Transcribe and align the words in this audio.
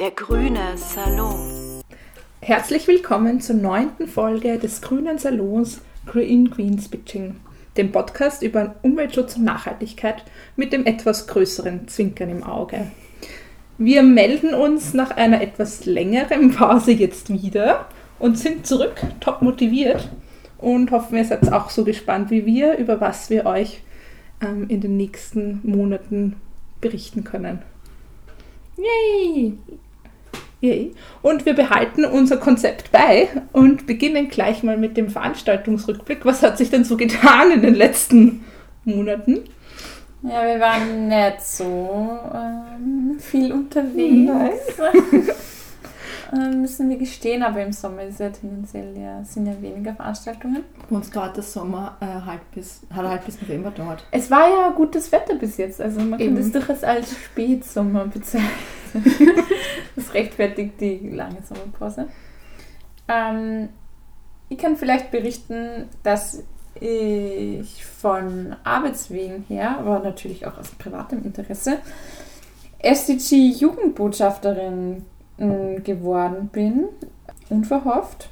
Der 0.00 0.12
grüne 0.12 0.78
Salon. 0.78 1.82
Herzlich 2.40 2.88
willkommen 2.88 3.42
zur 3.42 3.56
neunten 3.56 4.06
Folge 4.06 4.58
des 4.58 4.80
Grünen 4.80 5.18
Salons 5.18 5.82
Green 6.06 6.48
Queens 6.48 6.88
Bitching, 6.88 7.36
dem 7.76 7.92
Podcast 7.92 8.42
über 8.42 8.76
Umweltschutz 8.80 9.36
und 9.36 9.44
Nachhaltigkeit 9.44 10.24
mit 10.56 10.72
dem 10.72 10.86
etwas 10.86 11.26
größeren 11.26 11.86
Zwinkern 11.86 12.30
im 12.30 12.42
Auge. 12.44 12.90
Wir 13.76 14.02
melden 14.02 14.54
uns 14.54 14.94
nach 14.94 15.10
einer 15.10 15.42
etwas 15.42 15.84
längeren 15.84 16.50
Pause 16.52 16.92
jetzt 16.92 17.28
wieder 17.28 17.86
und 18.18 18.38
sind 18.38 18.66
zurück, 18.66 19.02
top 19.20 19.42
motiviert 19.42 20.08
und 20.56 20.92
hoffen, 20.92 21.18
ihr 21.18 21.26
seid 21.26 21.52
auch 21.52 21.68
so 21.68 21.84
gespannt 21.84 22.30
wie 22.30 22.46
wir, 22.46 22.78
über 22.78 23.02
was 23.02 23.28
wir 23.28 23.44
euch 23.44 23.82
ähm, 24.40 24.64
in 24.70 24.80
den 24.80 24.96
nächsten 24.96 25.60
Monaten 25.62 26.36
berichten 26.80 27.22
können. 27.22 27.60
Yay! 28.78 29.58
Yay! 30.60 30.92
Und 31.22 31.46
wir 31.46 31.54
behalten 31.54 32.04
unser 32.04 32.36
Konzept 32.36 32.92
bei 32.92 33.28
und 33.52 33.86
beginnen 33.86 34.28
gleich 34.28 34.62
mal 34.62 34.76
mit 34.76 34.96
dem 34.96 35.08
Veranstaltungsrückblick. 35.08 36.24
Was 36.26 36.42
hat 36.42 36.58
sich 36.58 36.70
denn 36.70 36.84
so 36.84 36.96
getan 36.96 37.50
in 37.50 37.62
den 37.62 37.74
letzten 37.74 38.44
Monaten? 38.84 39.44
Ja, 40.22 40.44
wir 40.44 40.60
waren 40.60 41.08
nicht 41.08 41.40
so 41.40 42.18
ähm, 42.34 43.18
viel 43.18 43.52
unterwegs. 43.52 44.76
ähm, 46.32 46.60
müssen 46.60 46.88
wir 46.88 46.96
gestehen, 46.96 47.42
aber 47.42 47.62
im 47.62 47.72
Sommer 47.72 48.04
ist 48.04 48.20
ja 48.20 48.30
tendenziell 48.30 48.96
ja, 48.96 49.24
sind 49.24 49.46
ja 49.46 49.60
weniger 49.60 49.94
Veranstaltungen. 49.94 50.64
Uns 50.88 51.10
dauert 51.10 51.36
der 51.36 51.42
Sommer 51.42 51.96
äh, 52.00 52.06
halt 52.06 52.48
bis, 52.52 52.82
hat 52.94 53.06
halt 53.06 53.24
bis 53.24 53.40
November 53.42 53.70
dauert. 53.70 54.04
Es 54.10 54.30
war 54.30 54.48
ja 54.48 54.70
gutes 54.70 55.10
Wetter 55.12 55.34
bis 55.34 55.56
jetzt, 55.56 55.80
also 55.80 56.00
man 56.00 56.20
Eben. 56.20 56.36
kann 56.36 56.42
das 56.42 56.52
durchaus 56.52 56.84
als 56.84 57.16
Spätsommer 57.16 58.06
bezeichnen. 58.06 58.48
das 59.96 60.14
rechtfertigt 60.14 60.80
die 60.80 61.10
lange 61.10 61.42
Sommerpause. 61.42 62.08
Ähm, 63.08 63.68
ich 64.48 64.58
kann 64.58 64.76
vielleicht 64.76 65.10
berichten, 65.10 65.88
dass 66.02 66.42
ich 66.80 67.84
von 67.84 68.56
Arbeitswegen 68.64 69.44
her, 69.48 69.78
aber 69.78 70.00
natürlich 70.00 70.46
auch 70.46 70.58
aus 70.58 70.70
privatem 70.70 71.24
Interesse, 71.24 71.78
SDG-Jugendbotschafterin 72.78 75.04
geworden 75.82 76.48
bin, 76.52 76.84
unverhofft. 77.48 78.28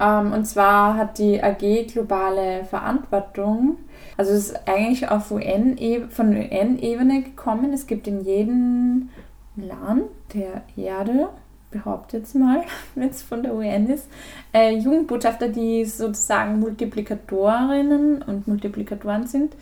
Ähm, 0.00 0.32
und 0.32 0.44
zwar 0.46 0.96
hat 0.96 1.18
die 1.18 1.42
AG 1.42 1.86
globale 1.92 2.64
Verantwortung, 2.64 3.76
also 4.16 4.32
es 4.32 4.50
ist 4.50 4.68
eigentlich 4.68 5.08
auf 5.08 5.30
UN 5.30 5.76
-E 5.76 6.08
von 6.08 6.30
UN-Ebene 6.30 7.22
gekommen. 7.22 7.72
Es 7.72 7.86
gibt 7.86 8.06
in 8.06 8.22
jedem 8.22 9.08
Land 9.56 10.04
der 10.34 10.62
Erde, 10.76 11.28
behaupte 11.70 12.18
jetzt 12.18 12.34
mal, 12.34 12.62
wenn 12.94 13.08
es 13.08 13.22
von 13.22 13.42
der 13.42 13.54
UN 13.54 13.88
ist, 13.88 14.08
äh, 14.52 14.74
Jugendbotschafter, 14.76 15.48
die 15.48 15.84
sozusagen 15.84 16.60
Multiplikatorinnen 16.60 18.22
und 18.22 18.46
Multiplikatoren 18.46 19.26
sind, 19.26 19.54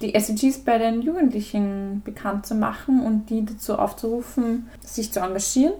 die 0.00 0.14
SDGs 0.14 0.58
bei 0.64 0.78
den 0.78 1.02
Jugendlichen 1.02 2.02
bekannt 2.04 2.46
zu 2.46 2.54
machen 2.54 3.04
und 3.04 3.30
die 3.30 3.44
dazu 3.44 3.78
aufzurufen, 3.78 4.68
sich 4.80 5.12
zu 5.12 5.20
engagieren. 5.20 5.74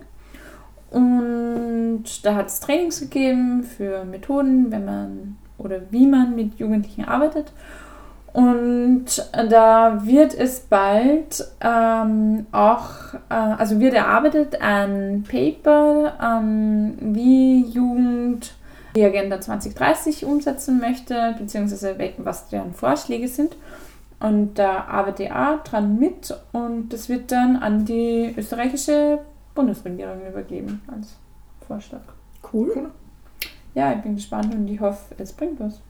Und 0.91 2.05
da 2.23 2.37
hat 2.37 2.47
es 2.47 2.61
Trainings 2.61 3.01
gegeben 3.01 3.65
für 3.65 4.05
Methoden, 4.05 4.71
wenn 4.71 4.85
man 4.85 5.37
oder 5.59 5.81
wie 5.91 6.07
man 6.07 6.37
mit 6.37 6.59
Jugendlichen 6.59 7.05
arbeitet. 7.05 7.53
Und 8.33 9.07
da 9.33 10.05
wird 10.05 10.35
es 10.35 10.61
bald 10.61 11.47
ähm, 11.61 12.47
auch, 12.51 13.15
äh, 13.31 13.35
also 13.35 13.79
wird 13.79 13.95
erarbeitet 13.95 14.61
ein 14.61 15.25
Paper, 15.29 16.15
ähm, 16.21 16.97
wie 17.01 17.65
Jugend 17.65 18.55
die 18.97 19.05
Agenda 19.05 19.41
2030 19.41 20.25
umsetzen 20.25 20.81
möchte, 20.81 21.37
beziehungsweise 21.39 21.97
was 22.19 22.49
deren 22.49 22.75
Vorschläge 22.75 23.29
sind. 23.29 23.57
Und 24.27 24.55
da 24.55 24.85
arbeite 24.85 25.25
ich 25.25 25.33
auch 25.33 25.63
dran 25.65 25.99
mit 25.99 26.35
und 26.53 26.89
das 26.93 27.09
wird 27.09 27.31
dann 27.31 27.57
an 27.57 27.85
die 27.85 28.35
österreichische 28.37 29.19
Bundesregierung 29.55 30.27
übergeben 30.27 30.81
als 30.91 31.17
Vorschlag. 31.67 32.01
Cool. 32.53 32.91
Ja, 33.75 33.93
ich 33.93 33.99
bin 34.03 34.15
gespannt 34.15 34.55
und 34.55 34.67
ich 34.69 34.81
hoffe, 34.81 35.15
es 35.19 35.33
bringt 35.33 35.61
was. 35.61 35.81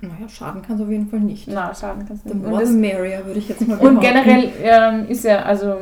Naja, 0.00 0.28
schaden 0.28 0.62
kann 0.62 0.76
es 0.76 0.82
auf 0.82 0.90
jeden 0.90 1.08
Fall 1.08 1.20
nicht. 1.20 1.48
Na, 1.48 1.74
schaden 1.74 2.06
kann 2.06 2.16
es 2.16 2.22
The 2.22 2.28
nicht. 2.34 2.44
Und 2.44 2.50
more 2.50 2.60
das- 2.62 2.70
the 2.70 2.76
merrier, 2.76 3.24
würde 3.26 3.38
ich 3.38 3.48
jetzt 3.48 3.66
mal 3.66 3.78
Und 3.78 4.00
generell 4.00 4.50
ähm, 4.62 5.06
ist 5.08 5.24
ja, 5.24 5.42
also 5.42 5.76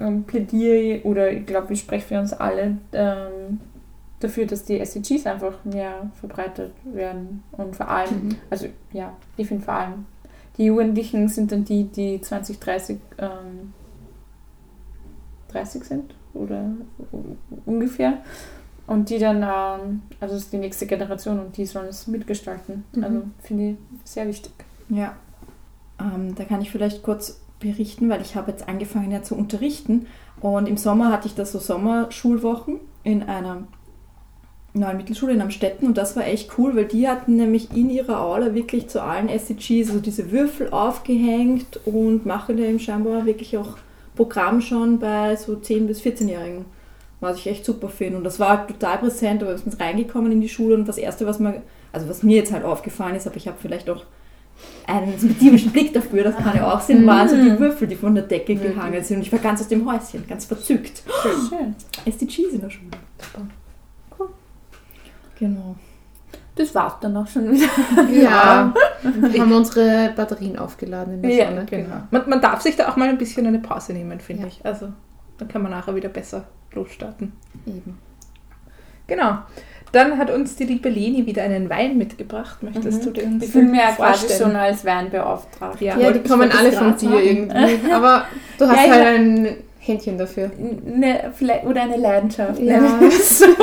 ähm, 0.00 0.24
plädiere 0.24 0.76
ich, 0.76 1.04
oder 1.04 1.30
ich 1.30 1.44
glaube, 1.46 1.72
ich 1.72 1.80
spreche 1.80 2.06
für 2.06 2.20
uns 2.20 2.32
alle 2.32 2.78
ähm, 2.92 3.60
dafür, 4.20 4.46
dass 4.46 4.64
die 4.64 4.78
SDGs 4.80 5.26
einfach 5.26 5.52
mehr 5.64 6.10
verbreitet 6.20 6.72
werden. 6.84 7.42
Und 7.52 7.74
vor 7.76 7.88
allem, 7.88 8.28
Mhm. 8.28 8.36
also 8.50 8.66
ja, 8.92 9.12
ich 9.36 9.46
finde 9.48 9.64
vor 9.64 9.74
allem, 9.74 10.06
die 10.56 10.66
Jugendlichen 10.66 11.28
sind 11.28 11.52
dann 11.52 11.64
die, 11.64 11.84
die 11.84 12.20
2030 12.20 12.98
ähm, 13.18 13.72
30 15.48 15.84
sind 15.84 16.14
oder 16.34 16.70
ungefähr. 17.64 18.18
Und 18.86 19.10
die 19.10 19.18
dann, 19.18 19.42
ähm, 19.42 20.02
also 20.20 20.34
das 20.34 20.44
ist 20.44 20.52
die 20.52 20.58
nächste 20.58 20.86
Generation 20.86 21.40
und 21.40 21.56
die 21.56 21.66
sollen 21.66 21.88
es 21.88 22.06
mitgestalten. 22.06 22.84
Mhm. 22.92 23.04
Also 23.04 23.22
finde 23.42 23.70
ich 23.70 23.76
sehr 24.04 24.26
wichtig. 24.28 24.52
Ja. 24.88 25.16
Ähm, 25.98 26.34
da 26.36 26.44
kann 26.44 26.60
ich 26.60 26.70
vielleicht 26.70 27.02
kurz 27.02 27.40
berichten, 27.58 28.08
weil 28.08 28.20
ich 28.20 28.36
habe 28.36 28.50
jetzt 28.50 28.68
angefangen 28.68 29.10
ja 29.10 29.22
zu 29.22 29.34
unterrichten 29.34 30.06
und 30.40 30.68
im 30.68 30.76
Sommer 30.76 31.10
hatte 31.10 31.26
ich 31.26 31.34
da 31.34 31.46
so 31.46 31.58
Sommerschulwochen 31.58 32.80
in 33.02 33.22
einer 33.22 33.66
neuen 34.80 34.96
Mittelschule 34.96 35.32
in 35.32 35.40
Amstetten 35.40 35.86
und 35.86 35.96
das 35.96 36.16
war 36.16 36.26
echt 36.26 36.58
cool, 36.58 36.76
weil 36.76 36.86
die 36.86 37.08
hatten 37.08 37.36
nämlich 37.36 37.74
in 37.74 37.90
ihrer 37.90 38.20
Aula 38.20 38.54
wirklich 38.54 38.88
zu 38.88 39.02
allen 39.02 39.28
SDGs 39.28 39.88
so 39.88 39.98
diese 40.00 40.30
Würfel 40.30 40.70
aufgehängt 40.70 41.80
und 41.84 42.26
machen 42.26 42.58
eben 42.58 42.80
scheinbar 42.80 43.26
wirklich 43.26 43.56
auch 43.56 43.76
Programm 44.14 44.60
schon 44.60 44.98
bei 44.98 45.36
so 45.36 45.52
10- 45.52 45.86
bis 45.86 46.00
14-Jährigen, 46.00 46.64
was 47.20 47.38
ich 47.38 47.46
echt 47.46 47.64
super 47.64 47.88
finde 47.88 48.18
und 48.18 48.24
das 48.24 48.40
war 48.40 48.50
halt 48.50 48.68
total 48.68 48.98
präsent, 48.98 49.42
aber 49.42 49.52
wir 49.52 49.58
sind 49.58 49.80
reingekommen 49.80 50.32
in 50.32 50.40
die 50.40 50.48
Schule 50.48 50.74
und 50.74 50.86
das 50.86 50.98
Erste, 50.98 51.26
was 51.26 51.38
mir, 51.38 51.62
also 51.92 52.08
was 52.08 52.22
mir 52.22 52.36
jetzt 52.36 52.52
halt 52.52 52.64
aufgefallen 52.64 53.16
ist, 53.16 53.26
aber 53.26 53.36
ich 53.36 53.46
habe 53.48 53.58
vielleicht 53.60 53.90
auch 53.90 54.04
einen 54.86 55.18
spezifischen 55.18 55.72
Blick 55.72 55.92
dafür, 55.92 56.24
das 56.24 56.36
kann 56.36 56.56
ja 56.56 56.72
auch 56.72 56.80
sein, 56.80 57.06
waren 57.06 57.28
so 57.28 57.36
die 57.36 57.58
Würfel, 57.58 57.88
die 57.88 57.96
von 57.96 58.14
der 58.14 58.24
Decke 58.24 58.54
gehangen 58.54 59.02
sind. 59.02 59.16
Und 59.16 59.22
ich 59.22 59.32
war 59.32 59.38
ganz 59.38 59.60
aus 59.60 59.68
dem 59.68 59.90
Häuschen, 59.90 60.26
ganz 60.26 60.44
verzückt. 60.44 61.02
Schön. 61.22 61.74
SDGs 62.04 62.54
in 62.54 62.60
der 62.60 62.70
Schule. 62.70 62.90
Cool. 63.36 63.46
Genau. 65.38 65.74
Das 66.54 66.74
war's 66.74 66.94
dann 67.00 67.16
auch 67.16 67.26
schon 67.26 67.52
wieder. 67.52 67.68
Ja, 68.12 68.72
wir 69.02 69.40
haben 69.40 69.52
unsere 69.52 70.10
Batterien 70.16 70.58
aufgeladen 70.58 71.14
in 71.14 71.22
der 71.22 71.30
Ja, 71.30 71.48
Sonne. 71.48 71.66
Genau. 71.68 71.96
Man, 72.10 72.28
man 72.28 72.40
darf 72.40 72.62
sich 72.62 72.76
da 72.76 72.88
auch 72.88 72.96
mal 72.96 73.08
ein 73.08 73.18
bisschen 73.18 73.46
eine 73.46 73.58
Pause 73.58 73.92
nehmen, 73.92 74.18
finde 74.20 74.42
Ja. 74.42 74.48
ich. 74.48 74.64
Also 74.64 74.88
dann 75.38 75.48
kann 75.48 75.62
man 75.62 75.70
nachher 75.72 75.94
wieder 75.94 76.08
besser 76.08 76.44
losstarten. 76.72 77.32
Eben. 77.66 77.98
Genau. 79.06 79.38
Dann 79.92 80.18
hat 80.18 80.30
uns 80.30 80.56
die 80.56 80.64
liebe 80.64 80.88
Leni 80.88 81.26
wieder 81.26 81.42
einen 81.42 81.68
Wein 81.70 81.96
mitgebracht. 81.98 82.62
Möchtest 82.62 83.00
Mhm. 83.02 83.04
du 83.04 83.10
den 83.12 83.40
Ich 83.42 83.50
fühle 83.50 83.66
mich 83.66 83.80
ja 83.80 83.92
quasi 83.92 84.26
schon 84.36 84.56
als 84.56 84.84
Weinbeauftragter. 84.84 85.84
Ja. 85.84 85.98
Ja, 85.98 86.10
die 86.10 86.20
kommen 86.28 86.50
alle 86.50 86.72
von 86.72 86.96
dir 86.96 87.20
irgendwie. 87.20 87.92
Aber 87.92 88.24
du 88.58 88.66
hast 88.66 88.86
Ja, 88.86 88.92
halt 88.92 89.06
ein 89.20 89.56
Händchen 89.78 90.18
dafür. 90.18 90.50
Ne, 90.58 91.30
vielleicht, 91.34 91.64
oder 91.66 91.82
eine 91.82 91.96
Leidenschaft. 91.98 92.58
Ja. 92.60 92.80
Ne? 92.80 93.10
So. 93.10 93.44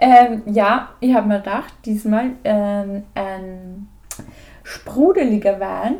ähm, 0.00 0.42
ja, 0.46 0.90
ich 1.00 1.14
habe 1.14 1.28
mir 1.28 1.38
gedacht, 1.38 1.74
diesmal 1.84 2.30
ähm, 2.44 3.04
ein 3.14 3.88
sprudeliger 4.64 5.60
Wein. 5.60 5.98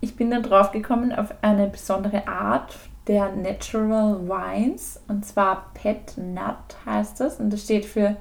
Ich 0.00 0.16
bin 0.16 0.30
dann 0.30 0.42
drauf 0.42 0.70
gekommen 0.70 1.12
auf 1.12 1.34
eine 1.42 1.66
besondere 1.66 2.28
Art 2.28 2.76
der 3.08 3.34
Natural 3.34 4.28
Wines. 4.28 5.00
Und 5.08 5.24
zwar 5.24 5.70
Pet 5.74 6.16
Nut 6.16 6.76
heißt 6.86 7.20
das. 7.20 7.40
Und 7.40 7.52
das 7.52 7.62
steht 7.62 7.84
für, 7.84 8.16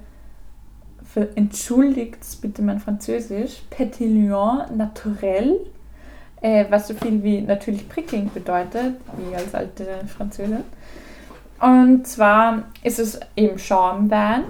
für 1.04 1.36
entschuldigt 1.38 2.22
bitte 2.42 2.62
mein 2.62 2.80
Französisch, 2.80 3.62
Petillon 3.70 4.76
Naturel. 4.76 5.60
Äh, 6.42 6.66
was 6.70 6.88
so 6.88 6.94
viel 6.94 7.24
wie 7.24 7.42
natürlich 7.42 7.88
prickelnd 7.88 8.34
bedeutet, 8.34 8.96
wie 9.18 9.36
als 9.36 9.56
alte 9.56 9.88
Französin. 10.08 10.64
Und 11.60 12.06
zwar 12.06 12.64
ist 12.84 13.00
es 13.00 13.20
eben 13.36 13.58
Schaumwein, 13.58 14.44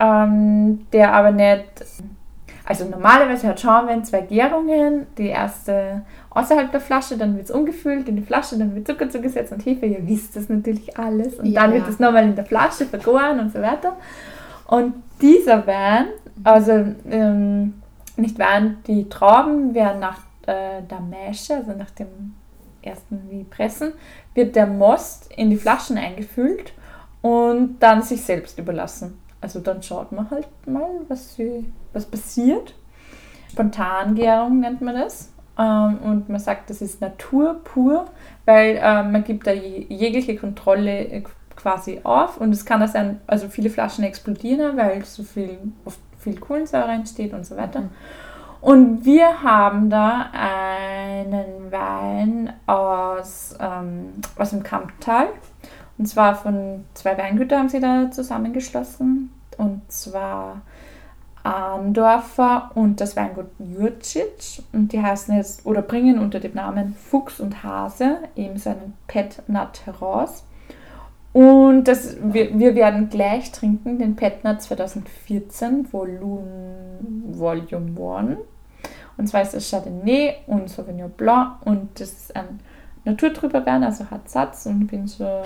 ähm, 0.00 0.86
der 0.92 1.12
aber 1.12 1.30
nicht. 1.32 1.64
Also 2.64 2.84
normalerweise 2.84 3.48
hat 3.48 3.60
Schaumwein 3.60 4.04
zwei 4.04 4.20
Gärungen. 4.20 5.06
Die 5.16 5.28
erste 5.28 6.02
außerhalb 6.30 6.70
der 6.70 6.80
Flasche, 6.80 7.16
dann 7.16 7.34
wird 7.36 7.46
es 7.46 7.50
umgefüllt 7.50 8.08
in 8.08 8.16
die 8.16 8.22
Flasche, 8.22 8.58
dann 8.58 8.74
wird 8.74 8.86
Zucker 8.86 9.08
zugesetzt 9.08 9.52
und 9.52 9.64
Hefe. 9.64 9.86
Ihr 9.86 10.06
wisst 10.06 10.36
das 10.36 10.48
natürlich 10.48 10.98
alles. 10.98 11.34
Und 11.38 11.46
Ja. 11.46 11.62
dann 11.62 11.72
wird 11.72 11.88
es 11.88 11.98
nochmal 11.98 12.24
in 12.24 12.36
der 12.36 12.44
Flasche 12.44 12.84
vergoren 12.84 13.40
und 13.40 13.52
so 13.52 13.60
weiter. 13.62 13.96
Und 14.66 14.94
dieser 15.22 15.66
Wein, 15.66 16.08
also 16.44 16.72
ähm, 17.10 17.74
nicht 18.16 18.38
Wein, 18.38 18.78
die 18.86 19.08
Trauben 19.08 19.74
werden 19.74 20.00
nach 20.00 20.18
äh, 20.46 20.82
der 20.88 21.00
Mäsche, 21.00 21.56
also 21.56 21.72
nach 21.72 21.90
dem 21.92 22.34
ersten 22.82 23.20
wie 23.30 23.44
pressen, 23.44 23.92
wird 24.34 24.54
der 24.56 24.66
Most 24.66 25.32
in 25.36 25.50
die 25.50 25.56
Flaschen 25.56 25.96
eingefüllt 25.96 26.72
und 27.22 27.76
dann 27.80 28.02
sich 28.02 28.22
selbst 28.22 28.58
überlassen. 28.58 29.18
Also 29.40 29.60
dann 29.60 29.82
schaut 29.82 30.12
man 30.12 30.30
halt 30.30 30.48
mal, 30.66 30.88
was, 31.08 31.36
sie, 31.36 31.72
was 31.92 32.06
passiert. 32.06 32.74
Spontangärung 33.50 34.60
nennt 34.60 34.80
man 34.80 34.94
das. 34.94 35.32
Ähm, 35.58 35.98
und 36.04 36.28
man 36.28 36.40
sagt, 36.40 36.70
das 36.70 36.82
ist 36.82 37.00
Natur 37.00 37.60
pur, 37.64 38.06
weil 38.44 38.78
ähm, 38.82 39.12
man 39.12 39.24
gibt 39.24 39.46
da 39.46 39.52
je, 39.52 39.86
jegliche 39.88 40.36
Kontrolle 40.36 41.00
äh, 41.08 41.22
quasi 41.56 42.00
auf 42.04 42.40
und 42.40 42.52
es 42.52 42.64
kann 42.64 42.82
auch 42.82 42.88
sein, 42.88 43.20
also 43.26 43.48
viele 43.48 43.68
Flaschen 43.68 44.04
explodieren, 44.04 44.76
weil 44.76 45.04
so 45.04 45.24
viel, 45.24 45.58
oft 45.84 45.98
viel 46.18 46.38
Kohlensäure 46.38 46.92
entsteht 46.92 47.32
und 47.32 47.44
so 47.44 47.56
weiter. 47.56 47.84
Und 48.60 49.04
wir 49.04 49.42
haben 49.42 49.88
da 49.88 50.30
einen 50.32 51.70
Wein 51.70 52.52
aus, 52.66 53.56
ähm, 53.60 54.14
aus 54.36 54.50
dem 54.50 54.62
Kamptal. 54.62 55.28
Und 55.98 56.06
zwar 56.06 56.36
von 56.36 56.84
zwei 56.94 57.18
Weingütern 57.18 57.58
haben 57.58 57.68
sie 57.68 57.80
da 57.80 58.10
zusammengeschlossen. 58.10 59.30
Und 59.56 59.82
zwar 59.90 60.62
Arndorfer 61.42 62.70
und 62.74 63.00
das 63.00 63.16
Weingut 63.16 63.46
Jurcic. 63.58 64.62
Und 64.72 64.92
die 64.92 65.02
heißen 65.02 65.36
jetzt 65.36 65.66
oder 65.66 65.82
bringen 65.82 66.18
unter 66.18 66.40
dem 66.40 66.54
Namen 66.54 66.94
Fuchs 66.94 67.40
und 67.40 67.62
Hase 67.64 68.18
eben 68.36 68.58
seinen 68.58 68.94
Pet 69.08 69.42
Nut 69.48 69.86
heraus. 69.86 70.44
Und 71.32 71.84
das, 71.84 72.16
wir, 72.22 72.58
wir 72.58 72.74
werden 72.74 73.10
gleich 73.10 73.52
trinken 73.52 73.98
den 73.98 74.16
Pet 74.16 74.44
Nut 74.44 74.62
2014 74.62 75.92
Volume, 75.92 76.98
Volume 77.26 78.16
1. 78.16 78.38
Und 79.16 79.26
zwar 79.26 79.42
ist 79.42 79.54
das 79.54 79.68
Chardonnay 79.68 80.36
und 80.46 80.70
Sauvignon 80.70 81.10
Blanc 81.10 81.56
und 81.64 82.00
das 82.00 82.12
ist 82.12 82.36
ein 82.36 82.60
naturtrüber 83.08 83.64
Wein, 83.66 83.82
also 83.84 84.04
hat 84.10 84.28
Satz 84.28 84.66
und 84.66 84.86
bin 84.86 85.06
so 85.06 85.42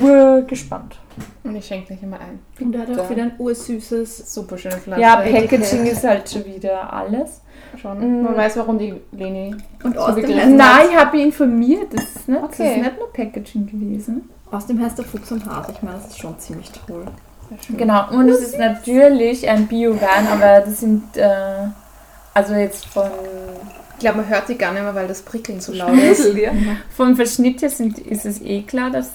urgespannt. 0.00 0.96
Und 1.44 1.54
ich 1.56 1.66
schenke 1.66 1.88
gleich 1.88 2.02
immer 2.02 2.18
ein. 2.18 2.40
Und 2.60 2.74
er 2.74 2.82
hat 2.82 2.98
auch 2.98 3.10
wieder 3.10 3.22
ein 3.22 3.32
ursüßes. 3.38 4.34
Super 4.34 4.58
schöne 4.58 4.76
Flasche. 4.76 5.00
Ja. 5.00 5.16
Packaging 5.16 5.86
ist 5.86 6.02
halt 6.04 6.28
schon 6.28 6.44
wieder 6.44 6.92
alles. 6.92 7.40
schon. 7.80 8.22
Man 8.22 8.36
weiß, 8.36 8.56
warum 8.56 8.78
die 8.78 8.94
Leni 9.12 9.54
Und 9.84 9.94
so 9.94 10.08
Nein, 10.08 10.60
heißt, 10.60 10.90
ich 10.90 10.96
habe 10.96 11.16
ihn 11.18 11.26
informiert, 11.26 11.92
das 11.94 12.04
ist, 12.04 12.28
nicht, 12.28 12.42
das 12.42 12.50
Okay. 12.50 12.70
ist 12.76 12.82
nicht 12.82 12.98
nur 12.98 13.12
Packaging 13.12 13.66
gewesen. 13.66 14.28
aus 14.50 14.66
dem 14.66 14.80
heißt 14.82 14.98
der 14.98 15.04
Fuchs 15.04 15.30
und 15.32 15.46
Hase. 15.46 15.72
Ich 15.72 15.82
meine, 15.82 15.98
das 15.98 16.08
ist 16.08 16.18
schon 16.18 16.38
ziemlich 16.38 16.70
toll. 16.86 17.04
Genau, 17.76 18.10
und 18.10 18.28
es 18.30 18.40
ist 18.40 18.58
natürlich 18.58 19.48
ein 19.48 19.66
Bio-Wein, 19.68 20.26
aber 20.32 20.60
das 20.64 20.80
sind, 20.80 21.16
äh, 21.16 21.68
also 22.32 22.54
jetzt 22.54 22.86
von, 22.86 23.04
glaube, 24.04 24.18
man 24.18 24.28
hört 24.28 24.46
sie 24.46 24.56
gar 24.56 24.72
nicht 24.72 24.82
mehr, 24.82 24.94
weil 24.94 25.08
das 25.08 25.22
Prickeln 25.22 25.60
so 25.60 25.72
laut 25.72 25.96
ist. 25.98 26.26
vom 26.96 27.16
Verschnitt 27.16 27.62
her 27.62 27.70
sind, 27.70 27.98
ist 27.98 28.24
es 28.26 28.40
eh 28.42 28.62
klar, 28.62 28.90
dass 28.90 29.10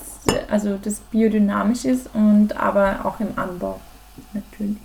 also 0.49 0.77
das 0.81 0.99
biodynamisch 1.11 1.85
ist 1.85 2.09
und 2.13 2.55
aber 2.57 3.05
auch 3.05 3.19
im 3.19 3.29
Anbau 3.35 3.79
natürlich. 4.33 4.77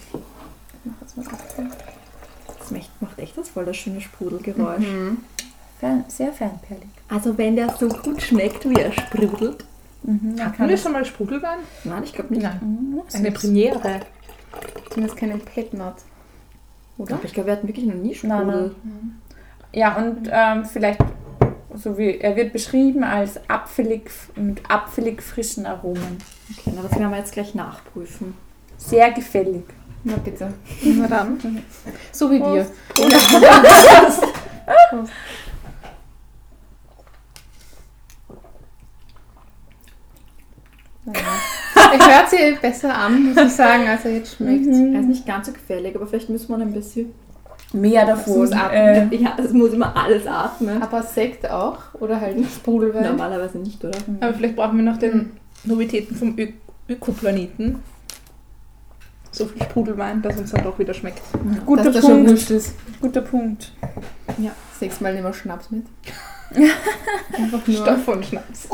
Das 1.04 1.16
macht, 3.00 3.18
echt 3.18 3.36
das 3.36 3.48
voll 3.48 3.64
das 3.64 3.76
schöne 3.76 4.00
Sprudelgeräusch. 4.00 4.86
Mhm. 4.86 5.18
Fern, 5.80 6.04
sehr 6.08 6.32
fernperlig. 6.32 6.88
Also 7.08 7.36
wenn 7.36 7.56
der 7.56 7.74
so 7.78 7.88
gut 7.88 8.22
schmeckt, 8.22 8.68
wie 8.68 8.74
er 8.74 8.92
sprudelt. 8.92 9.64
Mhm, 10.02 10.34
man 10.36 10.40
Hatten 10.46 10.56
kann 10.56 10.68
wir 10.68 10.74
das, 10.76 10.82
schon 10.82 10.92
mal 10.92 11.04
Sprudelwein? 11.04 11.58
Nein, 11.84 12.04
ich 12.04 12.12
glaube 12.12 12.32
nicht. 12.32 12.42
Nein. 12.42 12.58
Mhm, 12.62 13.02
Eine. 13.12 13.32
Premiere. 13.32 14.00
Zumindest 14.90 15.18
keinen 15.18 15.40
Petnut. 15.40 15.94
Oder? 16.96 17.14
Aber 17.16 17.24
ich 17.24 17.32
glaube, 17.32 17.48
wir 17.48 17.56
hatten 17.56 17.66
wirklich 17.68 17.86
noch 17.86 17.94
nie 17.94 18.16
Nein, 18.22 18.40
Sprudel. 18.42 18.74
Ja, 19.74 19.96
und 19.96 20.30
ähm, 20.30 20.64
vielleicht, 20.64 21.00
so 21.74 21.98
wie 21.98 22.18
er 22.18 22.36
wird 22.36 22.52
beschrieben 22.52 23.02
als 23.02 23.40
apfelig, 23.50 24.08
mit 24.36 24.62
apfelig 24.70 25.20
frischen 25.20 25.66
Aromen. 25.66 26.18
Okay, 26.56 26.72
na, 26.74 26.82
das 26.82 26.92
werden 26.92 27.10
wir 27.10 27.18
jetzt 27.18 27.32
gleich 27.32 27.56
nachprüfen. 27.56 28.36
Sehr 28.76 29.10
gefällig. 29.10 29.64
Na 30.04 30.16
bitte. 30.16 30.54
Na 30.84 31.08
dann. 31.08 31.38
So 32.12 32.30
wie 32.30 32.38
wir. 32.38 32.66
Naja. 41.04 41.20
Er 41.74 42.16
hört 42.16 42.30
sie 42.30 42.58
besser 42.62 42.94
an, 42.94 43.24
muss 43.24 43.36
ich 43.36 43.52
sagen, 43.52 43.88
als 43.88 44.04
er 44.04 44.12
jetzt 44.12 44.36
schmeckt. 44.36 44.66
Er 44.66 45.00
ist 45.00 45.08
nicht 45.08 45.26
ganz 45.26 45.48
so 45.48 45.52
gefällig, 45.52 45.96
aber 45.96 46.06
vielleicht 46.06 46.28
müssen 46.30 46.48
wir 46.48 46.58
noch 46.58 46.66
ein 46.66 46.72
bisschen. 46.72 47.12
Mehr 47.72 48.06
davon. 48.06 48.38
muss 48.38 48.52
atmen. 48.52 49.12
Äh, 49.12 49.16
Ja, 49.16 49.36
es 49.42 49.52
muss 49.52 49.72
immer 49.72 49.96
alles 49.96 50.26
atmen. 50.26 50.80
Aber 50.82 51.02
Sekt 51.02 51.48
auch? 51.50 51.78
Oder 51.94 52.20
halt 52.20 52.36
Sprudelwein? 52.46 53.04
Normalerweise 53.04 53.58
nicht, 53.58 53.84
oder? 53.84 53.98
Aber 54.20 54.34
vielleicht 54.34 54.54
brauchen 54.56 54.76
wir 54.76 54.84
noch 54.84 54.98
den 54.98 55.32
Novitäten 55.64 56.14
vom 56.16 56.38
Ö 56.38 56.48
Ökoplaneten. 56.88 57.76
So 59.32 59.46
viel 59.46 59.62
Sprudelwein, 59.62 60.20
dass 60.22 60.36
uns 60.36 60.52
dann 60.52 60.62
doch 60.62 60.78
wieder 60.78 60.94
schmeckt. 60.94 61.22
guter 61.66 61.84
Dass 61.84 61.94
das 61.94 62.04
schon 62.04 62.24
Punkt. 62.26 62.50
ist. 62.50 62.74
Guter 63.00 63.22
Punkt. 63.22 63.72
Das 64.26 64.80
nächste 64.80 65.02
Mal 65.02 65.14
nehmen 65.14 65.24
wir 65.26 65.32
Schnaps 65.32 65.70
mit. 65.70 65.86
Einfach 67.36 67.66
nur. 67.66 67.76
Stoff 67.76 68.06
und 68.08 68.24
Schnaps. 68.26 68.68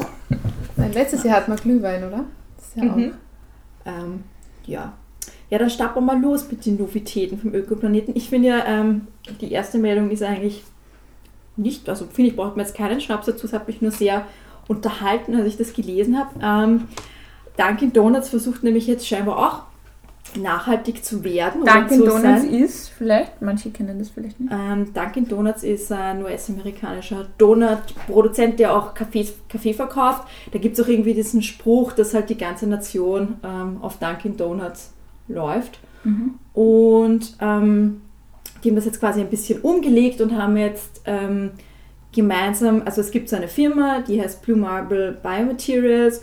Nein, 0.76 0.92
letztes 0.92 1.22
Jahr 1.24 1.36
hatten 1.36 1.52
wir 1.52 1.56
Glühwein, 1.56 2.04
oder? 2.04 2.24
Das 2.56 2.66
ist 2.66 2.76
ja 2.76 2.84
Mhm. 2.84 3.14
Ähm, 3.86 4.24
ja. 4.66 4.92
Ja, 5.50 5.58
dann 5.58 5.70
starten 5.70 5.96
wir 5.96 6.00
mal 6.00 6.20
los 6.20 6.50
mit 6.50 6.64
den 6.64 6.76
Novitäten 6.76 7.38
vom 7.38 7.52
Ökoplaneten. 7.54 8.14
Ich 8.16 8.28
finde 8.28 8.48
ja, 8.48 8.64
ähm, 8.66 9.08
die 9.40 9.50
erste 9.50 9.78
Meldung 9.78 10.10
ist 10.10 10.22
eigentlich 10.22 10.62
nicht, 11.56 11.88
also 11.88 12.06
finde 12.06 12.30
ich, 12.30 12.36
braucht 12.36 12.56
man 12.56 12.64
jetzt 12.64 12.76
keinen 12.76 13.00
Schnaps 13.00 13.26
dazu, 13.26 13.46
es 13.46 13.52
hat 13.52 13.66
mich 13.66 13.82
nur 13.82 13.90
sehr 13.90 14.24
unterhalten, 14.68 15.34
als 15.34 15.46
ich 15.46 15.56
das 15.56 15.72
gelesen 15.72 16.16
habe. 16.18 16.30
Ähm, 16.40 16.88
Dunkin' 17.56 17.92
Donuts 17.92 18.28
versucht 18.28 18.62
nämlich 18.62 18.86
jetzt 18.86 19.06
scheinbar 19.06 19.38
auch 19.38 19.70
nachhaltig 20.36 21.04
zu 21.04 21.24
werden. 21.24 21.62
oder 21.62 21.72
Dunkin' 21.72 21.98
zu 21.98 22.04
Donuts 22.04 22.22
sein. 22.22 22.54
ist 22.54 22.88
vielleicht, 22.90 23.42
manche 23.42 23.70
kennen 23.70 23.98
das 23.98 24.10
vielleicht 24.10 24.38
nicht. 24.38 24.52
Ähm, 24.52 24.92
Dunkin' 24.94 25.26
Donuts 25.26 25.64
ist 25.64 25.90
ein 25.90 26.22
US-amerikanischer 26.22 27.26
Donut-Produzent, 27.38 28.60
der 28.60 28.76
auch 28.76 28.94
Kaffee, 28.94 29.26
Kaffee 29.48 29.74
verkauft. 29.74 30.22
Da 30.52 30.58
gibt 30.58 30.78
es 30.78 30.84
auch 30.84 30.88
irgendwie 30.88 31.14
diesen 31.14 31.42
Spruch, 31.42 31.92
dass 31.92 32.14
halt 32.14 32.30
die 32.30 32.38
ganze 32.38 32.66
Nation 32.66 33.40
ähm, 33.42 33.78
auf 33.80 33.98
Dunkin' 33.98 34.36
Donuts 34.36 34.92
läuft. 35.30 35.80
Und 36.54 37.36
ähm, 37.40 38.00
die 38.62 38.68
haben 38.68 38.76
das 38.76 38.84
jetzt 38.84 39.00
quasi 39.00 39.20
ein 39.20 39.30
bisschen 39.30 39.60
umgelegt 39.60 40.20
und 40.20 40.36
haben 40.36 40.56
jetzt 40.56 41.02
ähm, 41.06 41.50
gemeinsam, 42.12 42.82
also 42.84 43.00
es 43.00 43.10
gibt 43.10 43.28
so 43.28 43.36
eine 43.36 43.48
Firma, 43.48 44.00
die 44.00 44.20
heißt 44.20 44.42
Blue 44.42 44.56
Marble 44.56 45.18
Biomaterials 45.22 46.22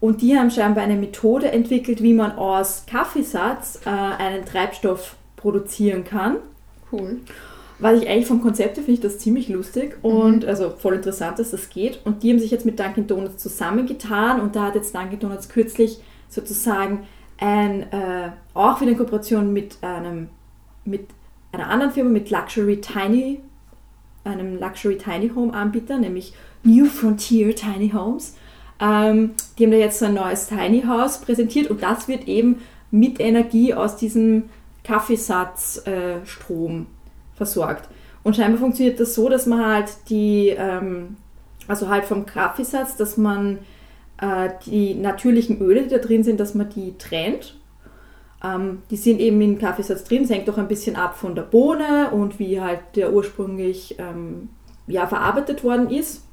und 0.00 0.20
die 0.20 0.36
haben 0.36 0.50
scheinbar 0.50 0.84
eine 0.84 0.96
Methode 0.96 1.50
entwickelt, 1.50 2.02
wie 2.02 2.12
man 2.12 2.32
aus 2.32 2.84
Kaffeesatz 2.86 3.80
äh, 3.86 3.88
einen 3.88 4.44
Treibstoff 4.44 5.16
produzieren 5.36 6.04
kann. 6.04 6.36
Cool. 6.92 7.20
Was 7.78 8.00
ich 8.00 8.08
eigentlich 8.08 8.26
vom 8.26 8.40
Konzept 8.40 8.76
her 8.76 8.84
finde 8.84 8.92
ich 8.92 9.00
das 9.00 9.18
ziemlich 9.18 9.48
lustig 9.48 9.96
und 10.02 10.44
also 10.44 10.70
voll 10.70 10.94
interessant, 10.94 11.38
dass 11.38 11.50
das 11.50 11.70
geht. 11.70 12.00
Und 12.04 12.22
die 12.22 12.30
haben 12.30 12.38
sich 12.38 12.50
jetzt 12.50 12.64
mit 12.64 12.78
Dunkin' 12.78 13.06
Donuts 13.06 13.42
zusammengetan 13.42 14.40
und 14.40 14.54
da 14.54 14.66
hat 14.66 14.76
jetzt 14.76 14.94
Dunkin' 14.94 15.18
Donuts 15.18 15.48
kürzlich 15.48 16.00
sozusagen 16.28 17.00
ein, 17.38 17.92
äh, 17.92 18.30
auch 18.54 18.80
wieder 18.80 18.92
in 18.92 18.98
Kooperation 18.98 19.52
mit 19.52 19.78
einem 19.82 20.28
mit 20.84 21.08
einer 21.52 21.68
anderen 21.68 21.92
Firma, 21.92 22.10
mit 22.10 22.30
Luxury 22.30 22.80
Tiny, 22.80 23.40
einem 24.24 24.58
Luxury 24.58 24.98
Tiny 24.98 25.30
Home 25.34 25.54
Anbieter, 25.54 25.98
nämlich 25.98 26.34
New 26.62 26.86
Frontier 26.86 27.54
Tiny 27.54 27.90
Homes. 27.90 28.36
Ähm, 28.80 29.32
die 29.58 29.64
haben 29.64 29.70
da 29.70 29.76
jetzt 29.76 29.98
so 29.98 30.06
ein 30.06 30.14
neues 30.14 30.48
Tiny 30.48 30.82
House 30.82 31.18
präsentiert 31.18 31.70
und 31.70 31.82
das 31.82 32.08
wird 32.08 32.26
eben 32.28 32.62
mit 32.90 33.20
Energie 33.20 33.74
aus 33.74 33.96
diesem 33.96 34.44
Kaffeesatzstrom 34.82 36.82
äh, 36.82 36.86
versorgt. 37.36 37.88
Und 38.22 38.36
scheinbar 38.36 38.60
funktioniert 38.60 39.00
das 39.00 39.14
so, 39.14 39.28
dass 39.28 39.46
man 39.46 39.64
halt 39.64 39.90
die, 40.08 40.48
ähm, 40.48 41.16
also 41.68 41.88
halt 41.88 42.04
vom 42.04 42.26
Kaffeesatz, 42.26 42.96
dass 42.96 43.16
man 43.16 43.58
äh, 44.20 44.50
die 44.66 44.94
natürlichen 44.94 45.60
Öle, 45.60 45.82
die 45.82 45.88
da 45.88 45.98
drin 45.98 46.24
sind, 46.24 46.40
dass 46.40 46.54
man 46.54 46.68
die 46.70 46.96
trennt. 46.98 47.56
Ähm, 48.42 48.82
die 48.90 48.96
sind 48.96 49.20
eben 49.20 49.40
im 49.40 49.58
Kaffeesatz 49.58 50.04
drin, 50.04 50.24
es 50.24 50.30
hängt 50.30 50.48
auch 50.50 50.58
ein 50.58 50.68
bisschen 50.68 50.96
ab 50.96 51.16
von 51.16 51.34
der 51.34 51.42
Bohne 51.42 52.10
und 52.10 52.38
wie 52.38 52.60
halt 52.60 52.80
der 52.94 53.12
ursprünglich 53.12 53.96
ähm, 53.98 54.50
ja, 54.86 55.06
verarbeitet 55.06 55.64
worden 55.64 55.90
ist. 55.90 56.24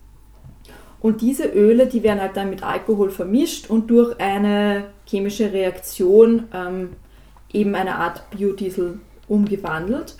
Und 0.99 1.21
diese 1.21 1.45
Öle, 1.45 1.87
die 1.87 2.03
werden 2.03 2.21
halt 2.21 2.37
dann 2.37 2.51
mit 2.51 2.63
Alkohol 2.63 3.09
vermischt 3.09 3.69
und 3.69 3.89
durch 3.89 4.19
eine 4.19 4.85
chemische 5.05 5.51
Reaktion 5.51 6.43
ähm, 6.53 6.91
eben 7.51 7.73
eine 7.73 7.95
Art 7.95 8.29
Biodiesel 8.29 8.99
umgewandelt. 9.27 10.17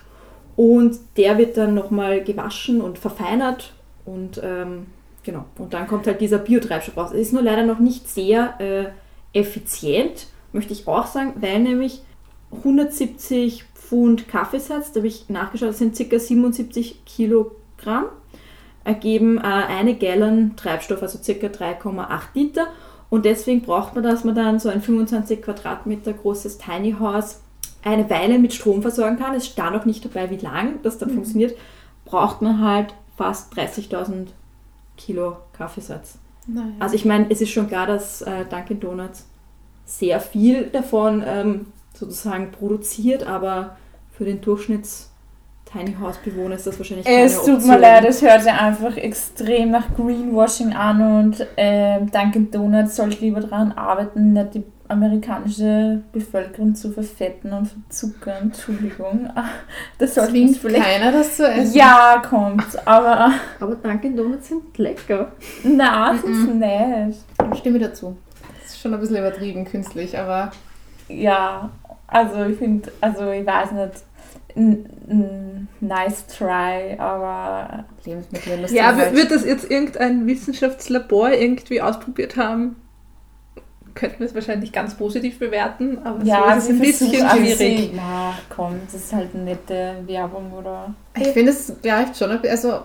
Und 0.56 0.98
der 1.16 1.38
wird 1.38 1.56
dann 1.56 1.74
nochmal 1.74 2.24
gewaschen 2.24 2.80
und 2.80 2.98
verfeinert 2.98 3.72
und 4.04 4.40
ähm, 4.42 4.86
genau. 5.22 5.44
Und 5.58 5.74
dann 5.74 5.86
kommt 5.86 6.06
halt 6.06 6.20
dieser 6.20 6.38
Biotreibstoff 6.38 6.96
raus. 6.96 7.10
Es 7.12 7.28
ist 7.28 7.32
nur 7.32 7.42
leider 7.42 7.64
noch 7.64 7.78
nicht 7.78 8.08
sehr 8.08 8.60
äh, 8.60 9.38
effizient, 9.38 10.26
möchte 10.52 10.72
ich 10.72 10.86
auch 10.86 11.06
sagen, 11.06 11.34
weil 11.36 11.60
nämlich 11.60 12.02
170 12.52 13.64
Pfund 13.74 14.28
Kaffeesatz, 14.28 14.92
da 14.92 14.98
habe 15.00 15.06
ich 15.06 15.28
nachgeschaut, 15.28 15.70
das 15.70 15.78
sind 15.78 15.96
ca. 15.96 16.18
77 16.18 17.04
Kilogramm. 17.04 18.06
ergeben 18.84 19.38
äh, 19.38 19.42
eine 19.42 19.96
Gallon 19.96 20.56
Treibstoff, 20.56 21.02
also 21.02 21.18
ca. 21.18 21.46
3,8 21.46 22.20
Liter. 22.34 22.66
Und 23.10 23.26
deswegen 23.26 23.60
braucht 23.60 23.94
man, 23.94 24.02
dass 24.02 24.24
man 24.24 24.34
dann 24.34 24.58
so 24.58 24.70
ein 24.70 24.80
25 24.80 25.42
Quadratmeter 25.42 26.14
großes 26.14 26.56
Tiny 26.58 26.96
House 26.98 27.42
eine 27.84 28.08
Weile 28.08 28.38
mit 28.38 28.54
Strom 28.54 28.80
versorgen 28.80 29.18
kann. 29.18 29.34
Es 29.34 29.46
stand 29.46 29.76
auch 29.76 29.84
nicht 29.84 30.04
dabei, 30.04 30.30
wie 30.30 30.36
lang 30.36 30.80
das 30.82 30.98
dann 30.98 31.10
funktioniert. 31.10 31.54
Braucht 32.04 32.40
man 32.40 32.64
halt 32.64 32.94
fast 33.16 33.52
30.000 33.52 34.28
Kilo 35.04 35.36
Kaffeesatz. 35.52 36.18
Naja. 36.46 36.72
Also 36.80 36.94
ich 36.94 37.04
meine, 37.04 37.26
es 37.30 37.40
ist 37.40 37.50
schon 37.50 37.68
klar, 37.68 37.86
dass 37.86 38.22
äh, 38.22 38.44
Dunkin' 38.48 38.80
Donuts 38.80 39.26
sehr 39.84 40.20
viel 40.20 40.64
davon 40.66 41.22
ähm, 41.26 41.66
sozusagen 41.94 42.50
produziert, 42.50 43.26
aber 43.26 43.76
für 44.10 44.24
den 44.24 44.40
Durchschnitts 44.40 45.10
Tiny 45.64 45.94
House 46.00 46.18
Bewohner 46.18 46.56
ist 46.56 46.66
das 46.66 46.78
wahrscheinlich 46.78 47.06
keine 47.06 47.22
Es 47.22 47.36
tut 47.36 47.54
Option. 47.54 47.70
mir 47.70 47.78
leid, 47.78 48.04
es 48.04 48.20
hört 48.20 48.42
sich 48.42 48.52
einfach 48.52 48.96
extrem 48.96 49.70
nach 49.70 49.94
Greenwashing 49.96 50.72
an 50.74 51.00
und 51.24 51.46
ähm, 51.56 52.10
Dunkin' 52.10 52.50
Donuts 52.50 52.96
sollte 52.96 53.20
lieber 53.20 53.40
daran 53.40 53.72
arbeiten, 53.72 54.32
nicht 54.34 54.54
die 54.54 54.64
amerikanische 54.92 56.02
Bevölkerung 56.12 56.74
zu 56.74 56.90
verfetten 56.92 57.52
und 57.52 57.66
verzuckern. 57.68 58.42
Entschuldigung. 58.44 59.28
Das 59.98 60.14
sollte 60.16 60.32
uns 60.40 60.58
vielleicht. 60.58 60.82
keiner 60.84 61.12
das 61.12 61.36
zu 61.36 61.46
essen. 61.46 61.74
Ja, 61.76 62.20
kommt, 62.28 62.64
aber 62.86 63.32
Aber 63.60 63.74
Dunkin' 63.76 64.16
Donuts 64.16 64.48
sind 64.48 64.76
lecker. 64.78 65.32
nein, 65.62 66.18
das 66.22 66.30
ist 66.30 66.48
nicht. 66.48 67.58
Stimme 67.58 67.78
dazu. 67.78 68.16
Das 68.62 68.72
ist 68.72 68.80
schon 68.80 68.92
ein 68.94 69.00
bisschen 69.00 69.16
übertrieben 69.18 69.64
künstlich, 69.64 70.18
aber 70.18 70.50
Ja, 71.08 71.70
also 72.08 72.44
ich 72.44 72.58
finde, 72.58 72.90
also 73.00 73.30
ich 73.30 73.46
weiß 73.46 73.72
nicht, 73.72 73.92
n- 74.56 74.86
n- 75.08 75.68
nice 75.80 76.26
try, 76.26 76.96
aber 76.98 77.84
Lebensmittelindustrie 78.04 78.76
Ja, 78.78 78.96
wird 79.14 79.30
das 79.30 79.44
jetzt 79.44 79.70
irgendein 79.70 80.26
Wissenschaftslabor 80.26 81.30
irgendwie 81.30 81.80
ausprobiert 81.80 82.36
haben? 82.36 82.76
Könnten 83.94 84.20
wir 84.20 84.26
es 84.26 84.34
wahrscheinlich 84.34 84.72
ganz 84.72 84.94
positiv 84.94 85.38
bewerten, 85.38 85.98
aber 86.04 86.24
ja, 86.24 86.52
so 86.52 86.58
ist 86.58 86.64
es 86.64 86.70
ein 86.70 86.78
bisschen 86.80 87.08
schwierig. 87.28 87.90
Na, 87.94 88.34
komm, 88.48 88.80
das 88.86 88.94
ist 89.02 89.12
halt 89.12 89.28
eine 89.34 89.44
nette 89.44 89.96
Werbung, 90.06 90.52
oder? 90.52 90.94
Ich 91.18 91.28
finde, 91.28 91.52
es 91.52 91.72
greift 91.82 92.16
schon, 92.16 92.30
also 92.30 92.80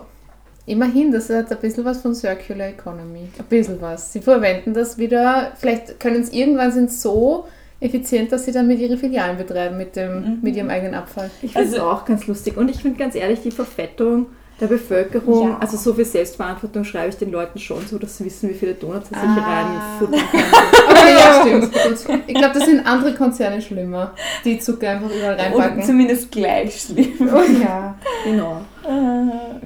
immerhin, 0.66 1.10
das 1.12 1.30
hat 1.30 1.50
ein 1.50 1.58
bisschen 1.58 1.84
was 1.84 2.02
von 2.02 2.14
Circular 2.14 2.68
Economy. 2.68 3.28
Ein 3.38 3.44
bisschen 3.48 3.80
was. 3.80 4.12
Sie 4.12 4.20
verwenden 4.20 4.74
das 4.74 4.98
wieder, 4.98 5.52
vielleicht 5.56 5.98
können 5.98 6.20
es 6.20 6.30
irgendwann 6.32 6.72
sind 6.72 6.92
so 6.92 7.46
effizient, 7.80 8.32
dass 8.32 8.44
sie 8.44 8.52
damit 8.52 8.78
ihre 8.80 8.96
Filialen 8.96 9.36
betreiben 9.38 9.76
mit, 9.78 9.94
dem, 9.96 10.20
Mhm. 10.20 10.38
mit 10.42 10.56
ihrem 10.56 10.68
eigenen 10.68 10.94
Abfall. 10.94 11.30
Ich 11.42 11.52
finde 11.52 11.68
es 11.68 11.74
Also- 11.74 11.86
auch 11.86 12.04
ganz 12.04 12.26
lustig. 12.26 12.56
Und 12.56 12.68
ich 12.70 12.82
finde 12.82 12.98
ganz 12.98 13.14
ehrlich, 13.14 13.40
die 13.40 13.52
Verfettung 13.52 14.26
der 14.60 14.66
Bevölkerung, 14.66 15.50
Ja. 15.50 15.58
also 15.58 15.76
so 15.76 15.94
viel 15.94 16.04
Selbstverantwortung 16.04 16.82
schreibe 16.84 17.10
ich 17.10 17.16
den 17.16 17.30
Leuten 17.30 17.58
schon 17.60 17.86
so, 17.86 17.96
dass 17.98 18.16
sie 18.18 18.24
wissen, 18.24 18.50
wie 18.50 18.54
viele 18.54 18.74
Donuts 18.74 19.08
sie 19.08 19.14
sich 19.14 19.24
Ah. 19.24 19.62
reinfuttern 19.62 20.20
können. 20.30 20.44
Okay, 20.90 21.14
ja, 21.16 21.40
stimmt. 21.42 21.72
Gut. 21.72 22.20
Ich 22.26 22.34
glaube, 22.34 22.54
das 22.58 22.64
sind 22.66 22.84
andere 22.86 23.14
Konzerne 23.14 23.62
schlimmer, 23.62 24.12
die 24.44 24.58
Zucker 24.58 24.90
einfach 24.90 25.10
überall 25.10 25.34
Oder 25.34 25.42
reinpacken. 25.44 25.82
zumindest 25.84 26.30
gleich 26.32 26.80
schlimm. 26.80 27.08
Oh 27.32 27.62
ja. 27.62 27.94
genau. 28.24 28.62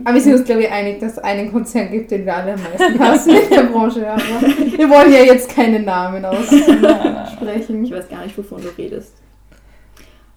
Aber 0.04 0.14
wir 0.14 0.20
sind 0.20 0.34
uns, 0.34 0.44
glaube 0.44 0.62
ich, 0.62 0.70
einig, 0.70 0.98
dass 1.00 1.12
es 1.12 1.18
einen 1.18 1.52
Konzern 1.52 1.90
gibt, 1.90 2.10
den 2.10 2.26
wir 2.26 2.34
alle 2.36 2.54
am 2.54 2.60
meisten 2.62 2.98
hassen 2.98 3.30
in 3.36 3.50
der 3.50 3.62
Branche. 3.64 4.10
Aber 4.10 4.20
wir 4.76 4.90
wollen 4.90 5.12
ja 5.12 5.20
jetzt 5.20 5.48
keine 5.54 5.78
Namen 5.80 6.24
aussprechen. 6.24 7.84
Ich 7.84 7.92
weiß 7.92 8.08
gar 8.08 8.24
nicht, 8.24 8.36
wovon 8.36 8.60
du 8.62 8.68
redest. 8.76 9.12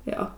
Ja. 0.05 0.31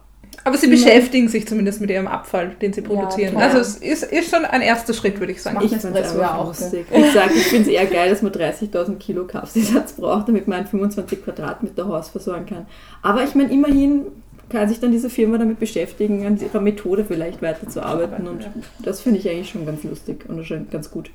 Aber 0.48 0.58
sie 0.58 0.68
beschäftigen 0.68 1.28
sich 1.28 1.46
zumindest 1.46 1.82
mit 1.82 1.90
ihrem 1.90 2.08
Abfall, 2.08 2.56
den 2.62 2.72
sie 2.72 2.82
produzieren. 2.82 3.32
klar. 3.32 3.44
also 3.44 3.58
es 3.58 3.76
ist, 3.76 4.04
ist 4.04 4.32
schon 4.32 4.46
ein 4.46 4.62
erster 4.62 4.94
Schritt, 4.94 5.20
würde 5.20 5.34
ich 5.34 5.42
sagen. 5.42 5.60
Ich 5.62 5.76
finde 5.76 6.00
es 6.00 6.14
ja 6.14 6.36
auch, 6.36 6.48
lustig. 6.48 6.86
Ich 6.90 7.12
sage, 7.12 7.34
ich 7.36 7.48
finde 7.48 7.70
es 7.70 7.76
eher 7.76 7.86
geil, 7.86 8.10
dass 8.10 8.22
man 8.22 8.32
30.000 8.32 8.96
Kilo 8.96 9.26
Kaffeesatz 9.26 9.92
braucht, 9.94 10.30
damit 10.30 10.48
man 10.48 10.60
ein 10.60 10.68
25 10.68 11.22
Quadratmeter 11.22 11.86
Haus 11.90 12.08
versorgen 12.08 12.46
kann. 12.46 12.66
Aber 13.02 13.26
ich 13.26 13.36
meine, 13.36 13.52
immerhin 13.52 14.06
kann 14.48 14.70
sich 14.70 14.80
dann 14.80 14.94
diese 14.94 15.10
Firma 15.10 15.38
damit 15.38 15.60
beschäftigen, 15.60 16.26
an 16.26 16.40
ihrer 16.40 16.62
Methode 16.62 17.04
vielleicht 17.04 17.42
weiterzuarbeiten. 17.42 18.26
Und 18.26 18.50
das 18.80 19.02
finde 19.02 19.20
ich 19.20 19.30
eigentlich 19.30 19.50
schon 19.50 19.66
ganz 19.66 19.84
lustig 19.84 20.24
und 20.30 20.42
schon 20.46 20.70
ganz 20.70 20.90
gut. 20.90 21.12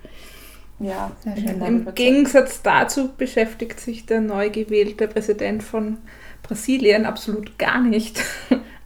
Ja, 0.78 1.10
Sehr 1.24 1.36
schön. 1.36 1.62
Im. 1.62 1.94
Gegensatz 1.94 2.60
dazu 2.60 3.08
beschäftigt 3.16 3.80
sich 3.80 4.04
der 4.04 4.20
neu 4.20 4.50
gewählte 4.50 5.08
Präsident 5.08 5.62
von 5.62 5.96
Brasilien 6.42 7.06
absolut 7.06 7.58
gar 7.58 7.80
nicht 7.80 8.20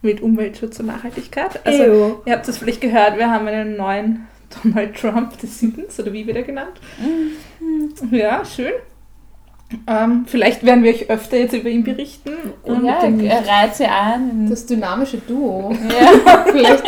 mit 0.01 0.21
Umweltschutz 0.21 0.79
und 0.79 0.87
Nachhaltigkeit. 0.87 1.65
Also 1.65 1.83
Eyo. 1.83 2.21
ihr 2.25 2.33
habt 2.33 2.47
es 2.47 2.57
vielleicht 2.57 2.81
gehört, 2.81 3.17
wir 3.17 3.29
haben 3.31 3.47
einen 3.47 3.75
neuen 3.77 4.27
Donald 4.63 4.95
Trump 4.95 5.37
des 5.39 5.59
Südens, 5.59 5.99
oder 5.99 6.13
wie 6.13 6.25
wird 6.25 6.37
er 6.37 6.43
genannt? 6.43 6.79
Ja, 8.11 8.43
schön. 8.45 8.73
Ähm, 9.85 10.23
vielleicht 10.27 10.63
werden 10.65 10.83
wir 10.83 10.91
euch 10.91 11.09
öfter 11.09 11.37
jetzt 11.37 11.53
über 11.53 11.67
ihn 11.67 11.83
berichten. 11.83 12.31
Und 12.63 12.85
ja, 12.85 12.99
er 13.01 13.41
sie 13.75 13.85
ein. 13.85 14.49
Das 14.49 14.65
dynamische 14.65 15.17
Duo. 15.17 15.73
ja, 15.73 16.45
Vielleicht 16.51 16.87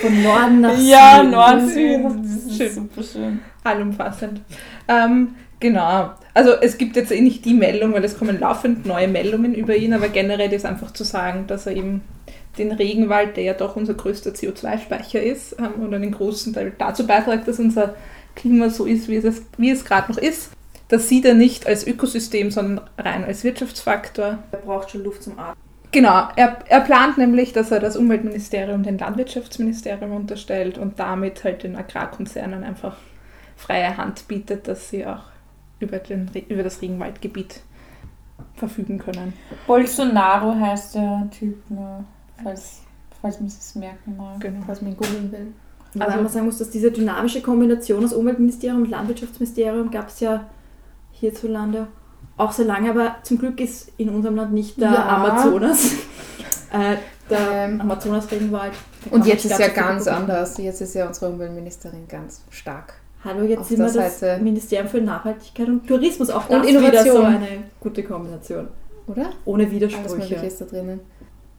Von 0.00 0.22
Norden 0.22 0.60
nach 0.62 0.78
ja 0.78 1.18
Süden. 1.18 1.30
Nord-Süd. 1.30 2.04
Das 2.24 2.32
ist 2.46 2.56
Schön. 2.56 2.70
super 2.72 3.02
schön. 3.02 3.40
allumfassend. 3.62 4.40
Ähm, 4.88 5.34
genau. 5.62 6.10
Also 6.34 6.52
es 6.60 6.76
gibt 6.76 6.96
jetzt 6.96 7.10
eh 7.10 7.22
nicht 7.22 7.46
die 7.46 7.54
Meldung, 7.54 7.94
weil 7.94 8.04
es 8.04 8.18
kommen 8.18 8.38
laufend 8.38 8.84
neue 8.84 9.08
Meldungen 9.08 9.54
über 9.54 9.74
ihn, 9.74 9.94
aber 9.94 10.08
generell 10.08 10.52
ist 10.52 10.66
einfach 10.66 10.90
zu 10.90 11.04
sagen, 11.04 11.46
dass 11.46 11.66
er 11.66 11.74
eben 11.74 12.02
den 12.58 12.72
Regenwald, 12.72 13.38
der 13.38 13.44
ja 13.44 13.54
doch 13.54 13.76
unser 13.76 13.94
größter 13.94 14.32
CO2-Speicher 14.32 15.22
ist, 15.22 15.56
ähm, 15.58 15.82
und 15.82 15.94
einen 15.94 16.12
großen 16.12 16.52
Teil 16.52 16.72
dazu 16.76 17.06
beiträgt, 17.06 17.48
dass 17.48 17.58
unser 17.58 17.94
Klima 18.34 18.68
so 18.68 18.84
ist, 18.84 19.08
wie 19.08 19.16
es, 19.16 19.42
wie 19.56 19.70
es 19.70 19.86
gerade 19.86 20.12
noch 20.12 20.18
ist. 20.18 20.50
Das 20.88 21.08
sieht 21.08 21.24
er 21.24 21.34
nicht 21.34 21.66
als 21.66 21.86
Ökosystem, 21.86 22.50
sondern 22.50 22.84
rein 22.98 23.24
als 23.24 23.44
Wirtschaftsfaktor. 23.44 24.38
Er 24.50 24.58
braucht 24.58 24.90
schon 24.90 25.04
Luft 25.04 25.22
zum 25.22 25.38
Atmen. 25.38 25.56
Genau, 25.92 26.28
er, 26.36 26.58
er 26.68 26.80
plant 26.80 27.18
nämlich, 27.18 27.52
dass 27.52 27.70
er 27.70 27.80
das 27.80 27.96
Umweltministerium 27.96 28.82
dem 28.82 28.98
Landwirtschaftsministerium 28.98 30.12
unterstellt 30.12 30.78
und 30.78 30.98
damit 30.98 31.44
halt 31.44 31.62
den 31.62 31.76
Agrarkonzernen 31.76 32.64
einfach 32.64 32.96
freie 33.56 33.96
Hand 33.96 34.26
bietet, 34.26 34.68
dass 34.68 34.88
sie 34.88 35.06
auch 35.06 35.31
über, 35.82 35.98
den, 35.98 36.30
über 36.48 36.62
das 36.62 36.80
Regenwaldgebiet 36.82 37.60
verfügen 38.54 38.98
können. 38.98 39.32
Bolsonaro 39.66 40.54
heißt 40.54 40.94
der 40.94 41.28
Typ, 41.36 41.58
nur, 41.70 42.04
falls, 42.42 42.80
falls 43.20 43.38
man 43.40 43.46
es 43.48 43.74
merken 43.74 44.16
mag. 44.16 44.40
Genau. 44.40 44.60
was 44.66 44.82
man 44.82 44.96
googeln 44.96 45.30
will. 45.32 45.52
Also- 45.98 46.16
man 46.16 46.28
sagen 46.28 46.46
muss, 46.46 46.58
dass 46.58 46.70
diese 46.70 46.90
dynamische 46.90 47.42
Kombination 47.42 48.04
aus 48.04 48.12
Umweltministerium 48.14 48.82
und 48.82 48.90
Landwirtschaftsministerium 48.90 49.90
gab 49.90 50.08
es 50.08 50.20
ja 50.20 50.48
hierzulande 51.12 51.86
auch 52.36 52.52
sehr 52.52 52.64
lange, 52.64 52.90
aber 52.90 53.16
zum 53.22 53.38
Glück 53.38 53.60
ist 53.60 53.92
in 53.98 54.08
unserem 54.08 54.36
Land 54.36 54.52
nicht 54.52 54.80
der 54.80 54.90
Ja. 54.90 55.08
Amazonas. 55.08 55.92
äh, 56.72 56.96
der 57.30 57.38
Ähm, 57.52 57.80
Amazonas-Regenwald. 57.80 58.72
Und 59.10 59.26
jetzt 59.26 59.44
ist 59.44 59.58
ja 59.58 59.68
ganz 59.68 60.06
anders. 60.08 60.56
Jetzt 60.58 60.80
ist 60.80 60.94
ja 60.94 61.06
unsere 61.06 61.30
Umweltministerin 61.30 62.08
ganz 62.08 62.42
stark. 62.50 62.94
Hallo, 63.24 63.44
jetzt 63.44 63.68
sind 63.68 63.78
wir 63.78 63.92
das 63.92 64.18
Seite. 64.20 64.42
Ministerium 64.42 64.88
für 64.88 65.00
Nachhaltigkeit 65.00 65.68
und 65.68 65.86
Tourismus. 65.86 66.30
Auch 66.30 66.48
Und 66.48 66.64
das 66.64 66.66
wieder 66.68 66.80
so 66.80 66.86
Innovation. 66.88 67.26
eine 67.26 67.48
gute 67.80 68.02
Kombination. 68.02 68.68
Oder? 69.06 69.30
Ohne 69.44 69.64
Alles 69.64 69.74
Widersprüche. 69.74 70.16
Mögliche 70.16 70.46
ist 70.46 70.60
da 70.60 70.64
drinnen. 70.64 71.00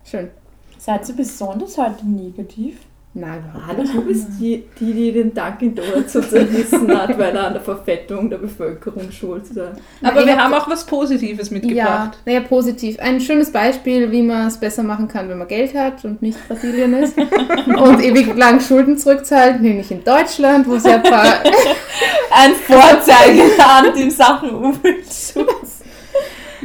Schön. 0.04 0.30
Seid 0.78 1.08
ihr 1.08 1.16
besonders 1.16 1.78
heute 1.78 2.06
negativ? 2.06 2.80
Nein, 3.16 3.44
Hallo, 3.68 3.84
du 3.84 4.02
bist 4.06 4.26
die, 4.40 4.64
die, 4.80 4.92
die 4.92 5.12
den 5.12 5.36
Dunkin' 5.36 5.76
Donuts 5.76 6.14
so 6.14 6.22
zerrissen 6.22 6.98
hat, 7.00 7.16
weil 7.20 7.36
er 7.36 7.46
an 7.46 7.54
der 7.54 7.62
Verfettung 7.62 8.28
der 8.28 8.40
Bevölkerung 8.40 9.12
schuld 9.12 9.44
ist. 9.44 9.56
Aber 10.02 10.22
ich 10.22 10.26
wir 10.26 10.36
hab- 10.36 10.46
haben 10.46 10.54
auch 10.56 10.68
was 10.68 10.84
Positives 10.84 11.50
Ja, 11.52 11.54
mitgebracht. 11.54 12.18
naja, 12.26 12.40
positiv. 12.40 12.98
Ein 13.00 13.22
schönes 13.22 13.52
Beispiel, 13.52 14.10
wie 14.12 14.24
man 14.24 14.48
es 14.48 14.58
besser 14.58 14.82
machen 14.82 15.08
kann, 15.08 15.30
wenn 15.30 15.38
man 15.38 15.48
Geld 15.48 15.76
hat 15.76 16.04
und 16.06 16.24
nicht 16.24 16.40
Brasilien 16.48 16.94
ist 16.96 17.16
und 17.68 18.04
ewig 18.04 18.36
lang 18.36 18.60
Schulden 18.60 18.98
zurückzahlt, 18.98 19.62
nämlich 19.62 19.92
in 19.92 20.04
Deutschland, 20.04 20.68
wo 20.68 20.74
es 20.74 20.84
ja 20.84 20.96
ein 20.96 21.04
paar 21.04 21.24
Ein 22.36 22.54
Vorzeigeland 22.56 23.96
in 23.96 24.10
Sachen 24.10 24.50
Umweltschutz. 24.56 25.73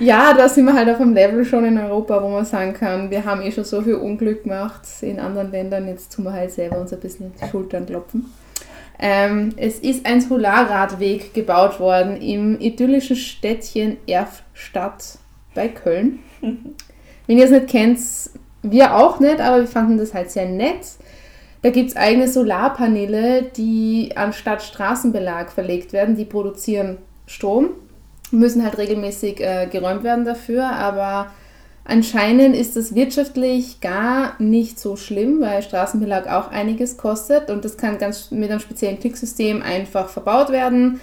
Ja, 0.00 0.32
da 0.32 0.48
sind 0.48 0.64
wir 0.66 0.74
halt 0.74 0.88
auf 0.88 1.00
einem 1.00 1.14
Level 1.14 1.44
schon 1.44 1.64
in 1.64 1.78
Europa, 1.78 2.22
wo 2.22 2.28
man 2.28 2.44
sagen 2.44 2.72
kann, 2.72 3.10
wir 3.10 3.24
haben 3.24 3.42
eh 3.42 3.50
schon 3.50 3.64
so 3.64 3.82
viel 3.82 3.94
Unglück 3.94 4.44
gemacht 4.44 4.82
in 5.00 5.18
anderen 5.18 5.50
Ländern, 5.50 5.88
jetzt 5.88 6.12
tun 6.12 6.24
wir 6.24 6.32
halt 6.32 6.50
selber 6.50 6.80
uns 6.80 6.92
ein 6.92 7.00
bisschen 7.00 7.32
die 7.40 7.48
Schultern 7.48 7.86
klopfen. 7.86 8.32
Ähm, 9.00 9.50
es 9.56 9.78
ist 9.78 10.06
ein 10.06 10.20
Solarradweg 10.20 11.32
gebaut 11.32 11.78
worden 11.78 12.20
im 12.20 12.60
idyllischen 12.60 13.16
Städtchen 13.16 13.96
Erfstadt 14.06 15.18
bei 15.54 15.68
Köln. 15.68 16.18
Wenn 16.40 17.38
ihr 17.38 17.44
es 17.44 17.50
nicht 17.50 17.68
kennt, 17.68 18.00
wir 18.62 18.96
auch 18.96 19.20
nicht, 19.20 19.40
aber 19.40 19.60
wir 19.60 19.68
fanden 19.68 19.98
das 19.98 20.14
halt 20.14 20.30
sehr 20.30 20.46
nett. 20.46 20.86
Da 21.62 21.70
gibt 21.70 21.90
es 21.90 21.96
eigene 21.96 22.28
Solarpaneele, 22.28 23.42
die 23.56 24.12
anstatt 24.16 24.62
Straßenbelag 24.62 25.50
verlegt 25.50 25.92
werden, 25.92 26.16
die 26.16 26.24
produzieren 26.24 26.98
Strom 27.26 27.70
müssen 28.32 28.64
halt 28.64 28.78
regelmäßig 28.78 29.40
äh, 29.40 29.66
geräumt 29.70 30.02
werden 30.04 30.24
dafür, 30.24 30.70
aber 30.70 31.28
Anscheinend 31.90 32.54
ist 32.54 32.76
das 32.76 32.94
wirtschaftlich 32.94 33.80
gar 33.80 34.34
nicht 34.38 34.78
so 34.78 34.96
schlimm, 34.96 35.40
weil 35.40 35.62
Straßenbelag 35.62 36.26
auch 36.26 36.50
einiges 36.50 36.98
kostet 36.98 37.50
und 37.50 37.64
das 37.64 37.78
kann 37.78 37.96
ganz 37.96 38.30
mit 38.30 38.50
einem 38.50 38.60
speziellen 38.60 39.00
Klicksystem 39.00 39.62
einfach 39.62 40.10
verbaut 40.10 40.50
werden. 40.50 41.00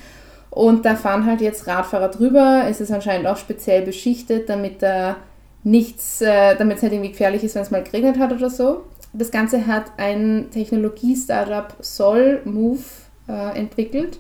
Und 0.52 0.86
da 0.86 0.96
fahren 0.96 1.26
halt 1.26 1.42
jetzt 1.42 1.66
Radfahrer 1.66 2.10
drüber. 2.10 2.66
Es 2.70 2.82
ist 2.82 2.92
anscheinend 2.92 3.26
auch 3.26 3.38
speziell 3.38 3.82
beschichtet, 3.82 4.48
damit 4.48 4.84
da 4.84 5.16
nichts, 5.64 6.22
äh, 6.22 6.56
damit 6.56 6.78
es 6.78 6.84
nicht 6.84 6.94
irgendwie 6.94 7.12
gefährlich 7.12 7.44
ist, 7.44 7.56
wenn 7.56 7.64
es 7.64 7.72
mal 7.72 7.84
geregnet 7.84 8.20
hat 8.20 8.32
oder 8.32 8.52
so. 8.52 8.84
Das 9.12 9.32
Ganze 9.32 9.66
hat 9.66 9.86
ein 9.98 10.50
Technologie-Startup 10.52 11.74
Sol 11.80 12.42
Move 12.46 12.84
äh, 13.28 13.58
entwickelt. 13.58 14.20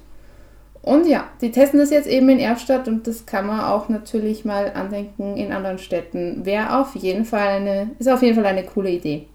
Und 0.85 1.07
ja, 1.07 1.23
die 1.41 1.49
testen 1.49 1.79
das 1.79 1.89
jetzt 1.89 2.07
eben 2.07 2.29
in 2.29 2.37
Erfstadt 2.37 2.87
und 2.87 3.07
das 3.07 3.25
kann 3.25 3.47
man 3.47 3.59
auch 3.59 3.89
natürlich 3.89 4.45
mal 4.45 4.71
andenken 4.75 5.35
in 5.35 5.51
anderen 5.51 5.79
Städten. 5.79 6.45
Wäre 6.45 6.79
auf 6.79 6.95
jeden 6.95 7.25
Fall 7.25 7.47
eine, 7.47 7.89
ist 7.97 8.07
auf 8.07 8.21
jeden 8.21 8.35
Fall 8.35 8.45
eine 8.45 8.63
coole 8.63 8.91
Idee. 8.91 9.25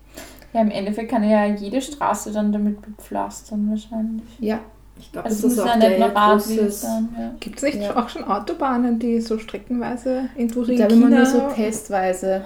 Ja, 0.52 0.60
im 0.60 0.70
Endeffekt 0.70 1.10
kann 1.10 1.28
ja 1.28 1.46
jede 1.46 1.82
Straße 1.82 2.30
dann 2.30 2.52
damit 2.52 2.80
bepflastern 2.82 3.68
wahrscheinlich. 3.68 4.22
Ja. 4.38 4.60
Ich 5.00 5.10
glaube, 5.10 5.26
Also 5.28 5.42
das 5.42 5.52
es 5.52 5.58
ist 5.58 5.64
muss 5.64 5.66
auch 5.66 5.74
ja 5.74 5.76
nicht 5.88 5.90
der 5.90 5.98
nur 5.98 6.16
Radweg 6.16 6.58
großes... 6.60 6.80
sein. 6.82 7.08
Ja. 7.18 7.34
Gibt 7.40 7.56
es 7.56 7.62
nicht 7.64 7.80
Ja. 7.82 7.96
auch 7.96 8.08
schon 8.08 8.22
Autobahnen, 8.22 9.00
die 9.00 9.20
so 9.20 9.38
streckenweise 9.40 10.28
irgendwo 10.36 10.62
Ich 10.62 10.68
in 10.70 10.76
glaube 10.76 10.92
immer 10.92 11.08
nur 11.10 11.26
so 11.26 11.40
testweise. 11.56 12.42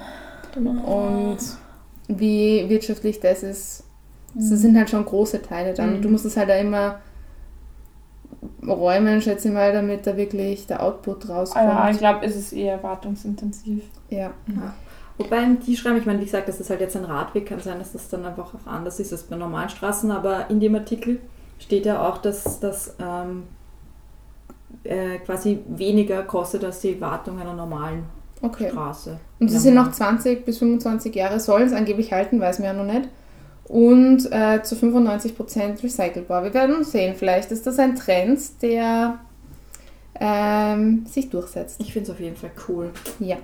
Und 0.57 1.39
wie 2.09 2.65
wirtschaftlich 2.71 3.21
das 3.21 3.43
ist, 3.43 3.85
das 4.35 4.49
sind 4.49 4.79
halt 4.79 4.89
schon 4.89 5.05
große 5.05 5.43
Teile 5.43 5.75
dann. 5.75 5.99
Mhm. 5.99 6.03
Du 6.03 6.09
musst 6.09 6.25
es 6.25 6.39
halt 6.39 6.49
da 6.49 6.55
immer 6.57 7.01
räumen, 8.67 9.21
schätze 9.21 9.49
ich 9.49 9.55
mal, 9.55 9.73
damit 9.73 10.07
da 10.07 10.17
wirklich 10.17 10.67
der 10.67 10.83
Output 10.83 11.29
rauskommt. 11.29 11.65
Ah, 11.67 11.87
ja, 11.87 11.91
ich 11.91 11.99
glaube, 11.99 12.25
es 12.27 12.37
ist 12.37 12.53
eher 12.53 12.83
wartungsintensiv. 12.83 13.83
ja. 14.11 14.31
Wobei 15.17 15.45
die 15.65 15.77
schreiben, 15.77 15.97
ich 15.99 16.07
meine, 16.07 16.19
wie 16.21 16.25
gesagt, 16.25 16.49
das 16.49 16.59
ist 16.59 16.71
halt 16.71 16.81
jetzt 16.81 16.97
ein 16.97 17.05
Radweg, 17.05 17.47
kann 17.47 17.61
sein, 17.61 17.79
dass 17.79 17.93
das 17.93 18.09
dann 18.09 18.25
einfach 18.25 18.53
auch 18.53 18.67
anders 18.67 18.99
ist 18.99 19.13
als 19.13 19.23
bei 19.23 19.37
normalen 19.37 19.69
Straßen, 19.69 20.11
aber 20.11 20.51
in 20.51 20.59
dem 20.59 20.75
Artikel 20.75 21.21
steht 21.61 21.87
ja 21.87 22.05
auch, 22.09 22.19
dass 22.19 22.59
das 22.59 22.97
ähm, 23.01 23.45
äh, 24.83 25.19
quasi 25.19 25.61
weniger 25.69 26.23
kostet 26.25 26.65
als 26.65 26.81
die 26.81 27.01
Wartung 27.01 27.39
einer 27.41 27.55
normalen 27.55 28.05
Okay. 28.43 28.71
Straße. 28.71 29.19
Und 29.39 29.49
sie 29.49 29.55
Ja. 29.55 29.61
sind 29.61 29.75
noch 29.75 29.93
20 29.93 30.45
bis 30.45 30.59
25 30.59 31.15
Jahre, 31.15 31.39
sollen 31.39 31.69
es 31.69 31.73
angeblich 31.73 32.13
halten, 32.13 32.41
weiß 32.41 32.59
man 32.59 32.67
ja 32.67 32.73
noch 32.85 32.93
nicht. 32.93 33.09
Und 33.65 34.31
äh, 34.31 34.63
zu 34.63 34.75
95% 34.75 35.83
recycelbar. 35.83 36.45
Wir 36.45 36.55
werden 36.55 36.85
sehen, 36.85 37.15
vielleicht 37.17 37.51
ist 37.51 37.67
das 37.67 37.79
ein 37.79 37.97
Trend, 37.97 38.41
der 38.63 39.19
ähm, 40.21 41.07
sich 41.07 41.31
durchsetzt. 41.31 41.81
Ich 41.81 41.93
finde 41.93 42.11
es 42.11 42.15
auf 42.15 42.21
jeden 42.21 42.37
Fall 42.37 42.51
cool. 42.69 42.91
Ja. 43.19 43.37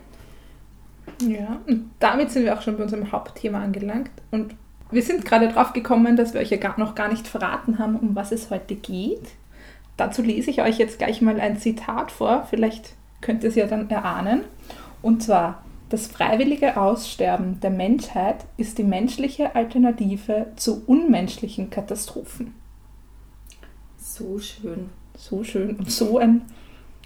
Ja, 1.23 1.61
und 1.67 1.91
damit 1.99 2.31
sind 2.31 2.45
wir 2.45 2.57
auch 2.57 2.63
schon 2.63 2.77
bei 2.77 2.83
unserem 2.83 3.13
Hauptthema 3.13 3.63
angelangt. 3.63 4.11
Und 4.31 4.55
wir 4.91 5.03
sind 5.03 5.25
gerade 5.25 5.49
drauf 5.49 5.73
gekommen, 5.73 6.17
dass 6.17 6.35
wir 6.35 6.41
euch 6.41 6.51
ja 6.51 6.57
gar, 6.57 6.79
noch 6.79 6.95
gar 6.95 7.09
nicht 7.09 7.27
verraten 7.27 7.79
haben, 7.79 7.97
um 7.97 8.15
was 8.15 8.33
es 8.33 8.51
heute 8.51 8.75
geht. 8.75 9.23
Dazu 9.97 10.23
lese 10.23 10.51
ich 10.51 10.63
euch 10.63 10.79
jetzt 10.79 10.99
gleich 10.99 11.21
mal 11.21 11.39
ein 11.41 11.59
Zitat 11.59 12.11
vor. 12.11 12.47
Vielleicht 12.49 12.95
könnt 13.21 13.43
ihr 13.45 13.51
es 13.51 13.55
ja 13.55 13.67
dann 13.67 13.91
erahnen. 13.91 14.43
Und 15.03 15.23
zwar, 15.23 15.63
das 15.91 16.07
freiwillige 16.07 16.77
Aussterben 16.77 17.61
der 17.61 17.71
Menschheit 17.71 18.45
ist 18.57 18.79
die 18.79 18.85
menschliche 18.85 19.57
Alternative 19.57 20.47
zu 20.55 20.85
unmenschlichen 20.87 21.69
Katastrophen. 21.69 22.55
So 23.99 24.39
schön. 24.39 24.91
So 25.17 25.43
schön 25.45 25.77
und 25.77 25.91
so 25.91 26.19
ein 26.19 26.43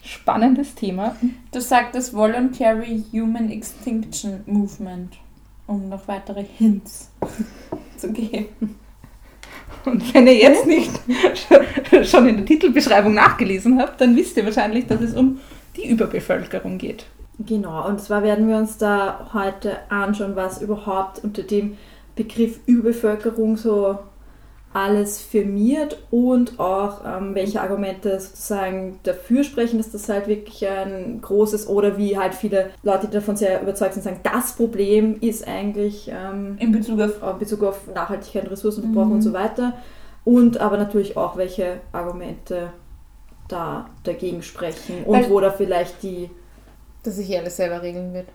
spannendes 0.04 0.74
Thema. 0.74 1.16
Du 1.50 1.60
sagst 1.60 1.94
das 1.94 2.12
Voluntary 2.12 3.02
Human 3.10 3.50
Extinction 3.50 4.42
Movement, 4.46 5.16
um 5.66 5.88
noch 5.88 6.06
weitere 6.06 6.44
Hints 6.44 7.10
zu 7.96 8.12
geben. 8.12 8.76
Und 9.86 10.14
wenn 10.14 10.26
ihr 10.26 10.36
jetzt 10.36 10.66
nicht 10.66 10.92
schon 12.04 12.28
in 12.28 12.36
der 12.36 12.46
Titelbeschreibung 12.46 13.14
nachgelesen 13.14 13.78
habt, 13.80 14.00
dann 14.00 14.14
wisst 14.14 14.36
ihr 14.36 14.44
wahrscheinlich, 14.44 14.86
dass 14.86 15.00
es 15.00 15.14
um 15.14 15.40
die 15.76 15.88
Überbevölkerung 15.88 16.76
geht. 16.78 17.06
Genau, 17.38 17.86
und 17.88 18.00
zwar 18.00 18.22
werden 18.22 18.48
wir 18.48 18.56
uns 18.56 18.78
da 18.78 19.30
heute 19.34 19.76
anschauen, 19.88 20.36
was 20.36 20.62
überhaupt 20.62 21.22
unter 21.24 21.42
dem 21.42 21.76
Begriff 22.14 22.60
Überbevölkerung 22.66 23.56
so 23.56 23.98
alles 24.72 25.20
firmiert 25.20 25.98
und 26.10 26.58
auch 26.58 27.00
ähm, 27.06 27.34
welche 27.36 27.60
Argumente 27.60 28.18
sozusagen 28.18 28.98
dafür 29.04 29.44
sprechen, 29.44 29.78
dass 29.78 29.92
das 29.92 30.08
halt 30.08 30.26
wirklich 30.26 30.66
ein 30.68 31.20
großes 31.22 31.68
oder 31.68 31.96
wie 31.96 32.18
halt 32.18 32.34
viele 32.34 32.70
Leute, 32.82 33.06
die 33.06 33.12
davon 33.14 33.36
sehr 33.36 33.62
überzeugt 33.62 33.94
sind, 33.94 34.02
sagen, 34.02 34.20
das 34.24 34.52
Problem 34.56 35.16
ist 35.20 35.46
eigentlich 35.46 36.10
ähm, 36.12 36.56
In 36.58 36.72
Bezug 36.72 37.00
auf 37.00 37.20
in 37.34 37.38
Bezug 37.38 37.62
auf 37.62 37.80
Nachhaltigkeit, 37.94 38.50
Ressourcenverbrauch 38.50 39.06
Mhm. 39.06 39.12
und 39.12 39.22
so 39.22 39.32
weiter. 39.32 39.74
Und 40.24 40.60
aber 40.60 40.76
natürlich 40.76 41.16
auch, 41.16 41.36
welche 41.36 41.80
Argumente 41.92 42.70
da 43.46 43.86
dagegen 44.04 44.42
sprechen 44.42 45.04
und 45.04 45.14
Weil- 45.14 45.30
wo 45.30 45.38
da 45.38 45.50
vielleicht 45.52 46.02
die 46.02 46.30
Dass 47.04 47.16
sich 47.16 47.38
alles 47.38 47.56
selber 47.56 47.82
regeln 47.82 48.12
wird. 48.12 48.26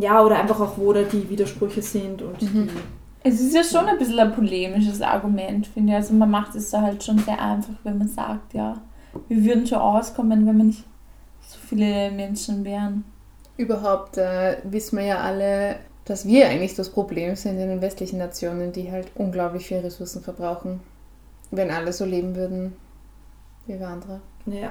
ja, 0.00 0.22
oder 0.24 0.40
einfach 0.40 0.58
auch, 0.60 0.76
wo 0.78 0.92
da 0.92 1.02
die 1.02 1.28
Widersprüche 1.30 1.80
sind 1.82 2.20
und 2.22 2.42
Mhm. 2.42 2.66
die. 2.68 3.28
Es 3.28 3.40
ist 3.40 3.54
ja 3.54 3.62
schon 3.64 3.86
ein 3.88 3.98
bisschen 3.98 4.18
ein 4.18 4.32
polemisches 4.34 5.00
Argument, 5.02 5.66
finde 5.66 5.92
ich. 5.92 5.96
Also 5.96 6.14
man 6.14 6.30
macht 6.30 6.54
es 6.54 6.70
da 6.70 6.82
halt 6.82 7.02
schon 7.04 7.18
sehr 7.18 7.40
einfach, 7.40 7.74
wenn 7.84 7.98
man 7.98 8.08
sagt, 8.08 8.54
ja, 8.54 8.80
wir 9.28 9.44
würden 9.44 9.66
schon 9.66 9.78
auskommen, 9.78 10.46
wenn 10.46 10.56
wir 10.58 10.64
nicht 10.64 10.84
so 11.40 11.58
viele 11.68 12.10
Menschen 12.10 12.64
wären. 12.64 13.04
Überhaupt 13.56 14.16
äh, 14.18 14.58
wissen 14.64 14.98
wir 14.98 15.04
ja 15.06 15.18
alle, 15.20 15.76
dass 16.04 16.26
wir 16.26 16.48
eigentlich 16.48 16.74
das 16.74 16.90
Problem 16.90 17.34
sind 17.36 17.58
in 17.58 17.68
den 17.68 17.80
westlichen 17.80 18.18
Nationen, 18.18 18.72
die 18.72 18.92
halt 18.92 19.08
unglaublich 19.14 19.66
viel 19.66 19.78
Ressourcen 19.78 20.22
verbrauchen. 20.22 20.80
Wenn 21.50 21.70
alle 21.70 21.92
so 21.92 22.04
leben 22.04 22.36
würden 22.36 22.74
wie 23.66 23.78
wir 23.80 23.88
andere. 23.88 24.20
Ja. 24.46 24.70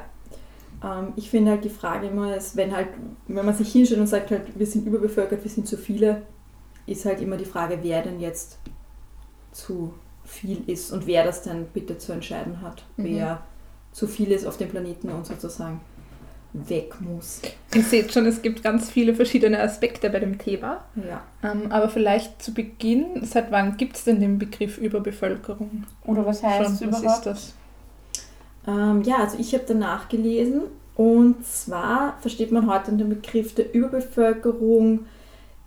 Ähm, 0.86 1.13
ich 1.15 1.30
finde 1.30 1.52
halt 1.52 1.63
die 1.65 1.69
Frage 1.69 2.08
immer 2.08 2.36
ist, 2.38 2.56
wenn 2.56 2.76
halt, 2.76 2.89
wenn 3.28 3.45
man 3.45 3.56
sich 3.56 3.71
hinstellt 3.71 4.00
und 4.02 4.08
sagt 4.08 4.32
halt, 4.32 4.43
wir 4.58 4.67
sind 4.67 4.86
überbevölkert, 4.88 5.43
wir 5.43 5.52
sind 5.52 5.67
zu 5.67 5.78
viele, 5.78 6.21
ist 6.86 7.06
halt 7.06 7.19
immer 7.21 7.38
die 7.38 7.45
Frage, 7.45 7.80
wer 7.82 8.02
denn 8.04 8.19
jetzt 8.19 8.60
zu 9.52 9.93
viel 10.24 10.62
ist 10.67 10.91
und 10.91 11.08
wer 11.08 11.24
das 11.24 11.41
dann 11.43 11.65
bitte 11.74 11.98
zu 11.98 12.12
entscheiden 12.12 12.62
hat, 12.62 12.84
Mhm. 12.98 13.04
wer 13.06 13.41
zu 13.91 14.08
viel 14.08 14.32
ist 14.32 14.45
auf 14.45 14.58
dem 14.58 14.69
Planeten 14.69 15.10
und 15.10 15.26
sozusagen 15.26 15.82
weg 16.54 16.95
muss. 17.02 17.41
Ihr 17.74 17.84
seht 17.84 18.13
schon, 18.13 18.26
es 18.26 18.41
gibt 18.41 18.63
ganz 18.63 18.89
viele 18.89 19.13
verschiedene 19.13 19.60
Aspekte 19.60 20.10
bei 20.10 20.19
dem 20.19 20.38
Thema. 20.38 20.84
Ja. 20.95 21.21
Ähm, 21.43 21.69
aber 21.71 21.89
vielleicht 21.89 22.41
zu 22.41 22.54
Beginn, 22.54 23.26
seit 23.26 23.52
wann 23.52 23.76
gibt 23.78 23.98
es 23.98 24.06
denn 24.06 24.19
den 24.21 24.39
Begriff 24.39 24.78
Überbevölkerung? 24.78 25.84
Oder 26.06 26.26
was 26.26 26.41
heißt 26.43 26.80
Schon, 26.80 26.91
was 26.91 27.00
überhaupt? 27.02 27.17
ist 27.17 27.26
das? 27.26 27.54
Ähm, 28.67 29.01
ja, 29.04 29.17
also 29.17 29.38
ich 29.39 29.54
habe 29.54 29.63
danach 29.67 30.10
gelesen 30.10 30.63
und 30.95 31.45
zwar 31.45 32.17
versteht 32.21 32.51
man 32.51 32.69
heute 32.69 32.91
unter 32.91 33.04
dem 33.04 33.10
Begriff 33.10 33.54
der 33.54 33.73
Überbevölkerung 33.73 35.06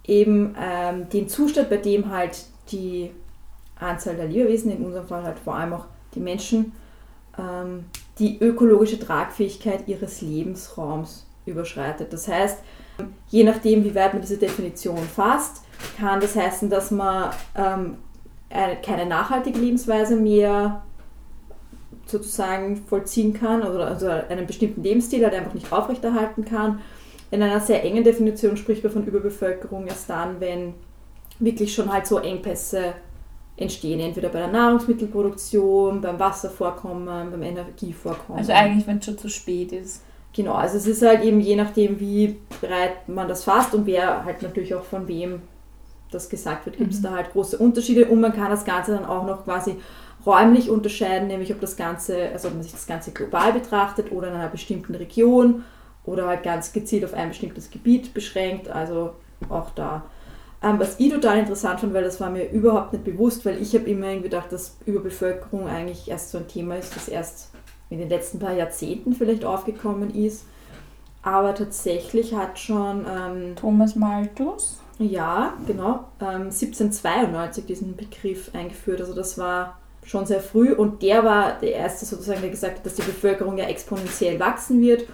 eben 0.04 0.56
ähm, 0.58 1.08
den 1.10 1.28
Zustand, 1.28 1.68
bei 1.68 1.76
dem 1.76 2.10
halt 2.10 2.46
die 2.72 3.10
Anzahl 3.78 4.16
der 4.16 4.26
Lebewesen, 4.26 4.72
in 4.72 4.84
unserem 4.84 5.06
Fall 5.06 5.22
halt 5.22 5.38
vor 5.38 5.54
allem 5.54 5.74
auch 5.74 5.84
die 6.14 6.20
Menschen, 6.20 6.72
ähm, 7.38 7.84
die 8.18 8.40
ökologische 8.40 8.98
Tragfähigkeit 8.98 9.86
ihres 9.86 10.22
Lebensraums 10.22 11.26
überschreitet. 11.46 12.12
Das 12.12 12.26
heißt, 12.26 12.58
je 13.28 13.44
nachdem, 13.44 13.84
wie 13.84 13.94
weit 13.94 14.14
man 14.14 14.22
diese 14.22 14.38
Definition 14.38 14.98
fasst, 14.98 15.62
kann 15.98 16.20
das 16.20 16.34
heißen, 16.34 16.68
dass 16.70 16.90
man 16.90 17.30
ähm, 17.54 17.98
eine, 18.50 18.76
keine 18.80 19.06
nachhaltige 19.06 19.58
Lebensweise 19.58 20.16
mehr 20.16 20.82
sozusagen 22.10 22.76
vollziehen 22.76 23.32
kann 23.34 23.62
oder 23.62 23.86
also 23.86 24.08
einen 24.08 24.46
bestimmten 24.46 24.82
Lebensstil 24.82 25.24
halt 25.24 25.34
einfach 25.34 25.54
nicht 25.54 25.72
aufrechterhalten 25.72 26.44
kann. 26.44 26.80
In 27.30 27.42
einer 27.42 27.60
sehr 27.60 27.84
engen 27.84 28.04
Definition 28.04 28.56
spricht 28.56 28.82
man 28.82 28.92
von 28.92 29.04
Überbevölkerung 29.06 29.86
erst 29.86 30.08
dann, 30.08 30.40
wenn 30.40 30.74
wirklich 31.38 31.74
schon 31.74 31.92
halt 31.92 32.06
so 32.06 32.18
Engpässe 32.18 32.94
entstehen, 33.56 34.00
entweder 34.00 34.28
bei 34.28 34.38
der 34.38 34.48
Nahrungsmittelproduktion, 34.48 36.00
beim 36.00 36.18
Wasservorkommen, 36.18 37.30
beim 37.30 37.42
Energievorkommen. 37.42 38.38
Also 38.38 38.52
eigentlich, 38.52 38.86
wenn 38.86 38.98
es 38.98 39.04
schon 39.04 39.18
zu 39.18 39.28
spät 39.28 39.72
ist. 39.72 40.02
Genau, 40.34 40.54
also 40.54 40.76
es 40.76 40.86
ist 40.86 41.02
halt 41.02 41.22
eben 41.24 41.40
je 41.40 41.56
nachdem, 41.56 41.98
wie 42.00 42.36
breit 42.60 43.08
man 43.08 43.28
das 43.28 43.44
fasst 43.44 43.74
und 43.74 43.86
wer 43.86 44.24
halt 44.24 44.42
natürlich 44.42 44.74
auch 44.74 44.84
von 44.84 45.08
wem 45.08 45.42
das 46.10 46.28
gesagt 46.28 46.66
wird, 46.66 46.78
gibt 46.78 46.92
es 46.92 47.00
Mhm. 47.00 47.04
da 47.04 47.10
halt 47.12 47.32
große 47.32 47.58
Unterschiede 47.58 48.06
und 48.06 48.20
man 48.20 48.32
kann 48.32 48.50
das 48.50 48.64
Ganze 48.64 48.92
dann 48.92 49.04
auch 49.04 49.26
noch 49.26 49.44
quasi 49.44 49.76
räumlich 50.28 50.68
unterscheiden, 50.68 51.28
nämlich 51.28 51.50
ob 51.52 51.60
das 51.60 51.76
Ganze, 51.76 52.28
also 52.32 52.48
ob 52.48 52.54
man 52.54 52.62
sich 52.62 52.72
das 52.72 52.86
Ganze 52.86 53.12
global 53.12 53.54
betrachtet 53.54 54.12
oder 54.12 54.28
in 54.28 54.34
einer 54.34 54.48
bestimmten 54.48 54.94
Region 54.94 55.64
oder 56.04 56.26
halt 56.26 56.42
ganz 56.42 56.72
gezielt 56.72 57.04
auf 57.04 57.14
ein 57.14 57.30
bestimmtes 57.30 57.70
Gebiet 57.70 58.12
beschränkt, 58.12 58.68
also 58.68 59.14
auch 59.48 59.70
da. 59.70 60.04
Ähm, 60.62 60.78
was 60.78 60.98
ich 60.98 61.10
total 61.10 61.38
interessant 61.38 61.80
fand, 61.80 61.94
weil 61.94 62.04
das 62.04 62.20
war 62.20 62.30
mir 62.30 62.50
überhaupt 62.50 62.92
nicht 62.92 63.04
bewusst, 63.04 63.46
weil 63.46 63.62
ich 63.62 63.74
habe 63.74 63.88
immer 63.88 64.06
irgendwie 64.06 64.28
gedacht, 64.28 64.52
dass 64.52 64.76
Überbevölkerung 64.84 65.66
eigentlich 65.66 66.08
erst 66.08 66.30
so 66.30 66.38
ein 66.38 66.48
Thema 66.48 66.76
ist, 66.76 66.94
das 66.94 67.08
erst 67.08 67.50
in 67.88 67.98
den 67.98 68.08
letzten 68.10 68.38
paar 68.38 68.52
Jahrzehnten 68.52 69.14
vielleicht 69.14 69.44
aufgekommen 69.44 70.14
ist. 70.14 70.44
Aber 71.22 71.54
tatsächlich 71.54 72.34
hat 72.34 72.58
schon, 72.58 73.06
ähm, 73.08 73.56
Thomas 73.56 73.96
Malthus. 73.96 74.80
Ja, 74.98 75.54
genau. 75.66 76.08
Ähm, 76.20 76.50
1792 76.50 77.66
diesen 77.66 77.96
Begriff 77.96 78.50
eingeführt. 78.52 79.00
Also 79.00 79.14
das 79.14 79.38
war 79.38 79.78
schon 80.04 80.26
sehr 80.26 80.40
früh. 80.40 80.72
Und 80.72 81.02
der 81.02 81.24
war 81.24 81.58
der 81.60 81.74
erste 81.74 82.06
sozusagen, 82.06 82.40
der 82.40 82.50
gesagt 82.50 82.78
hat, 82.78 82.86
dass 82.86 82.94
die 82.94 83.02
Bevölkerung 83.02 83.58
ja 83.58 83.66
exponentiell 83.66 84.40
wachsen 84.40 84.80
wird 84.80 85.04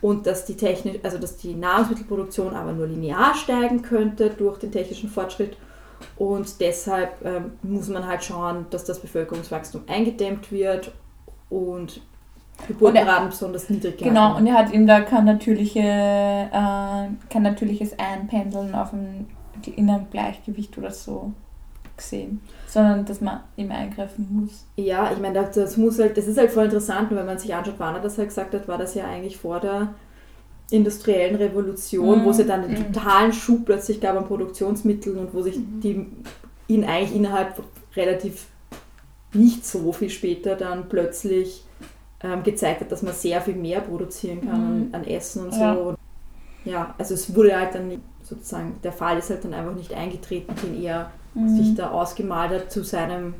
und 0.00 0.26
dass 0.26 0.44
die 0.44 0.56
Technik, 0.56 1.00
also 1.02 1.18
dass 1.18 1.36
die 1.36 1.54
Nahrungsmittelproduktion 1.54 2.54
aber 2.54 2.72
nur 2.72 2.86
linear 2.86 3.34
steigen 3.34 3.82
könnte 3.82 4.30
durch 4.30 4.58
den 4.58 4.72
technischen 4.72 5.08
Fortschritt. 5.08 5.56
Und 6.16 6.60
deshalb 6.60 7.24
ähm, 7.24 7.52
muss 7.62 7.88
man 7.88 8.06
halt 8.06 8.22
schauen, 8.22 8.66
dass 8.70 8.84
das 8.84 9.00
Bevölkerungswachstum 9.00 9.84
eingedämmt 9.86 10.52
wird 10.52 10.92
und 11.48 12.00
Geburtenraten 12.68 13.30
besonders 13.30 13.68
niedrig 13.68 13.98
gehalten 13.98 14.14
Genau, 14.14 14.36
und 14.36 14.46
er 14.46 14.54
hat 14.54 14.72
ihm 14.72 14.86
da 14.86 15.00
kein, 15.00 15.24
natürliche, 15.24 15.80
äh, 15.80 16.50
kein 17.30 17.42
natürliches 17.42 17.98
Einpendeln 17.98 18.74
auf 18.74 18.92
ein 18.92 19.26
inneren 19.76 20.08
Gleichgewicht 20.10 20.76
oder 20.78 20.90
so 20.90 21.32
gesehen, 21.96 22.40
sondern 22.66 23.04
dass 23.04 23.20
man 23.20 23.40
ihm 23.56 23.70
eingreifen 23.70 24.26
muss. 24.30 24.66
Ja, 24.76 25.10
ich 25.12 25.18
meine, 25.18 25.48
das, 25.52 25.76
muss 25.76 25.98
halt, 25.98 26.16
das 26.16 26.26
ist 26.26 26.38
halt 26.38 26.50
voll 26.50 26.64
interessant, 26.64 27.10
und 27.10 27.16
wenn 27.16 27.26
man 27.26 27.38
sich 27.38 27.54
anschaut, 27.54 27.74
wann 27.78 27.94
er 27.94 28.00
das 28.00 28.18
halt 28.18 28.28
gesagt 28.28 28.54
hat, 28.54 28.66
war 28.68 28.78
das 28.78 28.94
ja 28.94 29.04
eigentlich 29.06 29.36
vor 29.36 29.60
der 29.60 29.94
industriellen 30.70 31.36
Revolution, 31.36 32.20
Mhm. 32.20 32.24
wo 32.24 32.30
es 32.30 32.38
ja 32.38 32.44
dann 32.44 32.64
einen 32.64 32.72
Mhm. 32.72 32.92
totalen 32.92 33.32
Schub 33.32 33.66
plötzlich 33.66 34.00
gab 34.00 34.16
an 34.16 34.26
Produktionsmitteln 34.26 35.18
und 35.18 35.34
wo 35.34 35.42
sich 35.42 35.56
die 35.58 36.06
ihn 36.68 36.84
eigentlich 36.84 37.14
innerhalb 37.14 37.62
relativ 37.94 38.46
nicht 39.32 39.66
so 39.66 39.92
viel 39.92 40.10
später 40.10 40.56
dann 40.56 40.88
plötzlich 40.88 41.64
ähm, 42.22 42.42
gezeigt 42.42 42.80
hat, 42.80 42.90
dass 42.90 43.02
man 43.02 43.12
sehr 43.12 43.42
viel 43.42 43.54
mehr 43.56 43.80
produzieren 43.82 44.40
kann 44.40 44.60
Mhm. 44.60 44.66
an, 44.94 45.00
an 45.02 45.04
Essen 45.06 45.44
und 45.44 45.52
Ja. 45.60 45.74
so. 45.74 45.80
Und 45.90 45.96
ja, 46.64 46.94
also 46.96 47.12
es 47.12 47.34
wurde 47.36 47.54
halt 47.58 47.74
dann 47.74 47.88
nicht, 47.88 48.00
sozusagen, 48.22 48.76
der 48.82 48.92
Fall 48.92 49.18
ist 49.18 49.28
halt 49.28 49.44
dann 49.44 49.52
einfach 49.52 49.74
nicht 49.74 49.92
eingetreten, 49.92 50.54
den 50.62 50.82
er 50.82 51.10
Mhm. 51.34 51.56
sich 51.56 51.74
da 51.74 51.90
ausgemalt 51.90 52.50
hat 52.52 52.70
zu 52.72 52.84
seinem 52.84 53.34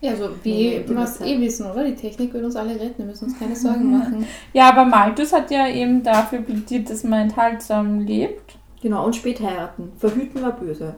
Ja, 0.00 0.14
so 0.14 0.28
Nee, 0.44 0.82
wie 0.86 0.94
das- 0.94 1.20
eh 1.22 1.40
wissen, 1.40 1.66
oder? 1.70 1.84
Die 1.84 1.94
Technik 1.94 2.34
wird 2.34 2.44
uns 2.44 2.54
alle 2.56 2.74
retten, 2.78 2.98
wir 2.98 3.06
müssen 3.06 3.26
uns 3.26 3.38
keine 3.38 3.56
Sorgen 3.56 3.96
machen. 3.98 4.26
Ja, 4.52 4.68
aber 4.70 4.84
Malthus 4.84 5.32
hat 5.32 5.50
ja 5.50 5.68
eben 5.68 6.02
dafür 6.02 6.40
plädiert, 6.40 6.90
dass 6.90 7.02
man 7.04 7.20
enthaltsam 7.28 8.00
lebt. 8.00 8.58
Genau, 8.82 9.06
und 9.06 9.16
spät 9.16 9.40
heiraten. 9.40 9.90
Verhüten 9.98 10.42
war 10.42 10.52
böse. 10.52 10.94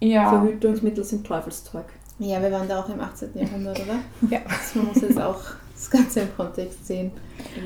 Ja. 0.00 0.28
Verhütungsmittel 0.30 1.02
sind 1.02 1.26
Teufelszeug. 1.26 1.84
Ja, 2.20 2.40
wir 2.40 2.50
waren 2.52 2.68
da 2.68 2.80
auch 2.80 2.88
im 2.88 3.00
18. 3.00 3.30
Jahrhundert, 3.34 3.80
oder? 3.80 3.96
Ja. 4.30 4.38
Also 4.48 4.78
man 4.78 4.88
muss 4.88 5.00
jetzt 5.02 5.20
auch 5.20 5.40
das 5.74 5.90
Ganze 5.90 6.20
im 6.20 6.36
Kontext 6.36 6.86
sehen. 6.86 7.10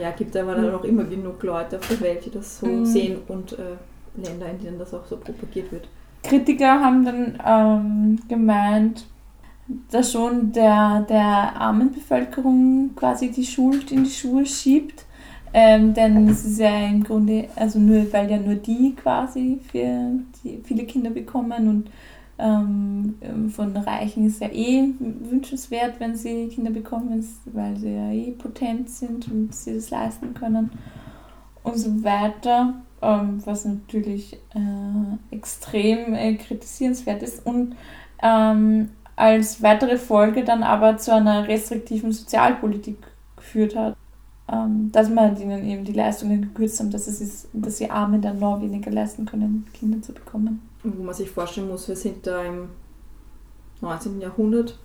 Ja, 0.01 0.11
gibt 0.11 0.37
aber 0.37 0.55
dann 0.55 0.75
auch 0.75 0.85
immer 0.85 1.05
genug 1.05 1.43
Leute 1.43 1.77
auf 1.79 1.89
der 1.89 2.01
Welt, 2.01 2.25
die 2.25 2.31
das 2.31 2.61
so 2.61 2.67
Mhm. 2.67 2.87
sehen 2.87 3.19
und 3.29 3.53
äh, 3.53 3.77
Länder, 4.23 4.47
in 4.51 4.59
denen 4.59 4.79
das 4.79 4.93
auch 4.95 5.07
so 5.07 5.17
propagiert 5.17 5.71
wird. 5.73 5.87
Kritiker 6.23 6.81
haben 6.81 7.05
dann 7.05 7.39
ähm, 7.45 8.19
gemeint, 8.29 9.07
dass 9.91 10.13
schon 10.13 10.53
der, 10.53 11.01
der 11.09 11.57
armen 11.57 11.93
Bevölkerung 11.93 12.91
quasi 12.95 13.31
die 13.31 13.45
Schuld 13.45 13.91
in 13.91 14.05
die 14.05 14.11
Schuhe 14.11 14.47
schiebt. 14.47 15.05
Ähm, 15.55 15.93
denn 15.93 16.29
es 16.29 16.47
ist 16.47 16.59
ja 16.59 16.87
im 16.87 17.05
Grunde, 17.05 17.49
also 17.57 17.79
nur, 17.79 18.11
weil 18.13 18.31
ja 18.31 18.39
nur 18.39 18.55
die 18.55 18.95
quasi 18.95 19.61
für 19.71 20.13
die, 20.43 20.63
viele 20.65 20.85
Kinder 20.85 21.11
bekommen 21.11 21.69
und 21.69 21.91
ähm, 22.39 23.17
ähm, 23.21 23.51
von 23.51 23.77
Reichen 23.77 24.27
ist 24.27 24.41
ja 24.41 24.49
eh 24.49 24.89
wünschenswert, 24.99 26.01
wenn 26.01 26.17
sie 26.17 26.49
Kinder 26.49 26.71
bekommen, 26.71 27.23
weil 27.53 27.77
sie 27.77 27.95
ja 27.95 28.11
eh 28.11 28.31
potent 28.31 28.89
sind 28.89 29.31
und 29.31 29.55
sie 29.55 29.75
das 29.75 29.91
leisten 29.91 30.33
können 30.33 30.71
und 31.63 31.77
so 31.77 32.03
weiter, 32.03 32.75
ähm, 33.03 33.43
was 33.45 33.65
natürlich 33.65 34.35
äh, 34.55 35.35
extrem 35.35 36.15
äh, 36.15 36.35
kritisierenswert 36.35 37.23
ist 37.23 37.45
und 37.45 37.75
ähm, 38.23 38.91
als 39.17 39.63
weitere 39.63 39.99
Folge 39.99 40.45
dann 40.45 40.63
aber 40.63 40.97
zu 40.97 41.15
einer 41.15 41.47
restriktiven 41.47 42.13
Sozialpolitik 42.13 42.99
geführt 43.37 43.77
hat, 43.77 43.97
ähm, 44.51 44.91
dass 44.93 45.09
man 45.11 45.37
ihnen 45.41 45.65
eben 45.65 45.85
die 45.85 45.93
Leistungen 45.93 46.43
gekürzt 46.43 46.81
haben, 46.81 46.91
dass, 46.91 47.07
dass 47.53 47.77
die 47.77 47.91
Armen 47.91 48.23
dann 48.23 48.39
noch 48.39 48.61
weniger 48.61 48.91
leisten 48.91 49.27
können, 49.27 49.67
Kinder 49.75 50.01
zu 50.01 50.13
bekommen. 50.13 50.63
Wo 50.83 51.03
man 51.03 51.15
sich 51.15 51.31
vorstellen 51.31 51.69
muss, 51.69 51.89
wir 51.89 51.97
sind 51.97 52.27
da 52.27 52.43
im 52.43 52.71
19. 53.81 54.21
Jahrhundert. 54.21 54.79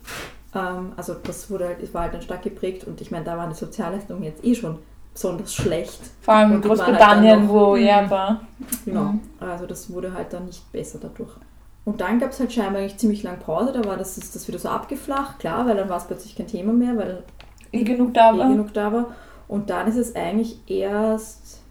Ähm, 0.54 0.92
also 0.96 1.14
das 1.14 1.50
wurde 1.50 1.68
halt, 1.68 1.94
war 1.94 2.04
halt 2.04 2.14
dann 2.14 2.22
stark 2.22 2.44
geprägt 2.44 2.84
und 2.86 3.02
ich 3.02 3.12
meine, 3.12 3.26
da 3.26 3.38
waren 3.38 3.50
die 3.50 3.56
Sozialleistungen 3.56 4.24
jetzt 4.24 4.44
eh 4.44 4.56
schon 4.56 4.80
besonders 5.18 5.54
schlecht. 5.54 6.00
Vor 6.22 6.34
allem 6.36 6.50
in 6.50 6.54
halt 6.58 6.66
Großbritannien, 6.66 7.46
noch- 7.48 7.52
wo 7.54 7.76
Mhm. 7.76 7.84
er 7.84 8.10
war. 8.12 8.42
Genau. 8.86 9.04
Mhm. 9.04 9.20
Also 9.40 9.66
das 9.66 9.92
wurde 9.92 10.14
halt 10.14 10.32
dann 10.32 10.46
nicht 10.46 10.72
besser 10.72 11.00
dadurch. 11.02 11.32
Und 11.86 12.02
dann 12.02 12.20
gab 12.20 12.32
es 12.32 12.40
halt 12.40 12.52
scheinbar 12.54 12.82
eigentlich 12.82 12.98
ziemlich 12.98 13.24
lang 13.24 13.40
Pause, 13.40 13.72
da 13.74 13.84
war 13.86 13.98
das, 13.98 14.18
ist 14.18 14.36
das 14.36 14.48
wieder 14.48 14.60
so 14.60 14.70
abgeflacht, 14.70 15.40
klar, 15.40 15.66
weil 15.66 15.76
dann 15.78 15.90
war 15.90 15.98
es 15.98 16.04
plötzlich 16.06 16.36
kein 16.36 16.48
Thema 16.48 16.72
mehr, 16.74 16.96
weil 16.98 17.24
Eh 17.72 17.84
genug 17.84 18.14
da 18.14 18.34
eh 18.34 18.38
war. 18.38 18.50
genug 18.50 18.74
da 18.74 18.94
war. 18.94 19.06
Und 19.48 19.70
dann 19.70 19.88
ist 19.88 19.96
es 19.96 20.16
eigentlich 20.16 20.60
erst 20.68 21.62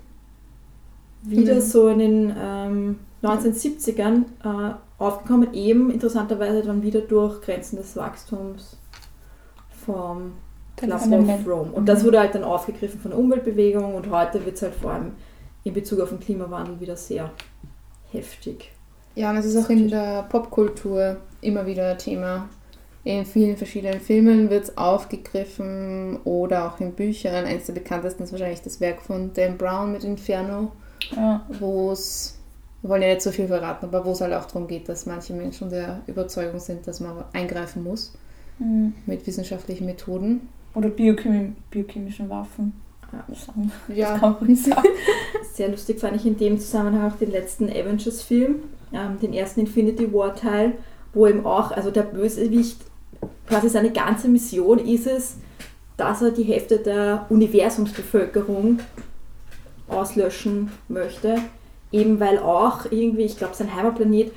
wieder 1.23 1.55
Mhm. 1.57 1.61
so 1.61 1.89
in 1.89 1.99
den 1.99 2.37
ähm, 2.41 2.99
1970ern 3.23 4.25
äh, 4.45 4.75
aufgekommen, 4.99 5.53
eben 5.55 5.91
interessanterweise 5.91 6.63
dann 6.63 6.83
wieder 6.83 7.01
durch 7.01 7.41
Grenzen 7.43 7.77
des 7.77 7.95
Wachstums 7.97 8.77
vom 9.85 10.33
Dem 10.81 10.93
of 10.93 11.07
Land- 11.07 11.47
Rome. 11.49 11.73
Und 11.73 11.87
das 11.89 12.05
wurde 12.05 12.21
halt 12.21 12.35
dann 12.35 12.45
aufgegriffen 12.45 13.01
von 13.01 13.11
der 13.11 13.19
Umweltbewegung 13.21 13.95
und 13.95 14.11
heute 14.11 14.45
wird 14.45 14.57
es 14.57 14.63
halt 14.63 14.75
vor 14.75 14.93
allem 14.93 15.13
in 15.65 15.73
Bezug 15.75 16.01
auf 16.01 16.11
den 16.11 16.21
Klimawandel 16.21 16.79
wieder 16.81 16.97
sehr 16.97 17.31
heftig. 18.13 18.71
Ja, 19.15 19.31
und 19.31 19.37
es 19.39 19.47
ist 19.47 19.57
auch 19.57 19.71
in 19.71 19.89
der 19.89 20.25
Popkultur 20.25 21.17
immer 21.41 21.67
wieder 21.67 21.91
ein 21.93 21.99
Thema. 21.99 22.49
In 23.05 23.25
vielen 23.25 23.57
verschiedenen 23.57 24.01
Filmen 24.01 24.51
wird 24.51 24.65
es 24.65 24.77
aufgegriffen 24.77 26.19
oder 26.25 26.67
auch 26.67 26.81
in 26.81 26.93
Büchern. 26.93 27.45
Eines 27.47 27.67
der 27.67 27.73
bekanntesten 27.73 28.25
ist 28.25 28.33
wahrscheinlich 28.33 28.63
das 28.63 28.81
Werk 28.81 29.01
von 29.01 29.33
Dan 29.33 29.57
Brown 29.57 29.93
mit 29.93 30.05
Inferno, 30.05 30.73
Ja. 31.15 31.47
wo 31.61 31.93
es, 31.93 32.39
wir 32.83 32.91
wollen 32.91 33.03
ja 33.03 33.09
nicht 33.09 33.23
so 33.23 33.31
viel 33.31 33.47
verraten, 33.49 33.87
aber 33.87 34.05
wo 34.05 34.11
es 34.13 34.21
halt 34.21 34.35
auch 34.35 34.47
darum 34.47 34.67
geht, 34.67 34.89
dass 34.89 35.07
manche 35.07 35.33
Menschen 35.33 35.71
der 35.71 36.03
Überzeugung 36.07 36.59
sind, 36.61 36.87
dass 36.87 37.01
man 37.01 37.25
eingreifen 37.33 37.83
muss 37.85 38.13
Mhm. 38.59 38.95
mit 39.07 39.27
wissenschaftlichen 39.27 39.87
Methoden. 39.87 40.49
Oder 40.77 40.91
biochemi 40.91 41.53
biochemischen 41.71 42.29
Waffen. 42.29 42.75
Ja. 43.11 43.35
Sagen. 43.35 43.73
Ja. 43.89 44.35
Sehr 45.55 45.71
lustig 45.71 46.01
fand 46.01 46.17
ich 46.17 46.27
in 46.27 46.37
dem 46.37 46.59
Zusammenhang 46.61 47.11
auch 47.11 47.17
den 47.17 47.31
letzten 47.31 47.71
Avengers-Film, 47.71 48.57
ähm, 48.93 49.19
den 49.23 49.33
ersten 49.33 49.61
Infinity 49.61 50.13
War-Teil, 50.13 50.73
wo 51.15 51.27
eben 51.27 51.47
auch, 51.47 51.71
also 51.71 51.91
der 51.91 52.03
Bösewicht, 52.03 52.79
quasi 53.47 53.71
seine 53.71 53.91
ganze 53.91 54.29
Mission 54.29 54.79
ist 54.79 55.07
es, 55.07 55.39
dass 55.97 56.21
er 56.21 56.31
die 56.31 56.43
Hälfte 56.43 56.77
der 56.79 57.25
Universumsbevölkerung 57.31 58.81
auslöschen 59.89 60.71
möchte. 60.89 61.39
Eben 61.91 62.21
weil 62.21 62.39
auch 62.39 62.85
irgendwie, 62.91 63.23
ich 63.23 63.39
glaube, 63.39 63.55
sein 63.55 63.75
Heimatplanet 63.75 64.31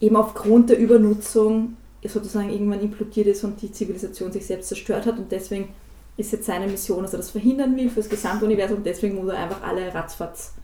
eben 0.00 0.16
aufgrund 0.16 0.70
der 0.70 0.78
Übernutzung 0.78 1.76
sozusagen 2.08 2.50
irgendwann 2.50 2.80
implodiert 2.80 3.26
ist 3.28 3.44
und 3.44 3.60
die 3.62 3.72
Zivilisation 3.72 4.32
sich 4.32 4.46
selbst 4.46 4.68
zerstört 4.68 5.06
hat 5.06 5.18
und 5.18 5.32
deswegen 5.32 5.68
ist 6.16 6.32
jetzt 6.32 6.46
seine 6.46 6.66
Mission, 6.66 7.02
dass 7.02 7.12
er 7.12 7.18
das 7.18 7.30
verhindern 7.30 7.76
will 7.76 7.88
für 7.88 8.00
das 8.00 8.08
gesamte 8.08 8.44
Universum 8.44 8.78
und 8.78 8.86
deswegen 8.86 9.16
muss 9.16 9.32
er 9.32 9.38
einfach 9.38 9.62
alle 9.62 9.92
ratzfatz 9.92 10.54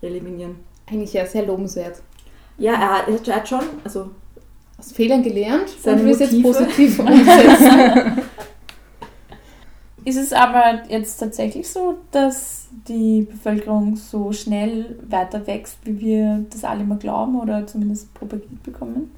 eliminieren. 0.00 0.56
eigentlich 0.86 1.12
ja 1.12 1.26
sehr 1.26 1.46
lobenswert. 1.46 2.00
Ja, 2.58 2.72
er 2.72 3.14
hat, 3.14 3.28
er 3.28 3.36
hat 3.36 3.48
schon, 3.48 3.64
also 3.84 4.10
Aus 4.78 4.92
Fehlern 4.92 5.22
gelernt 5.22 5.68
Seine 5.68 6.00
und 6.00 6.06
will 6.06 6.12
es 6.12 6.18
jetzt 6.18 6.42
positiv 6.42 6.98
umsetzen. 7.00 8.22
Ist 10.04 10.16
es 10.16 10.32
aber 10.32 10.82
jetzt 10.88 11.16
tatsächlich 11.18 11.68
so, 11.68 11.98
dass 12.10 12.66
die 12.88 13.22
Bevölkerung 13.22 13.94
so 13.94 14.32
schnell 14.32 14.98
weiter 15.08 15.46
wächst, 15.46 15.78
wie 15.84 16.00
wir 16.00 16.44
das 16.50 16.64
alle 16.64 16.82
mal 16.82 16.98
glauben 16.98 17.38
oder 17.40 17.66
zumindest 17.68 18.12
propagiert 18.12 18.62
bekommen? 18.64 19.12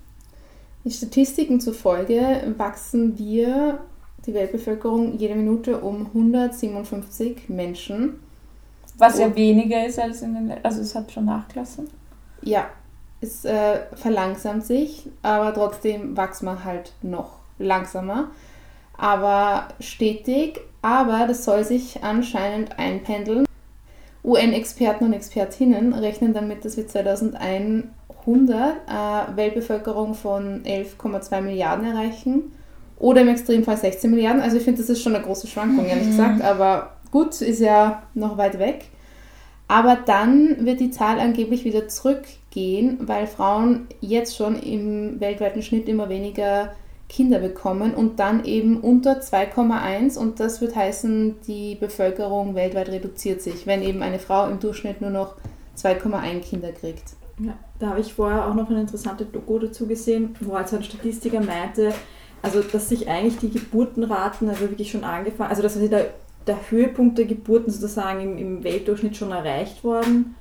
Die 0.85 0.91
Statistiken 0.91 1.61
zufolge 1.61 2.55
wachsen 2.59 3.19
wir, 3.19 3.79
die 4.27 4.35
Weltbevölkerung, 4.35 5.17
jede 5.19 5.35
Minute 5.35 5.79
um 5.81 6.07
157 6.07 7.49
Menschen. 7.49 8.21
Was 8.99 9.19
ja 9.19 9.35
weniger 9.35 9.87
ist 9.87 9.99
als 9.99 10.23
in 10.23 10.35
den, 10.35 10.49
Le- 10.49 10.59
also 10.63 10.81
es 10.81 10.95
hat 10.95 11.11
schon 11.11 11.25
nachgelassen. 11.25 11.89
Ja, 12.43 12.67
es 13.21 13.45
äh, 13.45 13.81
verlangsamt 13.95 14.65
sich, 14.65 15.09
aber 15.23 15.53
trotzdem 15.55 16.17
wächst 16.17 16.43
man 16.43 16.63
halt 16.65 16.93
noch 17.03 17.39
langsamer, 17.59 18.29
aber 18.97 19.69
stetig. 19.81 20.61
Aber 20.83 21.27
das 21.27 21.47
soll 21.47 21.65
sich 21.65 22.05
anscheinend 22.05 22.79
einpendeln. 22.79 23.47
UN-Experten 24.23 25.07
und 25.07 25.13
Expertinnen 25.15 25.95
rechnen 25.95 26.35
damit, 26.35 26.63
dass 26.67 26.77
wir 26.77 26.87
2100 28.25 28.75
äh, 28.89 29.37
Weltbevölkerung 29.37 30.15
von 30.15 30.63
11,2 30.65 31.41
Milliarden 31.41 31.87
erreichen 31.87 32.53
oder 32.99 33.23
im 33.23 33.29
Extremfall 33.29 33.77
16 33.77 34.11
Milliarden. 34.11 34.41
Also 34.43 34.57
ich 34.57 34.65
finde, 34.65 34.81
das 34.81 34.91
ist 34.91 35.03
schon 35.03 35.15
eine 35.15 35.25
große 35.25 35.47
Schwankung, 35.47 35.85
ehrlich 35.87 36.07
Mhm. 36.07 36.11
gesagt, 36.11 36.43
aber 36.43 36.93
gut, 37.11 37.41
ist 37.41 37.61
ja 37.61 38.03
noch 38.15 38.37
weit 38.39 38.59
weg. 38.59 38.87
Aber 39.67 39.97
dann 40.05 40.65
wird 40.67 40.81
die 40.81 40.91
Zahl 40.91 41.19
angeblich 41.19 41.65
wieder 41.65 41.89
zurückgehen, 41.89 42.99
weil 43.03 43.27
Frauen 43.27 43.87
jetzt 44.01 44.37
schon 44.37 44.59
im 44.59 45.21
weltweiten 45.21 45.63
Schnitt 45.63 45.89
immer 45.89 46.09
weniger 46.09 46.73
Kinder 47.09 47.39
bekommen 47.39 47.95
und 47.95 48.19
dann 48.19 48.45
eben 48.45 48.79
unter 48.81 49.21
2,1 49.21 50.19
und 50.19 50.41
das 50.41 50.61
wird 50.61 50.75
heißen, 50.75 51.37
die 51.47 51.77
Bevölkerung 51.77 52.55
weltweit 52.55 52.89
reduziert 52.89 53.41
sich, 53.43 53.67
wenn 53.67 53.83
eben 53.83 54.03
eine 54.03 54.19
Frau 54.19 54.49
im 54.49 54.59
Durchschnitt 54.59 55.01
nur 55.01 55.11
noch 55.11 55.35
2,1 55.77 56.41
Kinder 56.41 56.73
kriegt. 56.73 57.03
Ja, 57.39 57.55
da 57.79 57.89
habe 57.89 58.01
ich 58.01 58.15
vorher 58.15 58.47
auch 58.47 58.55
noch 58.55 58.71
eine 58.71 58.81
interessante 58.81 59.25
Doku 59.25 59.59
dazu 59.59 59.87
gesehen, 59.87 60.37
wo 60.41 60.55
also 60.55 60.77
ein 60.77 60.85
Statistiker 60.85 61.41
meinte, 61.41 61.93
also 62.43 62.61
dass 62.61 62.89
sich 62.89 63.09
eigentlich 63.09 63.39
die 63.39 63.51
Geburtenraten, 63.51 64.49
also 64.49 64.69
wirklich 64.69 64.91
schon 64.91 65.05
angefangen, 65.05 65.51
also 65.51 65.63
dass 65.63 65.79
der, 65.79 66.11
der 66.47 66.71
Höhepunkt 66.71 67.19
der 67.19 67.25
Geburten 67.25 67.71
sozusagen 67.71 68.21
im, 68.21 68.39
im 68.39 68.65
Weltdurchschnitt 68.65 69.17
schon 69.17 69.33
erreicht 69.33 69.83
worden 69.83 70.37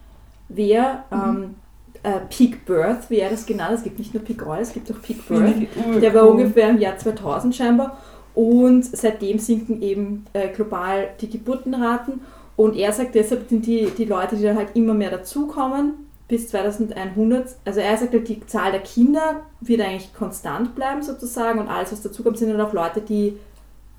wäre. 0.50 1.04
Mhm. 1.10 1.18
Ähm, 1.18 1.56
äh, 2.04 2.20
Peak 2.30 2.66
Birth, 2.66 3.10
wie 3.10 3.20
er 3.20 3.30
das 3.30 3.46
genannt 3.46 3.72
hat. 3.72 3.78
Es 3.78 3.84
gibt 3.84 4.00
nicht 4.00 4.14
nur 4.14 4.24
Peak 4.24 4.46
Oil, 4.46 4.62
es 4.62 4.74
gibt 4.74 4.92
auch 4.92 5.02
Peak 5.02 5.26
Birth. 5.28 5.68
Der 6.02 6.14
war 6.14 6.28
ungefähr 6.28 6.70
im 6.70 6.78
Jahr 6.78 6.98
2000 6.98 7.56
scheinbar. 7.56 7.98
Und 8.36 8.84
seitdem 8.84 9.40
sinken 9.40 9.82
eben 9.82 10.26
äh, 10.34 10.50
global 10.50 11.10
die 11.22 11.30
Geburtenraten. 11.30 12.22
Und 12.56 12.76
er 12.76 12.92
sagt, 12.92 13.16
deshalb 13.16 13.50
sind 13.50 13.66
die, 13.66 13.90
die 13.98 14.06
Leute, 14.06 14.36
die 14.36 14.44
da 14.44 14.56
halt 14.56 14.76
immer 14.76 14.94
mehr 14.94 15.12
dazukommen, 15.12 16.03
bis 16.28 16.50
2100, 16.50 17.56
also 17.66 17.80
er 17.80 17.98
sagt 17.98 18.14
halt, 18.14 18.28
die 18.28 18.46
Zahl 18.46 18.72
der 18.72 18.82
Kinder 18.82 19.42
wird 19.62 19.82
eigentlich 19.82 20.14
konstant 20.14 20.76
bleiben 20.76 21.02
sozusagen 21.04 21.60
und 21.60 21.68
alles, 21.68 21.92
was 21.92 22.02
dazukommt, 22.02 22.38
sind 22.38 22.50
dann 22.50 22.62
auch 22.62 22.74
Leute, 22.74 23.02
die 23.02 23.38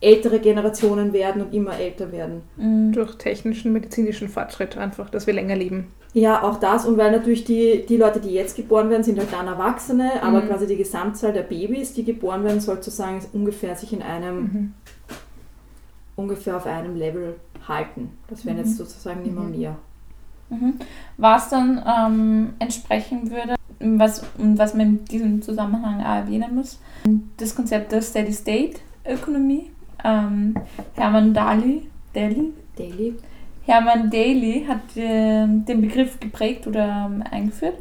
ältere 0.00 0.38
Generationen 0.38 1.12
werden 1.12 1.42
und 1.42 1.54
immer 1.54 1.78
älter 1.78 2.12
werden. 2.12 2.42
Mhm. 2.56 2.92
Durch 2.92 3.16
technischen, 3.16 3.72
medizinischen 3.72 4.28
Fortschritt 4.28 4.76
einfach, 4.76 5.08
dass 5.10 5.26
wir 5.26 5.34
länger 5.34 5.56
leben. 5.56 5.88
Ja, 6.12 6.42
auch 6.44 6.60
das 6.60 6.86
und 6.86 6.96
weil 6.96 7.10
natürlich 7.10 7.44
die, 7.44 7.84
die 7.88 7.96
Leute, 7.96 8.20
die 8.20 8.30
jetzt 8.30 8.54
geboren 8.56 8.88
werden, 8.88 9.02
sind 9.02 9.18
halt 9.18 9.32
dann 9.32 9.48
Erwachsene, 9.48 10.22
aber 10.22 10.42
mhm. 10.42 10.48
quasi 10.48 10.66
die 10.66 10.76
Gesamtzahl 10.76 11.32
der 11.32 11.42
Babys, 11.42 11.92
die 11.92 12.04
geboren 12.04 12.44
werden, 12.44 12.60
sozusagen 12.60 13.20
ungefähr 13.32 13.74
sich 13.74 13.92
in 13.92 14.02
einem, 14.02 14.36
mhm. 14.36 14.74
ungefähr 16.14 16.56
auf 16.56 16.66
einem 16.66 16.96
Level 16.96 17.34
halten. 17.66 18.10
Das 18.28 18.46
wären 18.46 18.58
jetzt 18.58 18.70
mhm. 18.70 18.84
sozusagen 18.84 19.24
immer 19.24 19.42
mhm. 19.42 19.58
mehr. 19.58 19.76
Mhm. 20.50 20.74
Was 21.16 21.48
dann 21.48 21.82
ähm, 21.86 22.54
entsprechen 22.58 23.30
würde, 23.30 23.54
was, 23.80 24.22
was 24.36 24.74
man 24.74 24.86
in 24.86 25.04
diesem 25.04 25.42
Zusammenhang 25.42 26.00
auch 26.00 26.16
erwähnen 26.16 26.54
muss, 26.54 26.80
das 27.36 27.54
Konzept 27.54 27.92
der 27.92 28.02
Steady 28.02 28.32
State 28.32 28.80
Ökonomie. 29.06 29.70
Ähm, 30.02 30.54
Hermann 30.94 31.32
Daly, 31.32 31.88
Daly, 32.12 32.52
Daly. 32.76 33.14
Hermann 33.64 34.10
Daly 34.10 34.66
hat 34.68 34.96
äh, 34.96 35.46
den 35.46 35.80
Begriff 35.80 36.20
geprägt 36.20 36.66
oder 36.66 37.08
ähm, 37.10 37.24
eingeführt, 37.30 37.78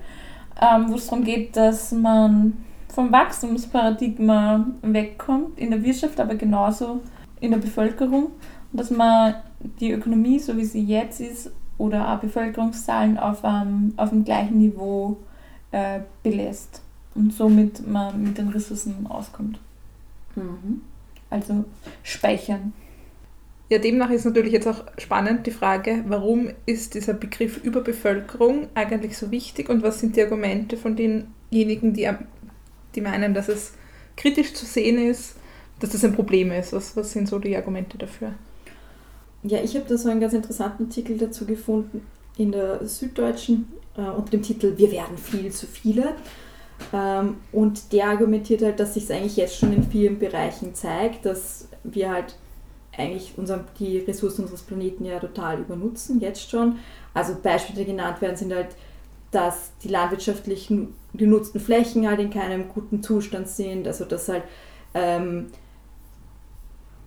ähm, 0.61 0.89
wo 0.89 0.95
es 0.95 1.07
darum 1.07 1.23
geht, 1.23 1.55
dass 1.57 1.91
man 1.91 2.53
vom 2.87 3.11
Wachstumsparadigma 3.11 4.65
wegkommt 4.81 5.57
in 5.57 5.71
der 5.71 5.83
Wirtschaft, 5.83 6.19
aber 6.19 6.35
genauso 6.35 7.01
in 7.39 7.51
der 7.51 7.57
Bevölkerung 7.57 8.27
und 8.71 8.79
dass 8.79 8.91
man 8.91 9.35
die 9.79 9.91
Ökonomie, 9.91 10.39
so 10.39 10.55
wie 10.55 10.65
sie 10.65 10.83
jetzt 10.83 11.19
ist, 11.19 11.51
oder 11.83 12.13
auch 12.13 12.19
Bevölkerungszahlen 12.19 13.17
auf, 13.17 13.43
ähm, 13.43 13.93
auf 13.97 14.09
dem 14.09 14.23
gleichen 14.23 14.57
Niveau 14.57 15.17
äh, 15.71 15.99
belässt 16.23 16.81
und 17.13 17.33
somit 17.33 17.85
man 17.85 18.23
mit 18.23 18.37
den 18.37 18.47
Ressourcen 18.47 19.05
auskommt. 19.07 19.59
Mhm. 20.35 20.81
Also 21.29 21.65
speichern. 22.01 22.71
Ja, 23.69 23.79
demnach 23.79 24.11
ist 24.11 24.23
natürlich 24.23 24.53
jetzt 24.53 24.67
auch 24.67 24.85
spannend 24.97 25.45
die 25.45 25.51
Frage, 25.51 26.05
warum 26.07 26.49
ist 26.65 26.93
dieser 26.93 27.13
Begriff 27.13 27.57
Überbevölkerung 27.57 28.67
eigentlich 28.75 29.17
so 29.17 29.29
wichtig 29.31 29.67
und 29.67 29.83
was 29.83 29.99
sind 29.99 30.15
die 30.15 30.21
Argumente 30.21 30.77
von 30.77 30.95
denjenigen, 30.95 31.93
die, 31.93 32.09
die 32.95 33.01
meinen, 33.01 33.33
dass 33.33 33.49
es 33.49 33.73
kritisch 34.15 34.53
zu 34.53 34.65
sehen 34.65 34.97
ist, 35.05 35.35
dass 35.81 35.89
das 35.89 36.05
ein 36.05 36.13
Problem 36.13 36.49
ist? 36.51 36.71
Was, 36.71 36.95
was 36.95 37.11
sind 37.11 37.27
so 37.27 37.39
die 37.39 37.57
Argumente 37.57 37.97
dafür? 37.97 38.33
Ja, 39.43 39.59
ich 39.61 39.75
habe 39.75 39.85
da 39.87 39.97
so 39.97 40.09
einen 40.09 40.21
ganz 40.21 40.33
interessanten 40.33 40.85
Artikel 40.85 41.17
dazu 41.17 41.45
gefunden 41.45 42.05
in 42.37 42.51
der 42.51 42.85
Süddeutschen 42.87 43.67
äh, 43.97 44.01
unter 44.01 44.31
dem 44.31 44.41
Titel 44.41 44.73
Wir 44.77 44.91
werden 44.91 45.17
viel 45.17 45.51
zu 45.51 45.67
viele. 45.67 46.15
Ähm, 46.91 47.37
und 47.51 47.91
der 47.93 48.07
argumentiert 48.07 48.61
halt, 48.61 48.79
dass 48.79 48.95
sich 48.95 49.03
es 49.03 49.11
eigentlich 49.11 49.37
jetzt 49.37 49.57
schon 49.57 49.73
in 49.73 49.83
vielen 49.83 50.17
Bereichen 50.17 50.73
zeigt, 50.73 51.25
dass 51.25 51.67
wir 51.83 52.11
halt 52.11 52.35
eigentlich 52.97 53.33
unser, 53.37 53.65
die 53.79 53.99
Ressourcen 53.99 54.43
unseres 54.43 54.61
Planeten 54.61 55.05
ja 55.05 55.19
total 55.19 55.59
übernutzen, 55.59 56.19
jetzt 56.19 56.49
schon. 56.49 56.77
Also 57.13 57.35
Beispiele, 57.41 57.79
die 57.79 57.85
genannt 57.85 58.21
werden, 58.21 58.35
sind 58.35 58.53
halt, 58.53 58.75
dass 59.31 59.71
die 59.83 59.87
landwirtschaftlich 59.87 60.71
genutzten 61.13 61.59
Flächen 61.59 62.07
halt 62.07 62.19
in 62.19 62.29
keinem 62.29 62.69
guten 62.69 63.01
Zustand 63.01 63.47
sind, 63.47 63.87
also 63.87 64.05
dass 64.05 64.29
halt 64.29 64.43
ähm, 64.93 65.47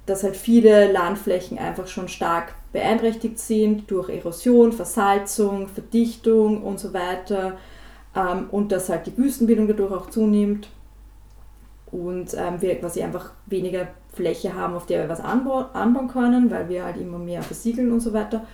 dass 0.06 0.22
halt 0.22 0.36
viele 0.36 0.90
Landflächen 0.90 1.58
einfach 1.58 1.88
schon 1.88 2.08
stark 2.08 2.54
beeinträchtigt 2.72 3.38
sind 3.38 3.90
durch 3.90 4.08
Erosion, 4.08 4.72
Versalzung, 4.72 5.68
Verdichtung 5.68 6.62
und 6.62 6.78
so 6.78 6.94
weiter 6.94 7.58
ähm, 8.14 8.46
und 8.50 8.72
dass 8.72 8.88
halt 8.88 9.06
die 9.06 9.16
Wüstenbildung 9.18 9.66
dadurch 9.68 9.92
auch 9.92 10.08
zunimmt 10.10 10.68
und 11.90 12.34
ähm, 12.34 12.60
wir 12.60 12.78
quasi 12.78 13.02
einfach 13.02 13.32
weniger 13.46 13.88
Fläche 14.12 14.54
haben, 14.54 14.74
auf 14.74 14.86
der 14.86 15.02
wir 15.02 15.08
was 15.08 15.20
anbauen, 15.20 15.66
anbauen 15.72 16.08
können, 16.08 16.50
weil 16.50 16.68
wir 16.68 16.84
halt 16.84 16.96
immer 16.96 17.18
mehr 17.18 17.42
versiegeln 17.42 17.92
und 17.92 18.00
so 18.00 18.12
weiter. 18.12 18.46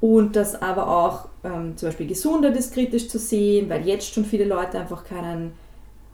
Und 0.00 0.36
dass 0.36 0.60
aber 0.60 0.88
auch 0.88 1.28
ähm, 1.42 1.76
zum 1.76 1.88
Beispiel 1.88 2.06
Gesundheit 2.06 2.56
ist 2.56 2.74
kritisch 2.74 3.08
zu 3.08 3.18
sehen, 3.18 3.70
weil 3.70 3.86
jetzt 3.86 4.12
schon 4.12 4.24
viele 4.24 4.44
Leute 4.44 4.78
einfach 4.78 5.04
keinen 5.04 5.52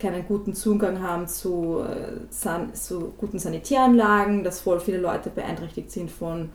keinen 0.03 0.27
guten 0.27 0.53
Zugang 0.53 1.01
haben 1.01 1.27
zu, 1.27 1.79
äh, 1.79 2.19
san, 2.29 2.75
zu 2.75 3.13
guten 3.17 3.39
Sanitäranlagen, 3.39 4.43
dass 4.43 4.59
voll 4.59 4.81
viele 4.81 4.97
Leute 4.97 5.29
beeinträchtigt 5.29 5.91
sind 5.91 6.11
von 6.11 6.49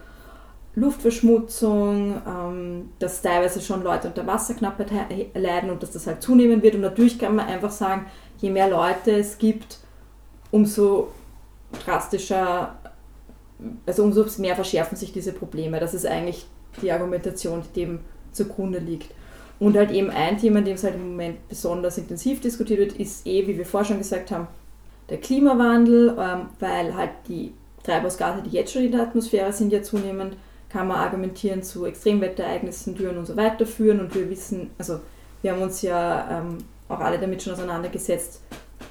Luftverschmutzung, 0.74 2.20
ähm, 2.26 2.90
dass 2.98 3.22
teilweise 3.22 3.62
schon 3.62 3.82
Leute 3.82 4.08
unter 4.08 4.26
Wasserknappheit 4.26 4.90
leiden 5.34 5.70
und 5.70 5.82
dass 5.82 5.92
das 5.92 6.06
halt 6.06 6.22
zunehmen 6.22 6.62
wird. 6.62 6.74
Und 6.74 6.82
natürlich 6.82 7.18
kann 7.18 7.36
man 7.36 7.46
einfach 7.46 7.70
sagen, 7.70 8.06
je 8.38 8.50
mehr 8.50 8.68
Leute 8.68 9.12
es 9.12 9.38
gibt, 9.38 9.78
umso 10.50 11.08
drastischer, 11.84 12.76
also 13.86 14.04
umso 14.04 14.26
mehr 14.40 14.56
verschärfen 14.56 14.96
sich 14.96 15.12
diese 15.12 15.32
Probleme. 15.32 15.80
Das 15.80 15.94
ist 15.94 16.06
eigentlich 16.06 16.46
die 16.82 16.92
Argumentation, 16.92 17.62
die 17.62 17.80
dem 17.80 18.00
zugrunde 18.32 18.78
liegt. 18.78 19.12
Und 19.60 19.76
halt 19.76 19.90
eben 19.90 20.10
ein 20.10 20.38
Thema, 20.38 20.60
in 20.60 20.66
dem 20.66 20.74
es 20.74 20.84
halt 20.84 20.94
im 20.94 21.10
Moment 21.10 21.48
besonders 21.48 21.98
intensiv 21.98 22.40
diskutiert 22.40 22.78
wird, 22.78 22.92
ist 22.92 23.26
eh, 23.26 23.46
wie 23.46 23.58
wir 23.58 23.66
vorher 23.66 23.88
schon 23.88 23.98
gesagt 23.98 24.30
haben, 24.30 24.46
der 25.08 25.18
Klimawandel, 25.18 26.16
ähm, 26.18 26.46
weil 26.60 26.94
halt 26.94 27.10
die 27.26 27.52
Treibhausgase, 27.82 28.42
die 28.42 28.50
jetzt 28.50 28.72
schon 28.72 28.84
in 28.84 28.92
der 28.92 29.02
Atmosphäre 29.02 29.52
sind, 29.52 29.72
ja 29.72 29.82
zunehmend, 29.82 30.36
kann 30.68 30.86
man 30.86 30.98
argumentieren 30.98 31.62
zu 31.62 31.86
Extremwetterereignissen, 31.86 32.94
Dürren 32.94 33.18
und 33.18 33.26
so 33.26 33.36
weiter 33.36 33.66
führen. 33.66 34.00
Und 34.00 34.14
wir 34.14 34.28
wissen, 34.28 34.70
also 34.78 35.00
wir 35.42 35.52
haben 35.52 35.62
uns 35.62 35.82
ja 35.82 36.40
ähm, 36.40 36.58
auch 36.88 37.00
alle 37.00 37.18
damit 37.18 37.42
schon 37.42 37.54
auseinandergesetzt, 37.54 38.42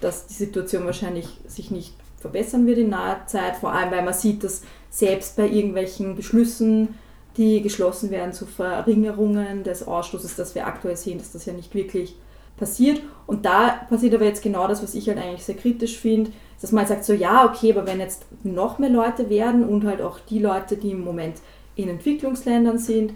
dass 0.02 0.28
die 0.28 0.34
Situation 0.34 0.86
wahrscheinlich 0.86 1.40
sich 1.48 1.72
nicht 1.72 1.94
verbessern 2.20 2.66
wird 2.66 2.80
in 2.80 2.90
naher 2.90 3.26
Zeit, 3.28 3.58
vor 3.58 3.72
allem 3.72 3.92
weil 3.92 4.04
man 4.04 4.14
sieht, 4.14 4.44
dass 4.44 4.64
selbst 4.90 5.38
bei 5.38 5.48
irgendwelchen 5.48 6.16
Beschlüssen, 6.16 6.96
die 7.38 7.62
geschlossen 7.62 8.10
werden 8.10 8.34
zu 8.34 8.46
Verringerungen 8.46 9.64
des 9.64 9.88
Ausstoßes, 9.88 10.36
das 10.36 10.56
wir 10.56 10.68
aktuell 10.68 10.98
sehen, 10.98 11.20
dass 11.20 11.32
das 11.32 11.46
ja 11.46 11.54
nicht 11.54 11.76
wirklich 11.76 12.16
passiert. 12.58 13.02
Und 13.28 13.46
da 13.46 13.86
passiert 13.90 14.16
aber 14.16 14.26
jetzt 14.26 14.42
genau 14.42 14.68
das, 14.68 14.82
was 14.82 14.96
ich 14.96 15.08
halt 15.08 15.20
eigentlich 15.20 15.44
sehr 15.44 15.56
kritisch 15.56 15.98
finde, 15.98 16.32
dass 16.60 16.72
man 16.72 16.80
halt 16.82 16.90
sagt 16.90 17.06
so, 17.06 17.14
ja, 17.14 17.46
okay, 17.46 17.72
aber 17.72 17.86
wenn 17.86 18.00
jetzt 18.00 18.26
noch 18.44 18.80
mehr 18.80 18.90
Leute 18.90 19.30
werden 19.30 19.64
und 19.64 19.86
halt 19.86 20.02
auch 20.02 20.20
die 20.20 20.40
Leute, 20.40 20.76
die 20.76 20.92
im 20.92 21.04
Moment 21.04 21.38
in 21.76 21.90
Entwicklungsländern 21.90 22.80
sind, 22.80 23.14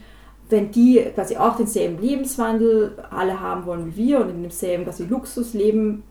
wenn 0.49 0.69
die 0.69 1.01
quasi 1.15 1.37
auch 1.37 1.55
denselben 1.55 1.99
Lebenswandel 1.99 2.97
alle 3.09 3.39
haben 3.39 3.65
wollen 3.65 3.95
wie 3.95 4.09
wir 4.09 4.21
und 4.21 4.29
in 4.29 4.41
demselben 4.43 4.83
quasi 4.83 5.05
Luxus 5.05 5.53
leben 5.53 6.03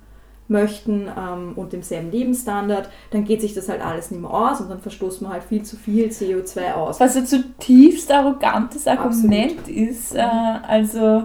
möchten 0.51 1.09
ähm, 1.17 1.53
und 1.57 1.73
demselben 1.73 2.11
Lebensstandard, 2.11 2.91
dann 3.11 3.25
geht 3.25 3.41
sich 3.41 3.55
das 3.55 3.69
halt 3.69 3.81
alles 3.81 4.11
nicht 4.11 4.21
mehr 4.21 4.33
aus 4.33 4.61
und 4.61 4.69
dann 4.69 4.81
verstoßt 4.81 5.23
man 5.23 5.33
halt 5.33 5.45
viel 5.45 5.63
zu 5.63 5.77
viel 5.77 6.07
CO2 6.09 6.73
aus. 6.75 7.01
Was 7.01 7.17
ein 7.17 7.27
zutiefst 7.27 8.11
arrogantes 8.11 8.87
Argument 8.87 9.59
Absolut. 9.59 9.69
ist. 9.69 10.15
Äh, 10.15 10.21
also 10.21 11.25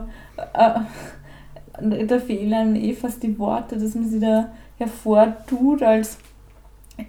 äh, 0.53 0.79
da 2.07 2.19
fehlen 2.19 2.75
eh 2.75 2.93
fast 2.93 3.23
die 3.23 3.38
Worte, 3.38 3.77
dass 3.77 3.95
man 3.95 4.07
sie 4.07 4.19
da 4.19 4.51
hervortut 4.77 5.83
als 5.83 6.17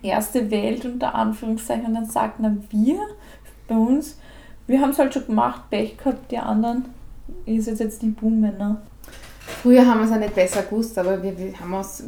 erste 0.03 0.51
Welt 0.51 0.85
unter 0.85 1.15
Anführungszeichen 1.15 1.87
und 1.87 1.95
dann 1.95 2.07
sagt, 2.07 2.41
na 2.41 2.57
wir 2.71 2.99
bei 3.69 3.77
uns, 3.77 4.19
wir 4.67 4.81
haben 4.81 4.91
es 4.91 4.99
halt 4.99 5.15
schon 5.15 5.27
gemacht, 5.27 5.71
Pech 5.71 5.97
gehabt, 5.97 6.31
die 6.31 6.39
anderen, 6.39 6.87
ihr 7.45 7.63
seid 7.63 7.79
jetzt 7.79 8.03
die 8.03 8.09
Buhmänner. 8.09 8.83
Früher 9.47 9.87
haben 9.87 9.99
wir 10.01 10.05
es 10.05 10.11
ja 10.11 10.19
nicht 10.19 10.35
besser 10.35 10.63
gewusst, 10.63 10.99
aber 10.99 11.23
wir, 11.23 11.39
wir 11.39 11.59
haben 11.59 11.73
uns 11.73 12.05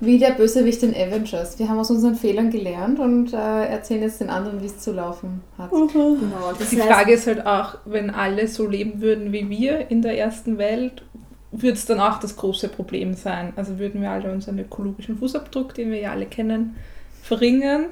Wie 0.00 0.18
der 0.18 0.30
Bösewicht 0.30 0.82
in 0.82 0.94
Avengers. 0.94 1.58
Wir 1.58 1.68
haben 1.68 1.78
aus 1.78 1.90
unseren 1.90 2.14
Fehlern 2.14 2.50
gelernt 2.50 2.98
und 2.98 3.34
äh, 3.34 3.66
erzählen 3.66 4.02
jetzt 4.02 4.20
den 4.20 4.30
anderen, 4.30 4.62
wie 4.62 4.66
es 4.66 4.78
zu 4.78 4.92
laufen 4.92 5.42
hat. 5.58 5.70
Mhm. 5.72 5.88
Genau, 5.92 6.52
das 6.58 6.70
Die 6.70 6.76
Frage 6.76 7.12
ist 7.12 7.26
halt 7.26 7.46
auch, 7.46 7.76
wenn 7.84 8.10
alle 8.10 8.48
so 8.48 8.66
leben 8.66 9.00
würden 9.02 9.32
wie 9.32 9.50
wir 9.50 9.90
in 9.90 10.00
der 10.00 10.16
ersten 10.18 10.56
Welt, 10.56 11.02
würde 11.52 11.74
es 11.74 11.84
dann 11.84 12.00
auch 12.00 12.18
das 12.18 12.36
große 12.36 12.68
Problem 12.68 13.14
sein. 13.14 13.52
Also 13.56 13.78
würden 13.78 14.00
wir 14.00 14.10
alle 14.10 14.32
unseren 14.32 14.58
ökologischen 14.58 15.18
Fußabdruck, 15.18 15.74
den 15.74 15.90
wir 15.90 15.98
ja 15.98 16.12
alle 16.12 16.26
kennen, 16.26 16.76
verringern, 17.22 17.86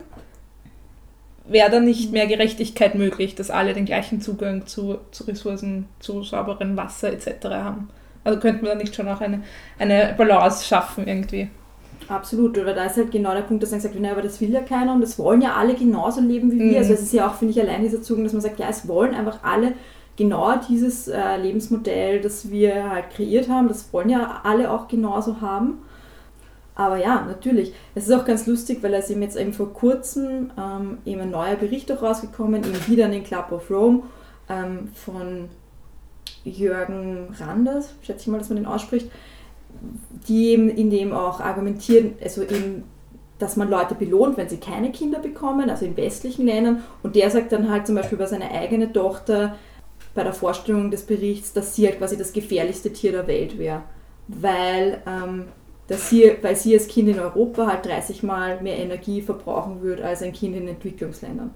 wäre 1.46 1.70
dann 1.70 1.84
nicht 1.84 2.12
mehr 2.12 2.26
Gerechtigkeit 2.26 2.94
möglich, 2.94 3.34
dass 3.34 3.50
alle 3.50 3.74
den 3.74 3.84
gleichen 3.84 4.20
Zugang 4.20 4.66
zu, 4.66 4.98
zu 5.10 5.24
Ressourcen, 5.24 5.86
zu 5.98 6.22
sauberem 6.22 6.76
Wasser 6.76 7.12
etc. 7.12 7.46
haben. 7.46 7.90
Also 8.28 8.40
könnte 8.40 8.62
man 8.62 8.72
da 8.72 8.74
nicht 8.76 8.94
schon 8.94 9.08
auch 9.08 9.20
eine, 9.20 9.42
eine 9.78 10.14
Balance 10.16 10.64
schaffen 10.64 11.06
irgendwie. 11.06 11.48
Absolut, 12.08 12.56
oder 12.56 12.72
da 12.74 12.84
ist 12.84 12.96
halt 12.96 13.10
genau 13.10 13.34
der 13.34 13.42
Punkt, 13.42 13.62
dass 13.62 13.70
man 13.70 13.80
sagt, 13.80 13.98
naja, 13.98 14.12
aber 14.12 14.22
das 14.22 14.40
will 14.40 14.50
ja 14.50 14.60
keiner 14.60 14.94
und 14.94 15.00
das 15.00 15.18
wollen 15.18 15.42
ja 15.42 15.54
alle 15.54 15.74
genauso 15.74 16.20
leben 16.20 16.50
wie 16.52 16.58
wir. 16.58 16.72
Mhm. 16.72 16.76
Also 16.76 16.94
es 16.94 17.02
ist 17.02 17.12
ja 17.12 17.28
auch, 17.28 17.34
finde 17.34 17.52
ich, 17.52 17.60
allein 17.60 17.82
dieser 17.82 18.00
Zugang, 18.00 18.24
dass 18.24 18.32
man 18.32 18.42
sagt, 18.42 18.58
ja, 18.58 18.68
es 18.68 18.88
wollen 18.88 19.14
einfach 19.14 19.42
alle 19.42 19.74
genau 20.16 20.54
dieses 20.68 21.08
äh, 21.08 21.36
Lebensmodell, 21.36 22.20
das 22.20 22.50
wir 22.50 22.90
halt 22.90 23.10
kreiert 23.10 23.48
haben, 23.48 23.68
das 23.68 23.92
wollen 23.92 24.08
ja 24.08 24.40
alle 24.42 24.70
auch 24.70 24.88
genauso 24.88 25.40
haben. 25.40 25.78
Aber 26.74 26.96
ja, 26.96 27.24
natürlich. 27.26 27.72
Es 27.94 28.06
ist 28.06 28.14
auch 28.14 28.24
ganz 28.24 28.46
lustig, 28.46 28.78
weil 28.82 28.94
es 28.94 29.10
eben 29.10 29.20
jetzt 29.20 29.36
eben 29.36 29.52
vor 29.52 29.72
kurzem 29.72 30.50
ähm, 30.56 30.98
eben 31.04 31.20
ein 31.22 31.30
neuer 31.30 31.56
Bericht 31.56 31.90
auch 31.92 32.02
rausgekommen, 32.02 32.62
eben 32.62 32.86
wieder 32.86 33.06
in 33.06 33.12
den 33.12 33.24
Club 33.24 33.50
of 33.50 33.70
Rome 33.70 34.04
ähm, 34.48 34.88
von 34.94 35.48
Jürgen 36.50 37.34
Randers, 37.38 37.94
schätze 38.02 38.22
ich 38.22 38.26
mal, 38.28 38.38
dass 38.38 38.48
man 38.48 38.56
den 38.56 38.66
ausspricht, 38.66 39.10
die 40.26 40.48
eben 40.48 40.68
in 40.68 40.90
dem 40.90 41.12
auch 41.12 41.40
argumentieren, 41.40 42.14
also 42.22 42.42
eben, 42.42 42.84
dass 43.38 43.56
man 43.56 43.70
Leute 43.70 43.94
belohnt, 43.94 44.36
wenn 44.36 44.48
sie 44.48 44.56
keine 44.56 44.90
Kinder 44.90 45.20
bekommen, 45.20 45.70
also 45.70 45.84
in 45.84 45.96
westlichen 45.96 46.46
Ländern. 46.46 46.82
Und 47.02 47.14
der 47.14 47.30
sagt 47.30 47.52
dann 47.52 47.70
halt 47.70 47.86
zum 47.86 47.94
Beispiel 47.94 48.16
über 48.16 48.26
seine 48.26 48.50
eigene 48.50 48.92
Tochter 48.92 49.56
bei 50.14 50.24
der 50.24 50.32
Vorstellung 50.32 50.90
des 50.90 51.02
Berichts, 51.04 51.52
dass 51.52 51.76
sie 51.76 51.86
halt 51.86 51.98
quasi 51.98 52.16
das 52.16 52.32
gefährlichste 52.32 52.92
Tier 52.92 53.12
der 53.12 53.28
Welt 53.28 53.58
wäre. 53.58 53.82
Weil, 54.26 55.00
ähm, 55.06 55.44
dass 55.86 56.10
sie, 56.10 56.32
weil 56.42 56.56
sie 56.56 56.74
als 56.74 56.88
Kind 56.88 57.08
in 57.08 57.20
Europa 57.20 57.66
halt 57.66 57.86
30 57.86 58.22
Mal 58.24 58.60
mehr 58.60 58.76
Energie 58.76 59.22
verbrauchen 59.22 59.80
würde 59.80 60.04
als 60.04 60.22
ein 60.22 60.32
Kind 60.32 60.56
in 60.56 60.66
Entwicklungsländern. 60.66 61.54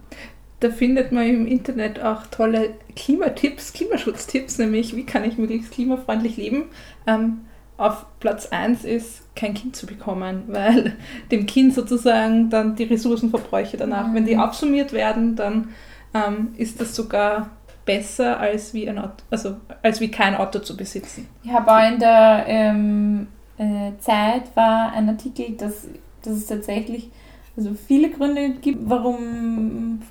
Da 0.62 0.70
findet 0.70 1.10
man 1.10 1.26
im 1.26 1.44
Internet 1.48 2.00
auch 2.00 2.24
tolle 2.28 2.74
Klimatipps, 2.94 3.72
Klimaschutztipps, 3.72 4.58
nämlich 4.58 4.94
wie 4.94 5.04
kann 5.04 5.24
ich 5.24 5.36
möglichst 5.36 5.72
klimafreundlich 5.72 6.36
leben. 6.36 6.66
Ähm, 7.04 7.40
auf 7.78 8.06
Platz 8.20 8.46
1 8.46 8.84
ist, 8.84 9.34
kein 9.34 9.54
Kind 9.54 9.74
zu 9.74 9.86
bekommen, 9.86 10.44
weil 10.46 10.96
dem 11.32 11.46
Kind 11.46 11.74
sozusagen 11.74 12.48
dann 12.48 12.76
die 12.76 12.84
Ressourcenverbräuche 12.84 13.76
danach, 13.76 14.14
wenn 14.14 14.24
die 14.24 14.36
absummiert 14.36 14.92
werden, 14.92 15.34
dann 15.34 15.70
ähm, 16.14 16.54
ist 16.56 16.80
das 16.80 16.94
sogar 16.94 17.50
besser 17.84 18.38
als 18.38 18.72
wie 18.72 18.88
ein 18.88 19.00
Auto, 19.00 19.24
also 19.30 19.56
als 19.82 20.00
wie 20.00 20.12
kein 20.12 20.36
Auto 20.36 20.60
zu 20.60 20.76
besitzen. 20.76 21.26
Ich 21.42 21.52
habe 21.52 21.72
auch 21.72 21.92
in 21.92 21.98
der 21.98 22.44
ähm, 22.46 23.26
äh, 23.58 23.98
Zeit 23.98 24.54
war 24.54 24.92
ein 24.92 25.08
Artikel, 25.08 25.56
dass, 25.56 25.88
dass 26.22 26.34
es 26.34 26.46
tatsächlich 26.46 27.10
also 27.56 27.74
viele 27.74 28.10
Gründe 28.10 28.50
gibt, 28.60 28.88
warum 28.88 30.02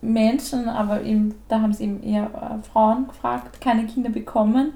Menschen, 0.00 0.68
aber 0.68 1.02
eben, 1.02 1.34
da 1.48 1.60
haben 1.60 1.72
sie 1.72 1.84
eben 1.84 2.02
eher 2.02 2.24
äh, 2.24 2.62
Frauen 2.70 3.08
gefragt, 3.08 3.60
keine 3.60 3.86
Kinder 3.86 4.10
bekommen. 4.10 4.72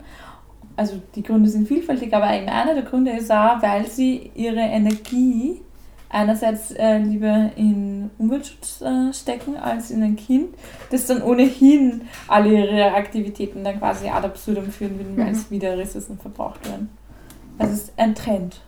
Also 0.76 1.00
die 1.14 1.22
Gründe 1.22 1.50
sind 1.50 1.68
vielfältig, 1.68 2.14
aber 2.14 2.32
eben 2.32 2.48
einer 2.48 2.74
der 2.74 2.82
Gründe 2.82 3.12
ist 3.12 3.30
auch, 3.30 3.62
weil 3.62 3.86
sie 3.86 4.30
ihre 4.34 4.60
Energie 4.60 5.60
einerseits 6.12 6.72
äh, 6.72 6.98
lieber 6.98 7.50
in 7.56 8.10
Umweltschutz 8.18 8.82
äh, 8.82 9.12
stecken 9.12 9.56
als 9.56 9.90
in 9.90 10.02
ein 10.02 10.16
Kind, 10.16 10.54
das 10.90 11.06
dann 11.06 11.22
ohnehin 11.22 12.02
alle 12.28 12.50
ihre 12.50 12.94
Aktivitäten 12.94 13.64
dann 13.64 13.78
quasi 13.78 14.08
ad 14.08 14.26
absurdum 14.26 14.70
führen 14.70 14.98
würden, 14.98 15.16
weil 15.16 15.32
es 15.32 15.50
wieder 15.50 15.76
Ressourcen 15.76 16.18
verbraucht 16.18 16.68
werden. 16.68 16.90
Also 17.58 17.72
es 17.74 17.82
ist 17.84 17.92
ein 17.96 18.14
Trend. 18.14 18.60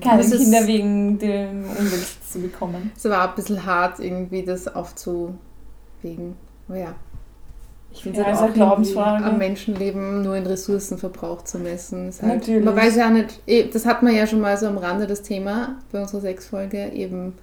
Keine 0.00 0.22
Das 0.22 0.36
Kinder 0.36 0.66
wegen 0.66 1.18
dem 1.18 1.64
Umweltschutz 1.64 2.32
zu 2.32 2.40
bekommen. 2.40 2.90
Es 2.96 3.04
war 3.04 3.28
ein 3.28 3.34
bisschen 3.36 3.64
hart, 3.64 4.00
irgendwie 4.00 4.42
das 4.42 4.66
aufzuwägen. 4.66 5.38
Aber 6.68 6.78
ja, 6.78 6.94
Ich 7.96 8.02
finde 8.02 8.18
Ja, 8.20 8.26
es 8.26 8.32
ist 8.32 8.40
halt 8.40 8.50
auch 8.50 8.56
irgendwie- 8.56 8.58
Glaubensfrage. 8.92 9.24
am 9.24 9.38
Menschenleben 9.38 10.22
nur 10.22 10.36
in 10.36 10.46
Ressourcenverbrauch 10.46 11.42
zu 11.44 11.58
messen. 11.60 12.08
Ist 12.08 12.22
halt, 12.22 12.40
Natürlich. 12.40 12.64
Man 12.64 12.74
weiß 12.74 12.96
ja 12.96 13.08
nicht, 13.08 13.40
eh, 13.46 13.68
das 13.72 13.86
hat 13.86 14.02
man 14.02 14.12
ja 14.14 14.26
schon 14.26 14.40
mal 14.40 14.56
so 14.58 14.66
am 14.66 14.78
Rande 14.78 15.06
das 15.06 15.22
Thema 15.22 15.76
bei 15.92 16.00
unserer 16.02 16.20
Sexfolge, 16.22 16.90
eben, 16.92 17.34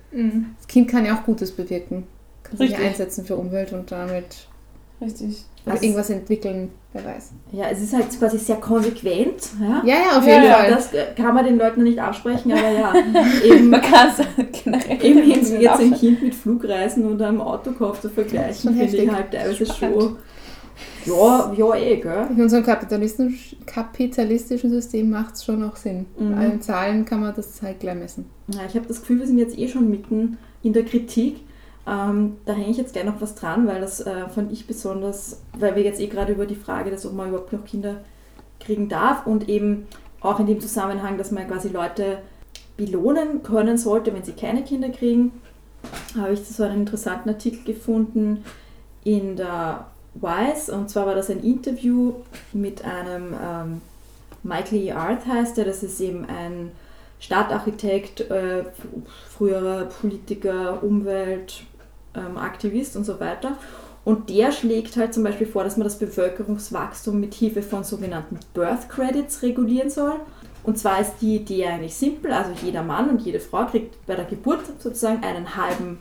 das 0.57 0.67
Kind 0.67 0.89
kann 0.89 1.05
ja 1.05 1.15
auch 1.17 1.23
Gutes 1.25 1.51
bewirken. 1.53 2.05
Kann 2.43 2.57
sich 2.57 2.71
ja 2.71 2.79
einsetzen 2.79 3.23
für 3.23 3.37
Umwelt 3.37 3.71
und 3.71 3.91
damit 3.93 4.47
Richtig. 5.01 5.43
oder 5.65 5.73
Also- 5.73 5.83
irgendwas 5.83 6.09
entwickeln, 6.09 6.69
wer 6.93 7.03
weiß. 7.05 7.31
Ja, 7.51 7.65
es 7.71 7.81
ist 7.81 7.93
halt 7.93 8.05
quasi 8.17 8.37
sehr 8.37 8.57
konsequent. 8.57 9.49
Ja, 9.59 9.81
Ja, 9.85 9.95
ja, 9.95 10.17
auf 10.17 10.25
jeden 10.25 10.43
ja, 10.43 10.53
Fall. 10.53 10.69
Das 10.71 10.93
äh, 10.93 11.05
kann 11.15 11.33
man 11.33 11.45
den 11.45 11.57
Leuten 11.57 11.83
nicht 11.83 11.99
absprechen, 11.99 12.51
aber 12.51 12.69
ja, 12.71 12.93
eben, 13.43 13.69
Man 13.69 13.81
kann 13.81 14.09
es 14.09 14.25
generell 14.63 15.03
eben 15.05 15.29
jetzt, 15.29 15.51
jetzt 15.51 15.79
ein. 15.79 15.93
Kind 15.93 16.21
mit 16.23 16.35
Flugreisen 16.35 17.05
und 17.05 17.21
einem 17.21 17.41
Autokauf 17.41 17.99
zu 18.01 18.09
vergleichen, 18.09 18.75
finde 18.75 18.97
ich 18.97 19.11
halt 19.11 19.31
teilweise 19.31 19.65
schon. 19.65 20.17
Ja, 21.05 21.51
ja, 21.57 21.75
eh, 21.75 21.97
gell? 21.97 22.27
In 22.29 22.41
unserem 22.41 22.63
kapitalistischen, 22.63 23.35
kapitalistischen 23.65 24.69
System 24.69 25.09
macht 25.09 25.35
es 25.35 25.43
schon 25.45 25.63
auch 25.63 25.75
Sinn. 25.75 26.05
Mhm. 26.17 26.33
An 26.35 26.61
Zahlen 26.61 27.05
kann 27.05 27.21
man 27.21 27.33
das 27.35 27.61
halt 27.61 27.79
gleich 27.79 27.95
messen. 27.95 28.25
Ja, 28.47 28.59
ich 28.67 28.75
habe 28.75 28.87
das 28.87 28.99
Gefühl, 29.01 29.19
wir 29.19 29.27
sind 29.27 29.37
jetzt 29.39 29.57
eh 29.57 29.67
schon 29.67 29.89
mitten 29.89 30.37
in 30.63 30.73
der 30.73 30.83
Kritik. 30.85 31.37
Ähm, 31.87 32.37
da 32.45 32.53
hänge 32.53 32.69
ich 32.69 32.77
jetzt 32.77 32.93
gleich 32.93 33.05
noch 33.05 33.21
was 33.21 33.35
dran, 33.35 33.67
weil 33.67 33.81
das 33.81 34.01
äh, 34.01 34.29
fand 34.29 34.51
ich 34.51 34.67
besonders, 34.67 35.41
weil 35.57 35.75
wir 35.75 35.83
jetzt 35.83 35.99
eh 35.99 36.07
gerade 36.07 36.33
über 36.33 36.45
die 36.45 36.55
Frage, 36.55 36.91
dass 36.91 37.05
ob 37.05 37.13
man 37.13 37.29
überhaupt 37.29 37.53
noch 37.53 37.65
Kinder 37.65 38.01
kriegen 38.59 38.87
darf 38.87 39.25
und 39.25 39.49
eben 39.49 39.87
auch 40.21 40.39
in 40.39 40.45
dem 40.45 40.59
Zusammenhang, 40.59 41.17
dass 41.17 41.31
man 41.31 41.47
quasi 41.47 41.69
Leute 41.69 42.19
belohnen 42.77 43.41
können 43.41 43.77
sollte, 43.77 44.13
wenn 44.13 44.23
sie 44.23 44.33
keine 44.33 44.63
Kinder 44.63 44.89
kriegen, 44.89 45.31
habe 46.15 46.33
ich 46.33 46.45
so 46.45 46.63
einen 46.63 46.81
interessanten 46.81 47.29
Artikel 47.29 47.63
gefunden 47.73 48.45
in 49.03 49.35
der 49.35 49.87
Wise 50.13 50.71
und 50.73 50.89
zwar 50.89 51.07
war 51.07 51.15
das 51.15 51.31
ein 51.31 51.43
Interview 51.43 52.13
mit 52.53 52.85
einem 52.85 53.33
ähm, 53.33 53.81
Michael 54.43 54.83
E. 54.83 54.91
Arth 54.91 55.25
heißt 55.25 55.57
er, 55.57 55.65
das 55.65 55.81
ist 55.81 55.99
eben 55.99 56.25
ein 56.25 56.71
Stadtarchitekt, 57.19 58.21
äh, 58.31 58.65
früherer 59.29 59.85
Politiker, 59.85 60.83
Umweltaktivist 60.83 61.70
ähm, 62.15 62.37
Aktivist 62.37 62.95
und 62.95 63.03
so 63.05 63.19
weiter. 63.19 63.57
Und 64.03 64.29
der 64.29 64.51
schlägt 64.51 64.97
halt 64.97 65.13
zum 65.13 65.23
Beispiel 65.23 65.45
vor, 65.45 65.63
dass 65.63 65.77
man 65.77 65.83
das 65.83 65.99
Bevölkerungswachstum 65.99 67.19
mit 67.19 67.33
Hilfe 67.35 67.61
von 67.61 67.83
sogenannten 67.83 68.39
Birth 68.53 68.89
Credits 68.89 69.43
regulieren 69.43 69.89
soll. 69.89 70.13
Und 70.63 70.77
zwar 70.77 70.99
ist 71.01 71.13
die 71.21 71.35
Idee 71.37 71.65
eigentlich 71.67 71.95
simpel, 71.95 72.31
also 72.33 72.51
jeder 72.63 72.83
Mann 72.83 73.09
und 73.09 73.21
jede 73.21 73.39
Frau 73.39 73.65
kriegt 73.65 74.03
bei 74.05 74.15
der 74.15 74.25
Geburt 74.25 74.59
sozusagen 74.79 75.23
einen 75.23 75.55
halben 75.55 75.99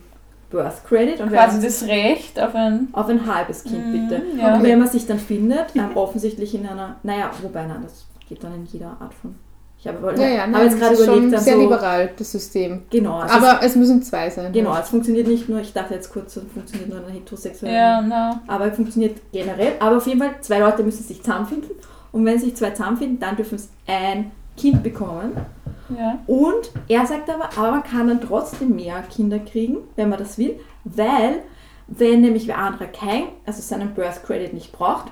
Birth 0.51 0.83
Credit 0.87 1.19
und 1.21 1.29
Quasi 1.29 1.61
das 1.61 1.83
Recht 1.87 2.39
auf 2.39 2.53
ein. 2.53 2.89
auf 2.91 3.07
ein 3.07 3.25
halbes 3.33 3.63
Kind 3.63 3.87
Mhm, 3.87 4.07
bitte. 4.09 4.21
ja. 4.37 4.55
Und 4.55 4.63
wenn 4.63 4.79
man 4.79 4.87
sich 4.87 5.07
dann 5.07 5.19
findet, 5.19 5.75
ähm, 5.75 5.95
offensichtlich 5.95 6.53
in 6.53 6.65
einer, 6.67 6.97
naja, 7.03 7.31
wobei, 7.41 7.65
nein, 7.65 7.79
das 7.83 8.05
geht 8.27 8.43
dann 8.43 8.53
in 8.53 8.65
jeder 8.65 8.97
Art 8.99 9.13
von. 9.13 9.35
Ich 9.83 9.87
habe, 9.87 10.13
Ja, 10.15 10.27
ja, 10.27 10.41
habe 10.43 10.51
nein, 10.51 10.63
jetzt 10.65 10.73
das 10.73 10.79
gerade 10.79 10.93
ist 10.93 11.05
schon 11.05 11.13
überlegt, 11.15 11.33
dann 11.33 11.41
sehr 11.41 11.55
so, 11.55 11.61
liberal, 11.61 12.11
das 12.15 12.31
System. 12.31 12.83
Genau, 12.91 13.17
also 13.17 13.33
Aber 13.35 13.63
es 13.63 13.75
müssen 13.75 14.03
zwei 14.03 14.29
sein. 14.29 14.53
Genau, 14.53 14.77
es 14.77 14.89
funktioniert 14.89 15.27
nicht 15.27 15.49
nur, 15.49 15.59
ich 15.59 15.73
dachte 15.73 15.95
jetzt 15.95 16.13
kurz, 16.13 16.35
es 16.37 16.43
funktioniert 16.53 16.89
nur 16.89 16.99
in 16.99 17.05
einer 17.05 17.13
heterosexuellen, 17.13 17.75
Ja, 17.75 17.99
na. 17.99 18.41
aber 18.45 18.67
es 18.67 18.75
funktioniert 18.75 19.19
generell. 19.31 19.73
Aber 19.79 19.97
auf 19.97 20.05
jeden 20.05 20.19
Fall, 20.19 20.35
zwei 20.41 20.59
Leute 20.59 20.83
müssen 20.83 21.03
sich 21.03 21.23
zusammenfinden 21.23 21.71
und 22.11 22.23
wenn 22.25 22.37
sich 22.37 22.55
zwei 22.55 22.69
zusammenfinden, 22.69 23.19
dann 23.19 23.35
dürfen 23.35 23.57
sie 23.57 23.69
ein 23.87 24.31
Kind 24.55 24.83
bekommen. 24.83 25.31
Ja. 25.97 26.19
Und 26.27 26.71
er 26.87 27.07
sagt 27.07 27.27
aber, 27.31 27.49
aber 27.57 27.71
man 27.71 27.83
kann 27.83 28.07
dann 28.07 28.21
trotzdem 28.21 28.75
mehr 28.75 29.01
Kinder 29.11 29.39
kriegen, 29.39 29.77
wenn 29.95 30.09
man 30.09 30.19
das 30.19 30.37
will, 30.37 30.59
weil 30.83 31.39
wenn 31.87 32.21
nämlich 32.21 32.47
wer 32.47 32.59
anderer 32.59 32.85
kein, 32.85 33.23
also 33.47 33.63
seinen 33.63 33.95
Birth 33.95 34.23
Credit 34.23 34.53
nicht 34.53 34.71
braucht, 34.71 35.11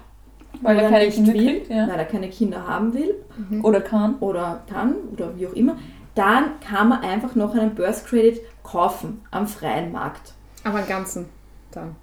Weil 0.62 0.80
er 0.80 0.90
keine 0.90 1.10
Kinder 1.10 1.34
will, 1.34 1.46
kriegt, 1.46 1.70
ja. 1.70 1.88
weil 1.88 1.98
er 2.00 2.06
keine 2.06 2.30
Kinder 2.30 2.68
haben 2.68 2.94
will 2.94 3.16
Oder 3.64 3.82
kann. 3.82 4.16
oder 4.20 4.62
kann 4.72 4.96
oder 5.14 5.36
wie 5.38 5.48
auch 5.48 5.54
immer, 5.54 5.78
dann 6.16 6.60
kann 6.60 6.90
man 6.90 7.02
einfach 7.02 7.36
noch 7.36 7.56
einen 7.56 7.76
Birth 7.76 8.06
Credit 8.06 8.42
kaufen 8.64 9.22
am 9.32 9.48
freien 9.48 9.92
Markt. 9.92 10.34
Aber 10.64 10.80
einen 10.80 10.88
ganzen 10.88 11.30
dann. 11.72 11.96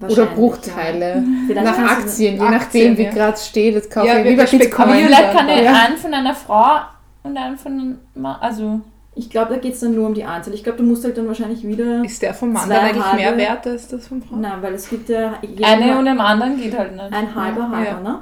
Oder 0.00 0.26
Bruchteile. 0.26 1.24
Ja. 1.48 1.62
Nach 1.62 1.78
Aktien, 1.78 2.34
je 2.34 2.40
Aktien, 2.40 2.50
nachdem, 2.50 2.98
wie 2.98 3.04
ja. 3.04 3.10
gerade 3.12 3.38
steht. 3.38 3.76
Das 3.76 3.88
kaufe 3.88 4.06
Ja, 4.06 4.18
ich 4.18 4.24
wir- 4.24 4.32
wie 4.32 4.36
bei 4.36 4.44
Bitcoin. 4.44 4.90
Vielleicht 5.06 5.32
kann 5.32 5.48
er 5.48 5.62
Ja. 5.62 5.72
einen 5.86 5.96
von 5.96 6.12
einer 6.12 6.34
Frau 6.34 6.80
und 7.22 7.36
einen 7.36 7.56
von 7.56 7.72
einem 7.72 7.98
Mann. 8.14 8.36
Also, 8.40 8.80
Ich 9.18 9.30
glaube, 9.30 9.54
da 9.54 9.58
geht 9.60 9.72
es 9.74 9.80
dann 9.80 9.94
nur 9.94 10.06
um 10.06 10.12
die 10.14 10.24
Anzahl. 10.24 10.52
Ich 10.54 10.62
glaube, 10.62 10.78
du 10.78 10.84
musst 10.84 11.02
halt 11.02 11.16
dann 11.16 11.26
wahrscheinlich 11.26 11.66
wieder. 11.66 12.04
Ist 12.04 12.20
der 12.20 12.34
vom 12.34 12.52
Mann 12.52 12.68
dann 12.68 12.84
eigentlich 12.84 13.02
halbe- 13.04 13.16
mehr 13.16 13.36
wert 13.38 13.66
als 13.66 13.88
das 13.88 14.06
vom 14.08 14.20
Frau? 14.22 14.36
Nein, 14.36 14.60
weil 14.60 14.74
es 14.74 14.88
gibt 14.90 15.08
ja. 15.08 15.34
eine 15.62 15.98
und 15.98 16.04
dem 16.04 16.20
anderen 16.20 16.56
geht 16.60 16.76
halt 16.76 16.92
nicht. 16.92 17.12
ein 17.12 17.34
halber 17.34 17.62
Ja. 17.62 17.70
halber, 17.70 18.00
ne? 18.00 18.18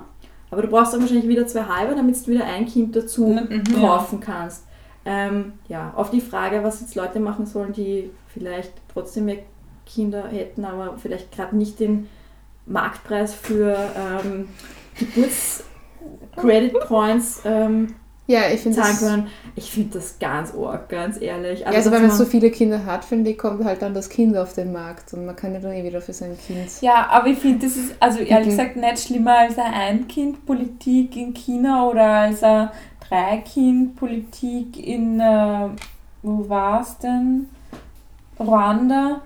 Aber 0.52 0.62
du 0.62 0.68
brauchst 0.68 0.92
dann 0.94 1.00
wahrscheinlich 1.00 1.26
wieder 1.26 1.46
zwei 1.48 1.64
halbe, 1.64 1.96
damit 1.96 2.16
du 2.24 2.30
wieder 2.30 2.44
ein 2.44 2.64
Kind 2.66 2.94
dazu 2.94 3.26
Mhm. 3.50 3.64
kaufen 3.80 4.20
kannst. 4.20 4.66
Ähm, 5.04 5.54
ja, 5.68 5.92
auf 5.96 6.10
die 6.10 6.20
Frage, 6.20 6.62
was 6.62 6.80
jetzt 6.80 6.94
Leute 6.94 7.18
machen 7.18 7.44
sollen, 7.44 7.72
die 7.72 8.10
vielleicht 8.28 8.72
trotzdem 8.92 9.24
mehr 9.26 9.38
Kinder 9.84 10.28
hätten, 10.28 10.64
aber 10.64 10.96
vielleicht 10.96 11.32
gerade 11.32 11.56
nicht 11.56 11.80
den 11.80 12.08
Marktpreis 12.66 13.34
für 13.34 13.76
ähm, 14.24 14.48
Geburts-Credit 14.98 16.78
Points 16.86 17.42
ähm, 17.44 17.94
Ja, 18.26 18.48
ich 18.52 18.60
finde 18.60 18.78
zahlen 18.78 18.90
das. 18.92 19.00
können. 19.00 19.26
Ich 19.54 19.70
finde 19.70 19.98
das 19.98 20.18
ganz 20.18 20.54
arg, 20.54 20.88
ganz 20.88 21.20
ehrlich. 21.20 21.60
Ja, 21.60 21.66
also 21.66 21.90
dass 21.90 21.92
wenn 22.00 22.06
man 22.08 22.10
so 22.16 22.22
man- 22.22 22.30
viele 22.32 22.50
Kinder 22.50 22.86
hat, 22.86 23.04
finde 23.04 23.30
ich, 23.30 23.38
kommt 23.38 23.64
halt 23.64 23.82
dann 23.82 23.92
das 23.92 24.08
Kind 24.08 24.36
auf 24.36 24.54
den 24.54 24.72
Markt 24.72 25.12
und 25.12 25.26
man 25.26 25.36
kann 25.36 25.52
ja 25.52 25.60
dann 25.60 25.72
eh 25.72 25.84
wieder 25.84 26.00
für 26.00 26.14
sein 26.14 26.36
Kind. 26.46 26.70
Ja, 26.80 27.06
aber 27.10 27.26
ich 27.28 27.38
finde, 27.38 27.66
das 27.66 27.76
ist 27.76 27.94
also 28.00 28.20
ehrlich 28.20 28.48
gesagt 28.48 28.76
nicht 28.76 28.98
schlimmer 28.98 29.38
als 29.40 29.58
eine 29.58 29.74
Ein-Kind-Politik 29.74 31.16
in 31.16 31.34
China 31.34 31.86
oder 31.88 32.02
als 32.04 32.42
eine 32.42 32.72
Drei-Kind-Politik 33.08 34.78
in, 34.86 35.20
äh, 35.20 35.68
wo 36.22 36.48
war 36.48 36.80
es 36.80 36.96
denn? 36.98 37.48
Ruanda. 38.40 39.20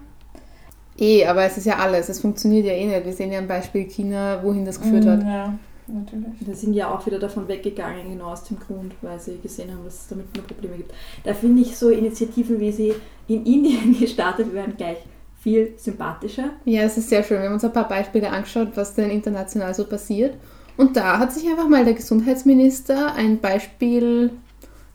Eh, 0.98 1.24
aber 1.26 1.44
es 1.44 1.56
ist 1.56 1.66
ja 1.66 1.76
alles. 1.78 2.08
Es 2.08 2.20
funktioniert 2.20 2.66
ja 2.66 2.72
eh 2.72 2.86
nicht. 2.86 3.04
Wir 3.04 3.12
sehen 3.12 3.30
ja 3.32 3.38
am 3.38 3.46
Beispiel 3.46 3.84
China, 3.84 4.40
wohin 4.42 4.64
das 4.64 4.80
geführt 4.80 5.04
Mm, 5.04 5.08
hat. 5.08 5.22
Ja, 5.22 5.54
natürlich. 5.88 6.34
Wir 6.40 6.54
sind 6.54 6.74
ja 6.74 6.92
auch 6.94 7.04
wieder 7.06 7.18
davon 7.18 7.48
weggegangen, 7.48 8.10
genau 8.10 8.32
aus 8.32 8.44
dem 8.44 8.58
Grund, 8.58 8.94
weil 9.02 9.18
sie 9.18 9.38
gesehen 9.38 9.72
haben, 9.72 9.84
dass 9.84 10.02
es 10.02 10.08
damit 10.08 10.34
nur 10.36 10.46
Probleme 10.46 10.76
gibt. 10.76 10.92
Da 11.24 11.34
finde 11.34 11.62
ich 11.62 11.76
so 11.76 11.90
Initiativen, 11.90 12.60
wie 12.60 12.72
sie 12.72 12.94
in 13.26 13.44
Indien 13.44 13.98
gestartet 14.00 14.52
werden, 14.52 14.74
gleich 14.76 14.98
viel 15.40 15.74
sympathischer. 15.76 16.50
Ja, 16.64 16.82
es 16.82 16.98
ist 16.98 17.08
sehr 17.08 17.22
schön. 17.22 17.38
Wir 17.38 17.46
haben 17.46 17.54
uns 17.54 17.64
ein 17.64 17.72
paar 17.72 17.88
Beispiele 17.88 18.30
angeschaut, 18.30 18.68
was 18.74 18.94
denn 18.94 19.10
international 19.10 19.74
so 19.74 19.84
passiert. 19.84 20.34
Und 20.76 20.96
da 20.96 21.18
hat 21.18 21.32
sich 21.32 21.48
einfach 21.48 21.68
mal 21.68 21.84
der 21.84 21.94
Gesundheitsminister 21.94 23.14
ein 23.14 23.40
Beispiel, 23.40 24.30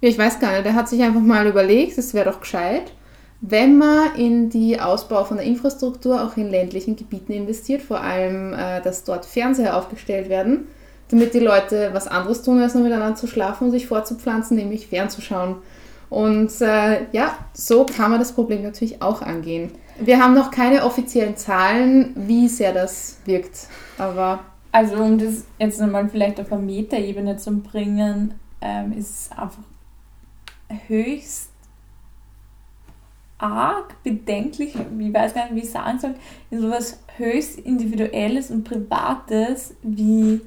ja, 0.01 0.09
ich 0.09 0.17
weiß 0.17 0.39
gar 0.39 0.53
nicht, 0.53 0.65
der 0.65 0.75
hat 0.75 0.87
sich 0.89 1.01
einfach 1.01 1.21
mal 1.21 1.47
überlegt, 1.47 1.97
es 1.97 2.13
wäre 2.13 2.29
doch 2.29 2.39
gescheit, 2.39 2.93
wenn 3.41 3.77
man 3.77 4.15
in 4.15 4.49
die 4.49 4.79
Ausbau 4.79 5.25
von 5.25 5.35
der 5.35 5.45
Infrastruktur 5.45 6.23
auch 6.23 6.37
in 6.37 6.49
ländlichen 6.49 6.95
Gebieten 6.95 7.33
investiert, 7.33 7.81
vor 7.81 7.99
allem, 7.99 8.53
äh, 8.53 8.81
dass 8.81 9.03
dort 9.03 9.25
Fernseher 9.25 9.75
aufgestellt 9.75 10.29
werden, 10.29 10.69
damit 11.13 11.33
die 11.33 11.39
Leute 11.39 11.91
was 11.93 12.07
anderes 12.07 12.41
tun, 12.41 12.59
als 12.59 12.73
nur 12.73 12.83
miteinander 12.83 13.15
zu 13.15 13.27
schlafen 13.27 13.65
und 13.65 13.71
sich 13.71 13.85
vorzupflanzen, 13.87 14.57
nämlich 14.57 14.87
fernzuschauen. 14.87 15.57
Und 16.09 16.59
äh, 16.61 17.05
ja, 17.11 17.37
so 17.53 17.85
kann 17.85 18.11
man 18.11 18.19
das 18.19 18.33
Problem 18.33 18.63
natürlich 18.63 19.01
auch 19.01 19.21
angehen. 19.21 19.71
Wir 19.99 20.19
haben 20.19 20.33
noch 20.33 20.49
keine 20.49 20.83
offiziellen 20.83 21.37
Zahlen, 21.37 22.13
wie 22.15 22.47
sehr 22.47 22.73
das 22.73 23.19
wirkt. 23.25 23.67
Aber 23.97 24.39
Also 24.71 24.95
um 24.95 25.19
das 25.19 25.45
jetzt 25.59 25.79
nochmal 25.79 26.09
vielleicht 26.09 26.39
auf 26.41 26.51
eine 26.51 26.63
Metaebene 26.63 27.37
zu 27.37 27.51
bringen, 27.59 28.33
ähm, 28.59 28.91
ist 28.93 29.09
es 29.09 29.37
einfach 29.37 29.61
höchst 30.87 31.49
arg 33.37 34.01
bedenklich, 34.03 34.73
ich 34.73 35.13
weiß 35.13 35.33
gar 35.35 35.43
nicht, 35.45 35.55
wie 35.55 35.67
ich 35.67 35.71
sagen 35.71 35.99
soll, 35.99 36.15
in 36.49 36.61
sowas 36.61 36.99
höchst 37.17 37.59
Individuelles 37.59 38.49
und 38.49 38.63
Privates 38.63 39.75
wie 39.83 40.41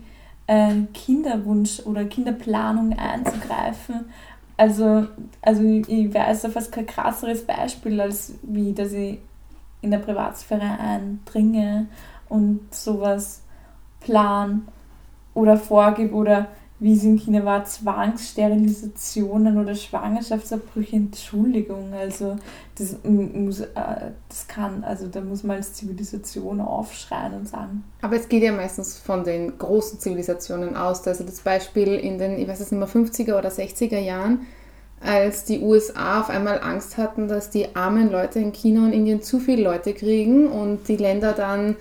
Kinderwunsch 0.95 1.81
oder 1.85 2.05
Kinderplanung 2.05 2.97
einzugreifen. 2.99 4.07
Also, 4.57 5.07
also 5.43 5.63
ich 5.63 6.15
weiß 6.15 6.43
da 6.43 6.49
fast 6.49 6.73
kein 6.73 6.87
krasseres 6.87 7.45
Beispiel, 7.45 8.01
als 8.01 8.35
wie, 8.43 8.73
dass 8.73 8.93
ich 8.93 9.19
in 9.83 9.91
der 9.91 9.99
Privatsphäre 9.99 10.79
eindringe 10.79 11.87
und 12.29 12.75
sowas 12.75 13.43
plan 14.01 14.67
oder 15.35 15.57
vorgib 15.57 16.15
oder 16.15 16.49
wie 16.79 16.93
es 16.93 17.05
in 17.05 17.17
China 17.17 17.45
war, 17.45 17.65
Zwangssterilisationen 17.65 19.57
oder 19.57 19.75
Schwangerschaftsabbrüche, 19.75 20.97
Entschuldigung. 20.97 21.95
Also 21.95 22.37
das 22.79 22.97
muss, 23.03 23.61
äh, 23.61 23.67
das 24.29 24.47
kann, 24.47 24.85
also 24.85 25.07
da 25.07 25.23
muss 25.23 25.43
man 25.43 25.57
als 25.57 25.73
Zivilisation 25.73 26.61
aufschreien 26.61 27.33
und 27.33 27.49
sagen. 27.49 27.83
Aber 28.03 28.17
es 28.17 28.29
geht 28.29 28.43
ja 28.43 28.53
meistens 28.53 28.99
von 28.99 29.25
den 29.25 29.57
großen 29.57 29.99
Zivilisationen 30.01 30.77
aus. 30.77 31.07
Also 31.07 31.25
das 31.25 31.41
Beispiel 31.41 31.95
in 31.95 32.19
den, 32.19 32.39
ich 32.39 32.47
weiß 32.47 32.61
es 32.61 32.71
nicht 32.71 32.79
mehr, 32.79 32.89
50er 32.89 33.39
oder 33.39 33.49
60er 33.49 33.99
Jahren, 33.99 34.41
als 35.01 35.45
die 35.45 35.61
USA 35.61 36.21
auf 36.21 36.29
einmal 36.29 36.61
Angst 36.61 36.99
hatten, 36.99 37.29
dass 37.29 37.49
die 37.49 37.75
armen 37.75 38.11
Leute 38.11 38.39
in 38.39 38.53
China 38.53 38.85
und 38.85 38.93
Indien 38.93 39.23
zu 39.23 39.41
viele 39.41 39.63
Leute 39.63 39.95
kriegen 39.95 40.49
und 40.49 40.89
die 40.89 40.97
Länder 40.97 41.33
dann 41.33 41.77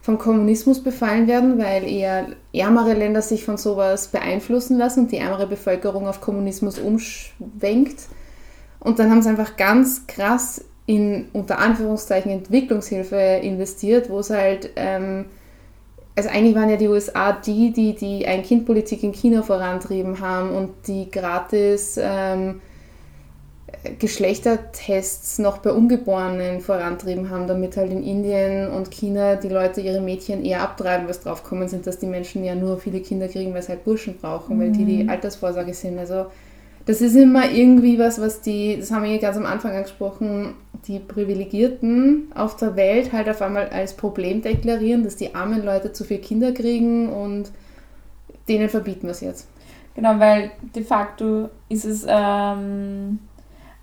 vom 0.00 0.18
Kommunismus 0.18 0.82
befallen 0.82 1.26
werden, 1.26 1.58
weil 1.58 1.84
eher 1.84 2.28
ärmere 2.52 2.94
Länder 2.94 3.22
sich 3.22 3.44
von 3.44 3.56
sowas 3.56 4.08
beeinflussen 4.08 4.78
lassen 4.78 5.00
und 5.00 5.12
die 5.12 5.18
ärmere 5.18 5.46
Bevölkerung 5.46 6.06
auf 6.06 6.20
Kommunismus 6.20 6.78
umschwenkt. 6.78 8.04
Und 8.80 8.98
dann 8.98 9.10
haben 9.10 9.22
sie 9.22 9.28
einfach 9.28 9.56
ganz 9.56 10.06
krass 10.06 10.64
in 10.86 11.28
unter 11.32 11.58
Anführungszeichen 11.58 12.30
Entwicklungshilfe 12.30 13.16
investiert, 13.16 14.08
wo 14.08 14.20
es 14.20 14.30
halt, 14.30 14.70
ähm, 14.76 15.26
also 16.16 16.30
eigentlich 16.30 16.54
waren 16.54 16.70
ja 16.70 16.76
die 16.76 16.88
USA 16.88 17.32
die, 17.32 17.72
die 17.72 17.94
die 17.94 18.26
Ein-Kind-Politik 18.26 19.02
in 19.02 19.12
China 19.12 19.42
vorantrieben 19.42 20.20
haben 20.20 20.50
und 20.52 20.70
die 20.86 21.10
gratis 21.10 21.98
ähm, 22.00 22.60
Geschlechtertests 23.98 25.38
noch 25.38 25.58
bei 25.58 25.70
Ungeborenen 25.70 26.60
vorantrieben 26.60 27.30
haben, 27.30 27.46
damit 27.46 27.76
halt 27.76 27.92
in 27.92 28.02
Indien 28.02 28.70
und 28.70 28.90
China 28.90 29.36
die 29.36 29.48
Leute 29.48 29.80
ihre 29.80 30.00
Mädchen 30.00 30.44
eher 30.44 30.62
abtreiben, 30.62 31.08
was 31.08 31.20
drauf 31.20 31.44
kommen 31.44 31.68
sind, 31.68 31.86
dass 31.86 31.98
die 31.98 32.06
Menschen 32.06 32.44
ja 32.44 32.54
nur 32.54 32.78
viele 32.78 33.00
Kinder 33.00 33.28
kriegen, 33.28 33.54
weil 33.54 33.62
sie 33.62 33.68
halt 33.68 33.84
Burschen 33.84 34.16
brauchen, 34.16 34.58
weil 34.58 34.72
die 34.72 34.84
die 34.84 35.08
Altersvorsorge 35.08 35.74
sind. 35.74 35.98
Also 35.98 36.26
das 36.86 37.00
ist 37.00 37.14
immer 37.16 37.50
irgendwie 37.50 37.98
was, 37.98 38.20
was 38.20 38.40
die, 38.40 38.76
das 38.80 38.90
haben 38.90 39.04
wir 39.04 39.10
ja 39.12 39.18
ganz 39.18 39.36
am 39.36 39.46
Anfang 39.46 39.76
angesprochen, 39.76 40.54
die 40.86 40.98
Privilegierten 40.98 42.32
auf 42.34 42.56
der 42.56 42.76
Welt 42.76 43.12
halt 43.12 43.28
auf 43.28 43.42
einmal 43.42 43.68
als 43.68 43.94
Problem 43.94 44.42
deklarieren, 44.42 45.04
dass 45.04 45.16
die 45.16 45.34
armen 45.34 45.64
Leute 45.64 45.92
zu 45.92 46.04
viele 46.04 46.20
Kinder 46.20 46.52
kriegen 46.52 47.10
und 47.10 47.50
denen 48.48 48.68
verbieten 48.68 49.02
wir 49.02 49.10
es 49.10 49.20
jetzt. 49.20 49.48
Genau, 49.94 50.18
weil 50.18 50.52
de 50.74 50.82
facto 50.82 51.50
ist 51.68 51.84
es 51.84 52.06
ähm, 52.08 53.18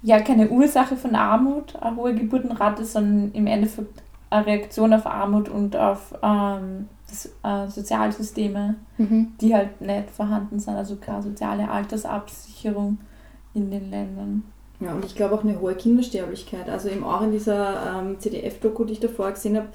ja 0.06 0.20
keine 0.22 0.50
Ursache 0.50 0.96
von 0.96 1.16
Armut, 1.16 1.76
eine 1.82 1.96
hohe 1.96 2.14
Geburtenrate, 2.14 2.86
sondern 2.86 3.32
im 3.34 3.48
Endeffekt 3.48 4.04
eine 4.30 4.46
Reaktion 4.46 4.94
auf 4.94 5.06
Armut 5.06 5.50
und 5.50 5.76
auf 5.76 6.14
ähm, 6.22 6.88
das, 7.10 7.26
äh, 7.44 7.68
Sozialsysteme, 7.70 8.76
Mhm. 8.98 9.34
die 9.42 9.54
halt 9.56 9.82
nicht 9.82 10.12
vorhanden 10.12 10.60
sind, 10.60 10.76
also 10.76 10.96
keine 10.96 11.22
soziale 11.24 11.70
Altersabsicherung 11.70 13.00
in 13.54 13.72
den 13.72 13.90
Ländern. 13.90 14.44
Ja, 14.80 14.94
und 14.94 15.06
ich 15.06 15.16
glaube 15.16 15.36
auch 15.36 15.44
eine 15.44 15.60
hohe 15.60 15.74
Kindersterblichkeit. 15.76 16.70
Also 16.70 16.90
eben 16.90 17.04
auch 17.04 17.22
in 17.22 17.32
dieser 17.32 18.00
ähm, 18.00 18.20
CDF-Doku, 18.20 18.84
die 18.84 18.94
ich 18.94 19.00
davor 19.00 19.32
gesehen 19.32 19.56
habe, 19.58 19.68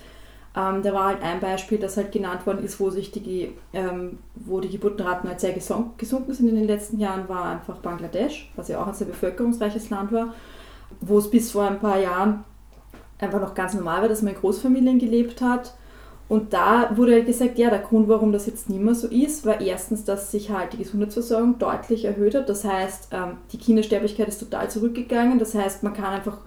ähm, 0.57 0.83
da 0.83 0.93
war 0.93 1.07
halt 1.07 1.23
ein 1.23 1.41
Beispiel, 1.41 1.79
das 1.79 1.97
halt 1.97 2.11
genannt 2.11 2.45
worden 2.47 2.65
ist, 2.65 2.81
wo 2.81 2.91
sich 2.91 3.13
die, 3.13 3.53
ähm, 3.73 4.19
wo 4.35 4.61
die 4.61 4.69
Geburtenraten 4.69 5.29
halt 5.29 5.41
sehr 5.41 5.57
gesun- 5.57 5.91
gesunken 5.97 6.35
sind 6.35 6.49
in 6.49 6.57
den 6.57 6.67
letzten 6.67 6.99
Jahren, 6.99 7.29
war 7.29 7.45
einfach 7.45 7.77
Bangladesch, 7.77 8.51
was 8.57 8.69
ja 8.69 8.83
auch 8.83 8.89
ein 8.89 8.95
sehr 8.95 9.07
bevölkerungsreiches 9.07 9.91
Land 9.91 10.11
war, 10.11 10.35
wo 11.01 11.19
es 11.19 11.31
bis 11.31 11.53
vor 11.53 11.69
ein 11.69 11.79
paar 11.79 12.01
Jahren 12.01 12.45
einfach 13.19 13.41
noch 13.41 13.55
ganz 13.55 13.75
normal 13.75 14.03
war, 14.03 14.09
dass 14.09 14.23
man 14.23 14.35
in 14.35 14.41
Großfamilien 14.41 14.99
gelebt 14.99 15.41
hat. 15.41 15.75
Und 16.29 16.53
da 16.53 16.97
wurde 16.97 17.15
halt 17.15 17.27
gesagt, 17.27 17.59
ja, 17.59 17.71
der 17.71 17.81
Grund, 17.81 18.09
warum 18.09 18.33
das 18.33 18.47
jetzt 18.47 18.71
nicht 18.71 18.81
mehr 18.81 18.95
so 18.95 19.09
ist, 19.09 19.45
war 19.45 19.61
erstens, 19.61 20.05
dass 20.05 20.31
sich 20.31 20.51
halt 20.51 20.73
die 20.73 20.79
Gesundheitsversorgung 20.79 21.59
deutlich 21.59 22.05
erhöht 22.05 22.37
hat. 22.37 22.49
Das 22.49 22.65
heißt, 22.65 23.09
ähm, 23.11 23.39
die 23.53 23.59
Kindersterblichkeit 23.59 24.29
ist 24.29 24.39
total 24.39 24.71
zurückgegangen. 24.71 25.41
Das 25.41 25.55
heißt, 25.57 25.83
man 25.83 25.93
kann 25.93 26.13
einfach 26.13 26.39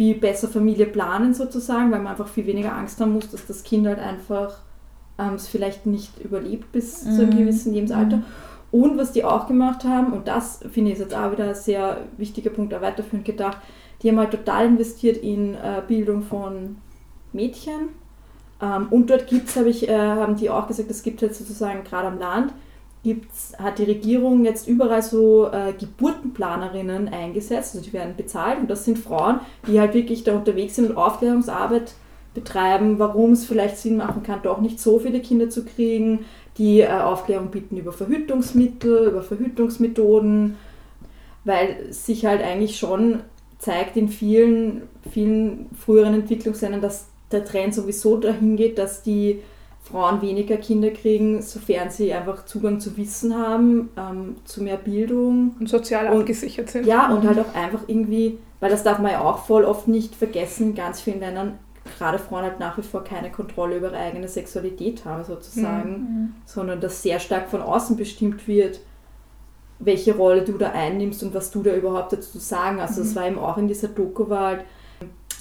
viel 0.00 0.14
besser 0.14 0.48
Familie 0.48 0.86
planen 0.86 1.34
sozusagen, 1.34 1.90
weil 1.90 1.98
man 1.98 2.12
einfach 2.12 2.26
viel 2.26 2.46
weniger 2.46 2.74
Angst 2.74 2.98
haben 3.02 3.12
muss, 3.12 3.30
dass 3.30 3.44
das 3.44 3.64
Kind 3.64 3.86
halt 3.86 3.98
einfach 3.98 4.56
ähm, 5.18 5.34
es 5.34 5.46
vielleicht 5.46 5.84
nicht 5.84 6.18
überlebt 6.24 6.72
bis 6.72 7.02
zu 7.02 7.20
einem 7.20 7.28
Mhm. 7.28 7.36
gewissen 7.36 7.74
Lebensalter. 7.74 8.22
Und 8.70 8.96
was 8.96 9.12
die 9.12 9.24
auch 9.24 9.46
gemacht 9.46 9.84
haben, 9.84 10.14
und 10.14 10.26
das 10.26 10.60
finde 10.72 10.92
ich 10.92 10.98
jetzt 10.98 11.14
auch 11.14 11.32
wieder 11.32 11.50
ein 11.50 11.54
sehr 11.54 11.98
wichtiger 12.16 12.48
Punkt, 12.48 12.72
auch 12.72 12.80
weiterführend 12.80 13.26
gedacht, 13.26 13.58
die 14.00 14.08
haben 14.08 14.18
halt 14.18 14.30
total 14.30 14.68
investiert 14.68 15.18
in 15.18 15.54
äh, 15.54 15.82
Bildung 15.86 16.22
von 16.22 16.78
Mädchen. 17.34 17.90
Ähm, 18.62 18.86
und 18.88 19.10
dort 19.10 19.26
gibt's, 19.26 19.54
hab 19.54 19.66
ich, 19.66 19.86
äh, 19.86 19.98
haben 19.98 20.36
die 20.36 20.48
auch 20.48 20.66
gesagt, 20.66 20.90
es 20.90 21.02
gibt 21.02 21.20
jetzt 21.20 21.40
sozusagen 21.40 21.84
gerade 21.84 22.08
am 22.08 22.18
Land, 22.18 22.54
gibt's, 23.02 23.52
hat 23.58 23.78
die 23.78 23.84
Regierung 23.84 24.44
jetzt 24.44 24.68
überall 24.68 25.02
so 25.02 25.50
äh, 25.50 25.72
Geburtenplanerinnen 25.72 27.08
eingesetzt, 27.08 27.74
also 27.74 27.84
die 27.84 27.92
werden 27.92 28.16
bezahlt 28.16 28.58
und 28.58 28.70
das 28.70 28.84
sind 28.84 28.98
Frauen, 28.98 29.40
die 29.66 29.80
halt 29.80 29.94
wirklich 29.94 30.24
da 30.24 30.34
unterwegs 30.34 30.76
sind 30.76 30.90
und 30.90 30.96
Aufklärungsarbeit 30.96 31.94
betreiben, 32.34 32.98
warum 32.98 33.32
es 33.32 33.44
vielleicht 33.44 33.78
Sinn 33.78 33.96
machen 33.96 34.22
kann, 34.22 34.42
doch 34.42 34.60
nicht 34.60 34.78
so 34.78 34.98
viele 34.98 35.20
Kinder 35.20 35.48
zu 35.48 35.64
kriegen, 35.64 36.26
die 36.58 36.80
äh, 36.80 36.88
Aufklärung 36.88 37.50
bieten 37.50 37.76
über 37.76 37.92
Verhütungsmittel, 37.92 39.08
über 39.08 39.22
Verhütungsmethoden, 39.22 40.56
weil 41.44 41.92
sich 41.92 42.26
halt 42.26 42.42
eigentlich 42.42 42.78
schon 42.78 43.20
zeigt 43.58 43.96
in 43.96 44.08
vielen, 44.08 44.82
vielen 45.10 45.66
früheren 45.74 46.14
Entwicklungsländern, 46.14 46.80
dass 46.80 47.06
der 47.32 47.44
Trend 47.44 47.74
sowieso 47.74 48.16
dahin 48.16 48.56
geht, 48.56 48.78
dass 48.78 49.02
die 49.02 49.40
Frauen 49.90 50.22
weniger 50.22 50.56
Kinder 50.56 50.90
kriegen, 50.90 51.42
sofern 51.42 51.90
sie 51.90 52.12
einfach 52.12 52.44
Zugang 52.44 52.80
zu 52.80 52.96
Wissen 52.96 53.36
haben, 53.36 53.90
ähm, 53.96 54.36
zu 54.44 54.62
mehr 54.62 54.76
Bildung. 54.76 55.56
Und 55.58 55.68
sozial 55.68 56.08
Und- 56.12 56.20
abgesichert 56.20 56.70
sind. 56.70 56.86
Ja, 56.86 57.12
und 57.12 57.26
halt 57.26 57.38
auch 57.38 57.54
einfach 57.54 57.80
irgendwie, 57.86 58.38
weil 58.60 58.70
das 58.70 58.82
darf 58.82 58.98
man 58.98 59.12
ja 59.12 59.20
auch 59.20 59.44
voll 59.44 59.64
oft 59.64 59.88
nicht 59.88 60.14
vergessen, 60.14 60.70
in 60.70 60.74
ganz 60.74 61.00
vielen 61.00 61.20
Ländern 61.20 61.58
gerade 61.98 62.18
Frauen 62.18 62.42
halt 62.42 62.60
nach 62.60 62.76
wie 62.78 62.82
vor 62.82 63.02
keine 63.02 63.30
Kontrolle 63.32 63.78
über 63.78 63.88
ihre 63.88 63.96
eigene 63.96 64.28
Sexualität 64.28 65.04
haben, 65.04 65.24
sozusagen, 65.24 66.34
sondern 66.44 66.80
das 66.80 67.02
sehr 67.02 67.18
stark 67.18 67.48
von 67.48 67.62
außen 67.62 67.96
bestimmt 67.96 68.46
wird, 68.46 68.80
welche 69.78 70.14
Rolle 70.14 70.42
du 70.42 70.52
da 70.58 70.70
einnimmst 70.72 71.22
und 71.22 71.34
was 71.34 71.50
du 71.50 71.62
da 71.62 71.74
überhaupt 71.74 72.12
dazu 72.12 72.38
sagen 72.38 72.80
hast. 72.80 72.90
Also 72.90 73.02
das 73.02 73.16
war 73.16 73.26
eben 73.26 73.38
auch 73.38 73.56
in 73.56 73.66
dieser 73.66 73.88
Doku, 73.88 74.28
war 74.28 74.46
halt 74.46 74.64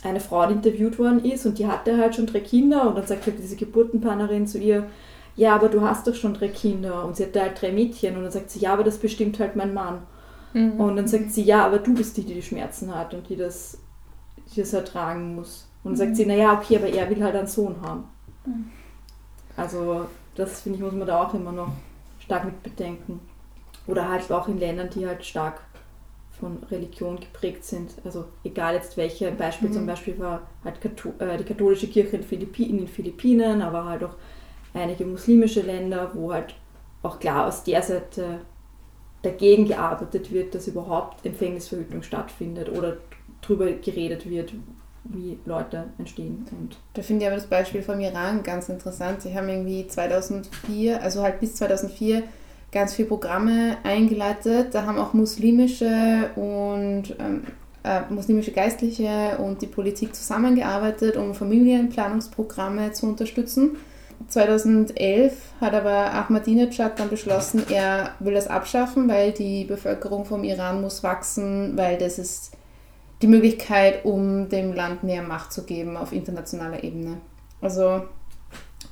eine 0.03 0.19
Frau, 0.19 0.45
die 0.47 0.53
interviewt 0.53 0.97
worden 0.97 1.23
ist 1.23 1.45
und 1.45 1.59
die 1.59 1.67
hatte 1.67 1.97
halt 1.97 2.15
schon 2.15 2.27
drei 2.27 2.39
Kinder 2.39 2.87
und 2.87 2.97
dann 2.97 3.05
sagt 3.05 3.25
halt 3.25 3.37
diese 3.39 3.55
Geburtenplanerin 3.55 4.47
zu 4.47 4.57
ihr, 4.57 4.87
ja, 5.35 5.55
aber 5.55 5.69
du 5.69 5.81
hast 5.81 6.07
doch 6.07 6.15
schon 6.15 6.33
drei 6.33 6.49
Kinder 6.49 7.05
und 7.05 7.15
sie 7.15 7.25
hatte 7.25 7.41
halt 7.41 7.61
drei 7.61 7.71
Mädchen 7.71 8.15
und 8.17 8.23
dann 8.23 8.31
sagt 8.31 8.49
sie, 8.49 8.59
ja, 8.59 8.73
aber 8.73 8.83
das 8.83 8.97
bestimmt 8.97 9.39
halt 9.39 9.55
mein 9.55 9.73
Mann. 9.73 9.99
Mhm. 10.53 10.79
Und 10.79 10.95
dann 10.95 11.07
sagt 11.07 11.31
sie, 11.31 11.43
ja, 11.43 11.65
aber 11.65 11.79
du 11.79 11.93
bist 11.93 12.17
die, 12.17 12.23
die 12.23 12.33
die 12.33 12.41
Schmerzen 12.41 12.93
hat 12.93 13.13
und 13.13 13.29
die 13.29 13.35
das, 13.35 13.77
die 14.53 14.59
das 14.59 14.73
ertragen 14.73 15.35
muss. 15.35 15.67
Und 15.83 15.91
dann 15.91 15.97
sagt 15.97 16.17
sie, 16.17 16.25
naja, 16.25 16.53
okay, 16.53 16.77
aber 16.77 16.87
er 16.87 17.09
will 17.09 17.23
halt 17.23 17.35
einen 17.35 17.47
Sohn 17.47 17.75
haben. 17.81 18.05
Also 19.55 20.07
das, 20.35 20.61
finde 20.61 20.77
ich, 20.77 20.83
muss 20.83 20.93
man 20.93 21.07
da 21.07 21.23
auch 21.23 21.33
immer 21.33 21.51
noch 21.51 21.71
stark 22.19 22.45
mit 22.45 22.61
bedenken. 22.63 23.19
Oder 23.87 24.09
halt 24.09 24.31
auch 24.31 24.47
in 24.47 24.59
Ländern, 24.59 24.89
die 24.89 25.07
halt 25.07 25.25
stark 25.25 25.61
von 26.39 26.63
Religion 26.71 27.19
geprägt 27.19 27.65
sind. 27.65 27.91
Also 28.03 28.25
egal 28.43 28.75
jetzt 28.75 28.97
welche, 28.97 29.27
ein 29.27 29.37
Beispiel 29.37 29.71
zum 29.71 29.85
Beispiel 29.85 30.17
war 30.19 30.47
halt 30.63 30.77
äh, 31.19 31.37
die 31.37 31.43
katholische 31.43 31.87
Kirche 31.87 32.17
in, 32.17 32.23
Philippi 32.23 32.63
in 32.63 32.77
den 32.77 32.87
Philippinen, 32.87 33.61
aber 33.61 33.85
halt 33.85 34.03
auch 34.03 34.15
einige 34.73 35.05
muslimische 35.05 35.61
Länder, 35.61 36.11
wo 36.13 36.33
halt 36.33 36.55
auch 37.03 37.19
klar 37.19 37.47
aus 37.47 37.63
der 37.63 37.81
Seite 37.81 38.41
dagegen 39.21 39.65
gearbeitet 39.65 40.31
wird, 40.31 40.55
dass 40.55 40.67
überhaupt 40.67 41.25
Empfängnisverhütung 41.25 42.03
stattfindet 42.03 42.69
oder 42.69 42.97
darüber 43.41 43.71
geredet 43.71 44.29
wird, 44.29 44.53
wie 45.03 45.37
Leute 45.45 45.85
entstehen. 45.97 46.45
Und 46.51 46.77
Da 46.93 47.01
finde 47.01 47.23
ich 47.23 47.27
aber 47.27 47.37
das 47.37 47.47
Beispiel 47.47 47.81
vom 47.81 47.99
Iran 47.99 48.43
ganz 48.43 48.69
interessant. 48.69 49.21
Sie 49.21 49.33
haben 49.35 49.49
irgendwie 49.49 49.87
2004, 49.87 51.01
also 51.01 51.21
halt 51.21 51.39
bis 51.39 51.55
2004, 51.55 52.23
ganz 52.71 52.93
viele 52.93 53.07
Programme 53.07 53.77
eingeleitet. 53.83 54.73
Da 54.73 54.85
haben 54.85 54.97
auch 54.97 55.13
muslimische 55.13 56.29
und 56.35 57.15
ähm, 57.19 57.43
äh, 57.83 58.01
muslimische 58.09 58.51
Geistliche 58.51 59.37
und 59.37 59.61
die 59.61 59.67
Politik 59.67 60.15
zusammengearbeitet, 60.15 61.17
um 61.17 61.33
Familienplanungsprogramme 61.33 62.91
zu 62.91 63.07
unterstützen. 63.07 63.77
2011 64.27 65.33
hat 65.61 65.73
aber 65.73 66.13
Ahmadinejad 66.13 66.99
dann 66.99 67.09
beschlossen, 67.09 67.63
er 67.69 68.11
will 68.19 68.33
das 68.33 68.47
abschaffen, 68.47 69.07
weil 69.07 69.31
die 69.31 69.63
Bevölkerung 69.63 70.25
vom 70.25 70.43
Iran 70.43 70.81
muss 70.81 71.03
wachsen, 71.03 71.77
weil 71.77 71.97
das 71.97 72.19
ist 72.19 72.51
die 73.21 73.27
Möglichkeit, 73.27 74.05
um 74.05 74.49
dem 74.49 74.73
Land 74.73 75.03
mehr 75.03 75.23
Macht 75.23 75.53
zu 75.53 75.63
geben 75.63 75.97
auf 75.97 76.11
internationaler 76.11 76.83
Ebene. 76.83 77.17
Also 77.61 78.03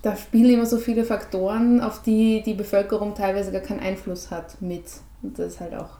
da 0.07 0.15
spielen 0.15 0.53
immer 0.53 0.65
so 0.65 0.77
viele 0.77 1.03
Faktoren, 1.03 1.81
auf 1.81 2.01
die 2.01 2.41
die 2.41 2.53
Bevölkerung 2.53 3.13
teilweise 3.13 3.51
gar 3.51 3.59
keinen 3.59 3.81
Einfluss 3.81 4.31
hat 4.31 4.61
mit. 4.61 4.85
Und 5.21 5.37
das 5.37 5.53
ist 5.53 5.59
halt 5.59 5.75
auch 5.75 5.97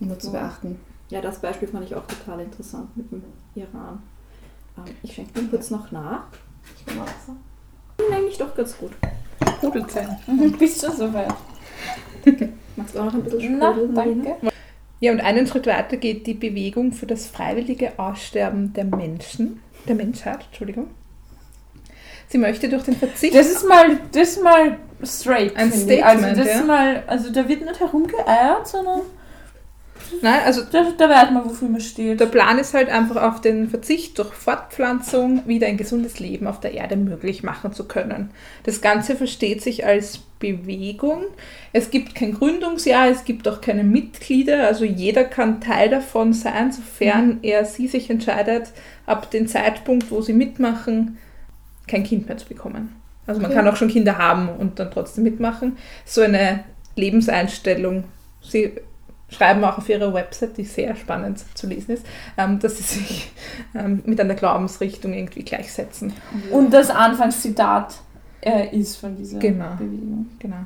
immer 0.00 0.18
zu 0.18 0.32
beachten. 0.32 0.80
ja, 1.10 1.20
das 1.20 1.38
Beispiel 1.38 1.68
fand 1.68 1.84
ich 1.84 1.94
auch 1.94 2.06
total 2.06 2.40
interessant 2.40 2.96
mit 2.96 3.12
dem 3.12 3.22
Iran. 3.54 4.02
Ähm, 4.78 4.84
ich 5.02 5.12
schenke 5.12 5.34
den 5.34 5.50
kurz 5.50 5.70
noch 5.70 5.92
nach. 5.92 6.28
Ich 6.78 6.84
bin 6.86 6.96
eigentlich 8.10 8.38
doch 8.38 8.54
ganz 8.54 8.78
gut. 8.78 8.92
Sprudelzellen. 9.58 10.16
Bist 10.58 10.82
du 10.82 10.90
soweit? 10.90 11.34
Magst 12.76 12.94
du 12.94 13.00
auch 13.00 13.04
noch 13.04 13.14
ein 13.14 13.22
bisschen 13.24 13.58
Na, 13.58 13.72
sprudeln, 13.72 13.92
Marina? 13.92 14.24
danke. 14.24 14.56
Ja, 15.00 15.12
und 15.12 15.20
einen 15.20 15.46
Schritt 15.46 15.66
weiter 15.66 15.98
geht 15.98 16.26
die 16.26 16.34
Bewegung 16.34 16.92
für 16.92 17.06
das 17.06 17.26
freiwillige 17.26 17.98
Aussterben 17.98 18.72
der 18.72 18.84
Menschen, 18.84 19.60
der 19.86 19.94
Menschheit, 19.94 20.46
Entschuldigung. 20.46 20.86
Sie 22.28 22.38
möchte 22.38 22.68
durch 22.68 22.84
den 22.84 22.96
Verzicht 22.96 23.34
Das 23.34 23.50
ist 23.50 23.66
mal, 23.66 23.98
das 24.12 24.28
ist 24.30 24.42
mal 24.42 24.76
straight. 25.02 25.56
Ein. 25.56 25.72
Also, 25.72 25.84
Statement, 25.84 26.38
das 26.38 26.46
ja. 26.46 26.52
ist 26.54 26.66
mal, 26.66 27.02
also 27.06 27.30
da 27.30 27.48
wird 27.48 27.64
nicht 27.64 27.80
herumgeeiert, 27.80 28.66
sondern 28.66 29.00
Nein, 30.22 30.40
also 30.44 30.62
da, 30.62 30.92
da 30.96 31.08
weiß 31.08 31.30
man, 31.30 31.44
wofür 31.44 31.68
man 31.68 31.80
steht. 31.80 32.20
der 32.20 32.26
Plan 32.26 32.58
ist 32.58 32.74
halt 32.74 32.88
einfach 32.88 33.22
auf 33.22 33.40
den 33.40 33.68
Verzicht 33.68 34.18
durch 34.18 34.32
Fortpflanzung 34.32 35.46
wieder 35.46 35.66
ein 35.66 35.76
gesundes 35.76 36.18
Leben 36.18 36.46
auf 36.46 36.60
der 36.60 36.72
Erde 36.72 36.96
möglich 36.96 37.42
machen 37.42 37.72
zu 37.72 37.86
können. 37.86 38.30
Das 38.64 38.80
Ganze 38.80 39.16
versteht 39.16 39.62
sich 39.62 39.84
als 39.84 40.18
Bewegung. 40.38 41.24
Es 41.72 41.90
gibt 41.90 42.14
kein 42.14 42.34
Gründungsjahr, 42.34 43.08
es 43.08 43.24
gibt 43.24 43.46
auch 43.48 43.60
keine 43.60 43.84
Mitglieder, 43.84 44.66
also 44.66 44.84
jeder 44.84 45.24
kann 45.24 45.60
Teil 45.60 45.90
davon 45.90 46.32
sein, 46.32 46.72
sofern 46.72 47.40
er 47.42 47.64
sie 47.64 47.88
sich 47.88 48.08
entscheidet, 48.08 48.72
ab 49.06 49.30
dem 49.30 49.46
Zeitpunkt, 49.46 50.10
wo 50.10 50.20
sie 50.20 50.32
mitmachen, 50.32 51.18
kein 51.88 52.04
Kind 52.04 52.28
mehr 52.28 52.36
zu 52.36 52.46
bekommen. 52.48 52.94
Also 53.26 53.40
man 53.40 53.50
Okay. 53.50 53.58
kann 53.60 53.68
auch 53.68 53.76
schon 53.76 53.88
Kinder 53.88 54.16
haben 54.18 54.48
und 54.48 54.78
dann 54.78 54.90
trotzdem 54.90 55.24
mitmachen. 55.24 55.76
So 56.04 56.22
eine 56.22 56.64
Lebenseinstellung. 56.96 58.04
Sie 58.42 58.72
schreiben 59.30 59.62
auch 59.64 59.76
auf 59.78 59.88
ihrer 59.88 60.14
Website, 60.14 60.56
die 60.56 60.64
sehr 60.64 60.94
spannend 60.96 61.44
zu 61.54 61.66
lesen 61.66 61.92
ist, 61.92 62.06
ähm, 62.38 62.58
dass 62.60 62.78
sie 62.78 62.82
sich 62.84 63.30
ähm, 63.74 64.02
mit 64.06 64.20
einer 64.20 64.34
Glaubensrichtung 64.34 65.12
irgendwie 65.12 65.42
gleichsetzen. 65.42 66.12
Und 66.50 66.72
das 66.72 66.88
Anfangszitat 66.90 67.96
äh, 68.40 68.74
ist 68.74 68.96
von 68.96 69.16
dieser 69.16 69.38
Genau. 69.38 69.74
Bewegung. 69.78 70.26
Genau. 70.38 70.56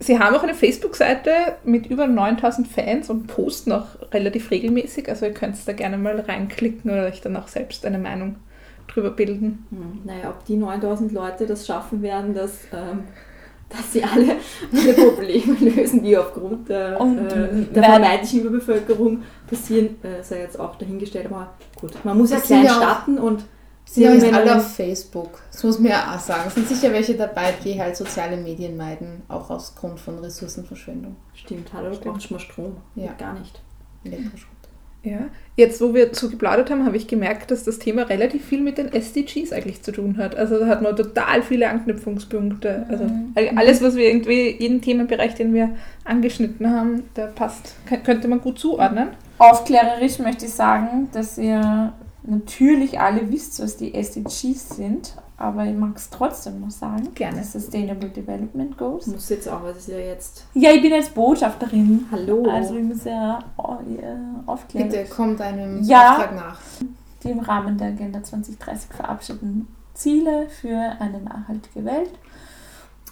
Sie 0.00 0.18
haben 0.18 0.34
auch 0.34 0.42
eine 0.42 0.54
Facebook-Seite 0.54 1.30
mit 1.62 1.86
über 1.86 2.06
9000 2.06 2.66
Fans 2.66 3.10
und 3.10 3.26
posten 3.26 3.70
auch 3.70 3.86
relativ 4.12 4.50
regelmäßig. 4.50 5.08
Also 5.10 5.26
ihr 5.26 5.34
könnt 5.34 5.56
da 5.68 5.72
gerne 5.74 5.98
mal 5.98 6.18
reinklicken 6.18 6.90
oder 6.90 7.04
euch 7.04 7.20
dann 7.20 7.36
auch 7.36 7.48
selbst 7.48 7.84
eine 7.84 7.98
Meinung 7.98 8.36
drüber 8.92 9.10
bilden. 9.10 9.66
Hm, 9.70 10.00
Naja, 10.04 10.30
ob 10.30 10.44
die 10.44 10.56
9000 10.56 11.12
Leute 11.12 11.46
das 11.46 11.66
schaffen 11.66 12.02
werden, 12.02 12.34
dass, 12.34 12.52
ähm, 12.72 13.04
dass 13.68 13.92
sie 13.92 14.02
alle, 14.02 14.36
alle 14.72 14.92
Probleme 14.94 15.54
lösen, 15.60 16.02
die 16.02 16.16
aufgrund 16.16 16.68
der, 16.68 17.00
Und 17.00 17.18
äh, 17.18 17.64
der 17.74 17.82
vermeintlichen 17.84 18.40
Überbevölkerung 18.40 19.22
passieren, 19.48 19.96
äh, 20.02 20.22
sei 20.22 20.40
jetzt 20.40 20.58
auch 20.58 20.76
dahingestellt. 20.76 21.26
Aber 21.26 21.54
gut, 21.80 21.92
man 22.04 22.18
muss 22.18 22.30
Das 22.30 22.42
klein 22.44 22.64
ja 22.64 22.72
auch- 22.72 22.76
starten 22.76 23.18
und 23.18 23.44
Sie 23.86 24.04
sind 24.04 24.30
ja 24.30 24.38
alle 24.38 24.56
auf 24.56 24.76
Facebook. 24.76 25.40
Das 25.50 25.64
muss 25.64 25.80
man 25.80 25.90
ja 25.90 26.14
auch 26.14 26.20
sagen. 26.20 26.42
Es 26.46 26.54
sind 26.54 26.68
sicher 26.68 26.92
welche 26.92 27.14
dabei, 27.16 27.52
die 27.64 27.80
halt 27.80 27.96
soziale 27.96 28.36
Medien 28.36 28.76
meiden, 28.76 29.22
auch 29.26 29.50
aus 29.50 29.74
Grund 29.74 29.98
von 29.98 30.16
Ressourcenverschwendung. 30.20 31.16
Stimmt, 31.34 31.72
hallo, 31.72 31.90
du 31.90 31.98
brauchst 31.98 32.30
mal 32.30 32.38
Strom. 32.38 32.76
Ja. 32.94 33.12
Gar 33.18 33.32
nicht. 33.40 33.60
Elektroschrott. 34.04 34.59
Ja. 35.02 35.18
Jetzt, 35.56 35.80
wo 35.80 35.94
wir 35.94 36.14
so 36.14 36.28
geplaudert 36.28 36.70
haben, 36.70 36.84
habe 36.84 36.96
ich 36.96 37.06
gemerkt, 37.06 37.50
dass 37.50 37.64
das 37.64 37.78
Thema 37.78 38.02
relativ 38.02 38.44
viel 38.44 38.60
mit 38.60 38.76
den 38.78 38.92
SDGs 38.92 39.52
eigentlich 39.52 39.82
zu 39.82 39.92
tun 39.92 40.18
hat. 40.18 40.34
Also 40.36 40.58
da 40.58 40.66
hat 40.66 40.82
man 40.82 40.94
total 40.96 41.42
viele 41.42 41.68
Anknüpfungspunkte. 41.70 42.86
Also 42.88 43.04
all- 43.34 43.50
alles, 43.56 43.82
was 43.82 43.96
wir 43.96 44.08
irgendwie, 44.08 44.56
jeden 44.58 44.80
Themenbereich, 44.82 45.34
den 45.34 45.54
wir 45.54 45.70
angeschnitten 46.04 46.70
haben, 46.70 47.04
der 47.16 47.26
passt, 47.26 47.74
Kön- 47.88 48.02
könnte 48.02 48.28
man 48.28 48.40
gut 48.40 48.58
zuordnen. 48.58 49.08
Aufklärerisch 49.38 50.18
möchte 50.18 50.44
ich 50.46 50.52
sagen, 50.52 51.08
dass 51.12 51.38
ihr 51.38 51.92
natürlich 52.24 53.00
alle 53.00 53.30
wisst, 53.32 53.62
was 53.62 53.76
die 53.78 53.94
SDGs 53.94 54.76
sind, 54.76 55.14
aber 55.40 55.64
ich 55.64 55.74
mag 55.74 55.96
es 55.96 56.10
trotzdem 56.10 56.60
noch 56.60 56.70
sagen. 56.70 57.08
Gerne. 57.14 57.42
Sustainable 57.42 58.10
Development 58.10 58.76
Goals. 58.76 59.06
Muss 59.06 59.28
jetzt 59.30 59.48
auch, 59.48 59.62
weil 59.62 59.72
es 59.72 59.78
ist 59.78 59.88
ja 59.88 59.98
jetzt. 59.98 60.44
Ja, 60.54 60.70
ich 60.72 60.82
bin 60.82 60.92
jetzt 60.92 61.14
Botschafterin. 61.14 62.06
Hallo. 62.12 62.46
Also 62.50 62.76
ich 62.76 62.84
muss 62.84 63.04
ja 63.04 63.38
oh, 63.56 63.76
aufklären. 64.46 64.88
Bitte 64.88 65.04
kommt 65.06 65.40
einem 65.40 65.82
Ja. 65.82 66.12
Auftrag 66.12 66.36
nach. 66.36 66.60
Die 67.22 67.30
im 67.30 67.40
Rahmen 67.40 67.76
der 67.78 67.88
Agenda 67.88 68.22
2030 68.22 68.90
verabschiedeten 68.94 69.68
Ziele 69.94 70.48
für 70.48 70.76
eine 71.00 71.20
nachhaltige 71.20 71.84
Welt. 71.84 72.10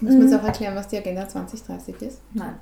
Muss 0.01 0.13
man 0.13 0.23
jetzt 0.23 0.33
Mhm. 0.33 0.39
auch 0.41 0.45
erklären, 0.45 0.77
was 0.77 0.89
die 0.89 0.99
Agenda 0.99 1.29
2030 1.29 2.01
ist? 2.03 2.21
Nein. 2.33 2.55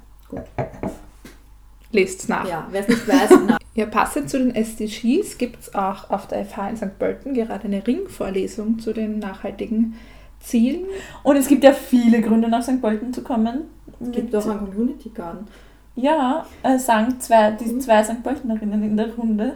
Lest's 1.92 2.28
nach. 2.28 2.48
Ja, 2.48 2.66
wer 2.70 2.80
es 2.82 2.88
nicht 2.88 3.06
weiß, 3.08 3.30
nein. 3.46 3.56
Ja, 3.76 3.84
passend 3.86 4.30
zu 4.30 4.38
den 4.38 4.54
SDGs 4.54 5.36
gibt 5.38 5.60
es 5.60 5.74
auch 5.74 6.08
auf 6.10 6.26
der 6.26 6.44
FH 6.46 6.70
in 6.70 6.76
St. 6.78 6.98
Pölten 6.98 7.34
gerade 7.34 7.64
eine 7.64 7.86
Ringvorlesung 7.86 8.78
zu 8.78 8.92
den 8.94 9.18
nachhaltigen 9.18 9.94
Zielen. 10.40 10.86
Und 11.22 11.36
es 11.36 11.46
gibt 11.46 11.62
ja 11.62 11.72
viele 11.72 12.22
Gründe, 12.22 12.48
nach 12.48 12.62
St. 12.62 12.80
Pölten 12.80 13.12
zu 13.12 13.22
kommen. 13.22 13.62
Gibt 14.00 14.32
Mit- 14.32 14.36
auch 14.36 14.46
einen 14.48 14.58
Community 14.60 15.10
Garden. 15.10 15.46
Ja, 15.94 16.44
äh, 16.62 16.78
sagen 16.78 17.20
zwei, 17.20 17.50
die 17.52 17.78
zwei 17.78 18.02
St. 18.02 18.22
Pöltenerinnen 18.22 18.82
in 18.82 18.96
der 18.96 19.14
Runde. 19.14 19.52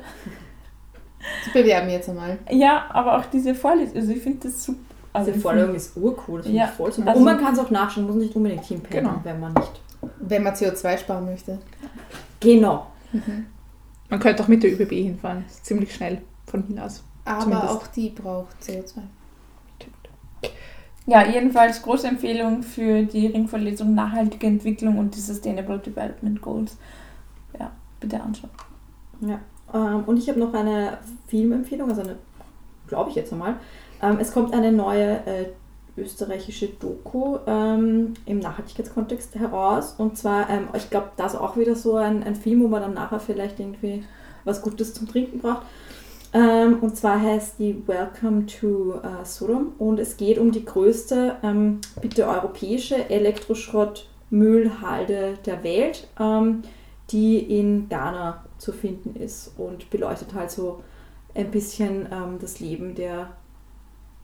Die 1.46 1.50
bewerben 1.58 1.90
jetzt 1.90 2.08
einmal. 2.08 2.38
Ja, 2.50 2.86
aber 2.90 3.18
auch 3.18 3.24
diese 3.26 3.54
Vorlesung, 3.54 3.96
also 3.96 4.12
ich 4.12 4.22
finde 4.22 4.48
das 4.48 4.64
super. 4.64 4.78
Also 5.12 5.30
Diese 5.32 5.42
Vorlesung 5.42 5.74
ist 5.74 5.96
urcool, 5.96 6.40
das 6.42 6.52
Ja, 6.52 6.66
voll 6.68 6.92
super. 6.92 7.08
also- 7.08 7.18
Und 7.18 7.24
man 7.24 7.38
kann 7.42 7.52
es 7.52 7.58
auch 7.58 7.70
nachschauen, 7.70 8.06
muss 8.06 8.16
nicht 8.16 8.34
unbedingt 8.36 8.64
hinpennen, 8.64 9.04
Genau. 9.10 9.20
wenn 9.24 9.40
man 9.40 9.52
nicht. 9.54 9.80
Wenn 10.20 10.42
man 10.44 10.54
CO2 10.54 10.96
sparen 10.98 11.24
möchte. 11.26 11.58
Genau. 12.38 12.86
Man 14.10 14.20
könnte 14.20 14.42
auch 14.42 14.48
mit 14.48 14.62
der 14.62 14.72
ÖBB 14.72 14.90
hinfahren, 14.92 15.44
ist 15.46 15.64
ziemlich 15.64 15.94
schnell 15.94 16.20
von 16.46 16.68
Wien 16.68 16.80
aus. 16.80 17.02
Aber 17.24 17.42
Zumindest. 17.42 17.68
auch 17.70 17.86
die 17.88 18.10
braucht 18.10 18.56
CO2. 18.62 19.00
Ja, 21.06 21.26
jedenfalls 21.26 21.82
große 21.82 22.06
Empfehlung 22.06 22.62
für 22.62 23.02
die 23.02 23.26
Ringvorlesung 23.28 23.94
Nachhaltige 23.94 24.46
Entwicklung 24.46 24.98
und 24.98 25.14
die 25.14 25.20
Sustainable 25.20 25.78
Development 25.78 26.40
Goals. 26.40 26.76
Ja, 27.58 27.72
bitte 27.98 28.20
anschauen. 28.20 28.50
Ja. 29.20 29.40
Ähm, 29.72 30.04
und 30.04 30.18
ich 30.18 30.28
habe 30.28 30.38
noch 30.38 30.52
eine 30.54 30.98
Filmempfehlung, 31.26 31.88
also 31.88 32.02
eine, 32.02 32.16
glaube 32.86 33.10
ich 33.10 33.16
jetzt 33.16 33.32
nochmal. 33.32 33.56
Ähm, 34.02 34.18
es 34.20 34.32
kommt 34.32 34.52
eine 34.52 34.72
neue 34.72 35.26
äh, 35.26 35.46
österreichische 36.00 36.68
Doku 36.68 37.38
ähm, 37.46 38.14
im 38.26 38.38
Nachhaltigkeitskontext 38.38 39.34
heraus. 39.34 39.94
Und 39.98 40.16
zwar, 40.16 40.48
ähm, 40.50 40.68
ich 40.74 40.90
glaube, 40.90 41.10
das 41.16 41.36
auch 41.36 41.56
wieder 41.56 41.76
so 41.76 41.96
ein, 41.96 42.22
ein 42.22 42.34
Film, 42.34 42.62
wo 42.62 42.68
man 42.68 42.82
dann 42.82 42.94
nachher 42.94 43.20
vielleicht 43.20 43.60
irgendwie 43.60 44.04
was 44.44 44.62
Gutes 44.62 44.94
zum 44.94 45.08
Trinken 45.08 45.40
braucht. 45.40 45.62
Ähm, 46.32 46.78
und 46.80 46.96
zwar 46.96 47.20
heißt 47.20 47.58
die 47.58 47.82
Welcome 47.86 48.46
to 48.46 49.00
äh, 49.02 49.24
Sodom 49.24 49.72
und 49.78 49.98
es 49.98 50.16
geht 50.16 50.38
um 50.38 50.52
die 50.52 50.64
größte, 50.64 51.38
ähm, 51.42 51.80
bitte 52.00 52.28
europäische 52.28 53.10
Elektroschrottmüllhalde 53.10 55.38
der 55.44 55.64
Welt, 55.64 56.06
ähm, 56.20 56.62
die 57.10 57.38
in 57.38 57.88
Ghana 57.88 58.44
zu 58.58 58.70
finden 58.72 59.16
ist 59.20 59.50
und 59.58 59.90
beleuchtet 59.90 60.32
halt 60.32 60.52
so 60.52 60.84
ein 61.34 61.50
bisschen 61.50 62.06
ähm, 62.12 62.38
das 62.40 62.60
Leben 62.60 62.94
der 62.94 63.30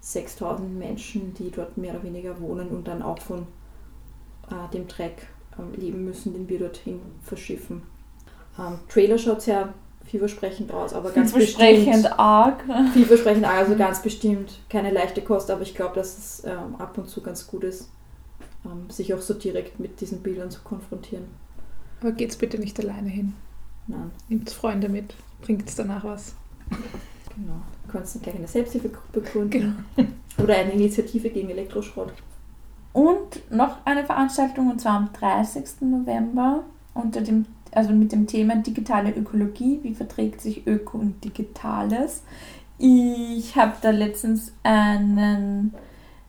6000 0.07 0.79
Menschen, 0.79 1.35
die 1.35 1.51
dort 1.51 1.77
mehr 1.77 1.95
oder 1.95 2.05
weniger 2.05 2.41
wohnen 2.41 2.69
und 2.69 2.87
dann 2.87 3.03
auch 3.03 3.19
von 3.19 3.49
äh, 4.49 4.73
dem 4.73 4.87
Dreck 4.87 5.27
ähm, 5.59 5.75
leben 5.75 6.05
müssen, 6.05 6.33
den 6.33 6.49
wir 6.49 6.61
dorthin 6.61 7.01
verschiffen. 7.25 7.83
Ähm, 8.57 8.79
Trailer 8.89 9.19
schaut 9.19 9.43
sehr 9.43 9.75
vielversprechend 10.05 10.71
aus, 10.71 10.95
aber 10.95 11.11
ganz 11.11 11.33
Vielversprechend 11.33 11.95
bestimmt. 12.05 12.19
arg. 12.21 12.63
Vielversprechend, 12.93 13.45
also 13.47 13.75
ganz 13.75 14.01
bestimmt 14.01 14.61
keine 14.69 14.93
leichte 14.93 15.23
Kost, 15.23 15.51
aber 15.51 15.63
ich 15.63 15.75
glaube, 15.75 15.97
dass 15.97 16.17
es 16.17 16.45
ähm, 16.45 16.77
ab 16.79 16.97
und 16.97 17.09
zu 17.09 17.21
ganz 17.21 17.49
gut 17.49 17.65
ist, 17.65 17.91
ähm, 18.65 18.89
sich 18.89 19.13
auch 19.13 19.21
so 19.21 19.35
direkt 19.35 19.81
mit 19.81 20.01
diesen 20.01 20.23
Bildern 20.23 20.53
zu 20.53 20.61
konfrontieren. 20.63 21.25
Aber 22.01 22.13
geht's 22.13 22.37
bitte 22.37 22.61
nicht 22.61 22.79
alleine 22.79 23.09
hin. 23.09 23.35
Nein, 23.89 24.13
Nehmt 24.29 24.51
Freunde 24.51 24.89
mit. 24.89 25.15
Bringt's 25.43 25.75
danach 25.75 26.05
was. 26.05 26.37
Genau. 27.37 27.61
Du 27.87 27.93
kannst 27.93 28.15
dann 28.15 28.23
gleich 28.23 28.37
eine 28.37 28.49
Selbsthilfegruppe 28.49 29.21
gründen. 29.21 29.85
Genau. 29.97 30.09
Oder 30.43 30.57
eine 30.57 30.73
Initiative 30.73 31.31
gegen 31.31 31.51
Elektroschrott. 31.51 32.13
Und 32.93 33.51
noch 33.51 33.79
eine 33.85 34.05
Veranstaltung 34.05 34.71
und 34.71 34.81
zwar 34.81 34.95
am 34.95 35.11
30. 35.13 35.83
November 35.83 36.65
unter 36.95 37.21
dem, 37.21 37.47
also 37.73 37.93
mit 37.93 38.13
dem 38.13 38.27
Thema 38.27 38.57
digitale 38.57 39.11
Ökologie. 39.11 39.81
Wie 39.83 39.95
verträgt 39.95 40.41
sich 40.41 40.67
Öko 40.67 40.99
und 40.99 41.23
Digitales? 41.23 42.23
Ich 42.79 43.57
habe 43.57 43.75
da 43.81 43.91
letztens 43.91 44.53
einen 44.63 45.75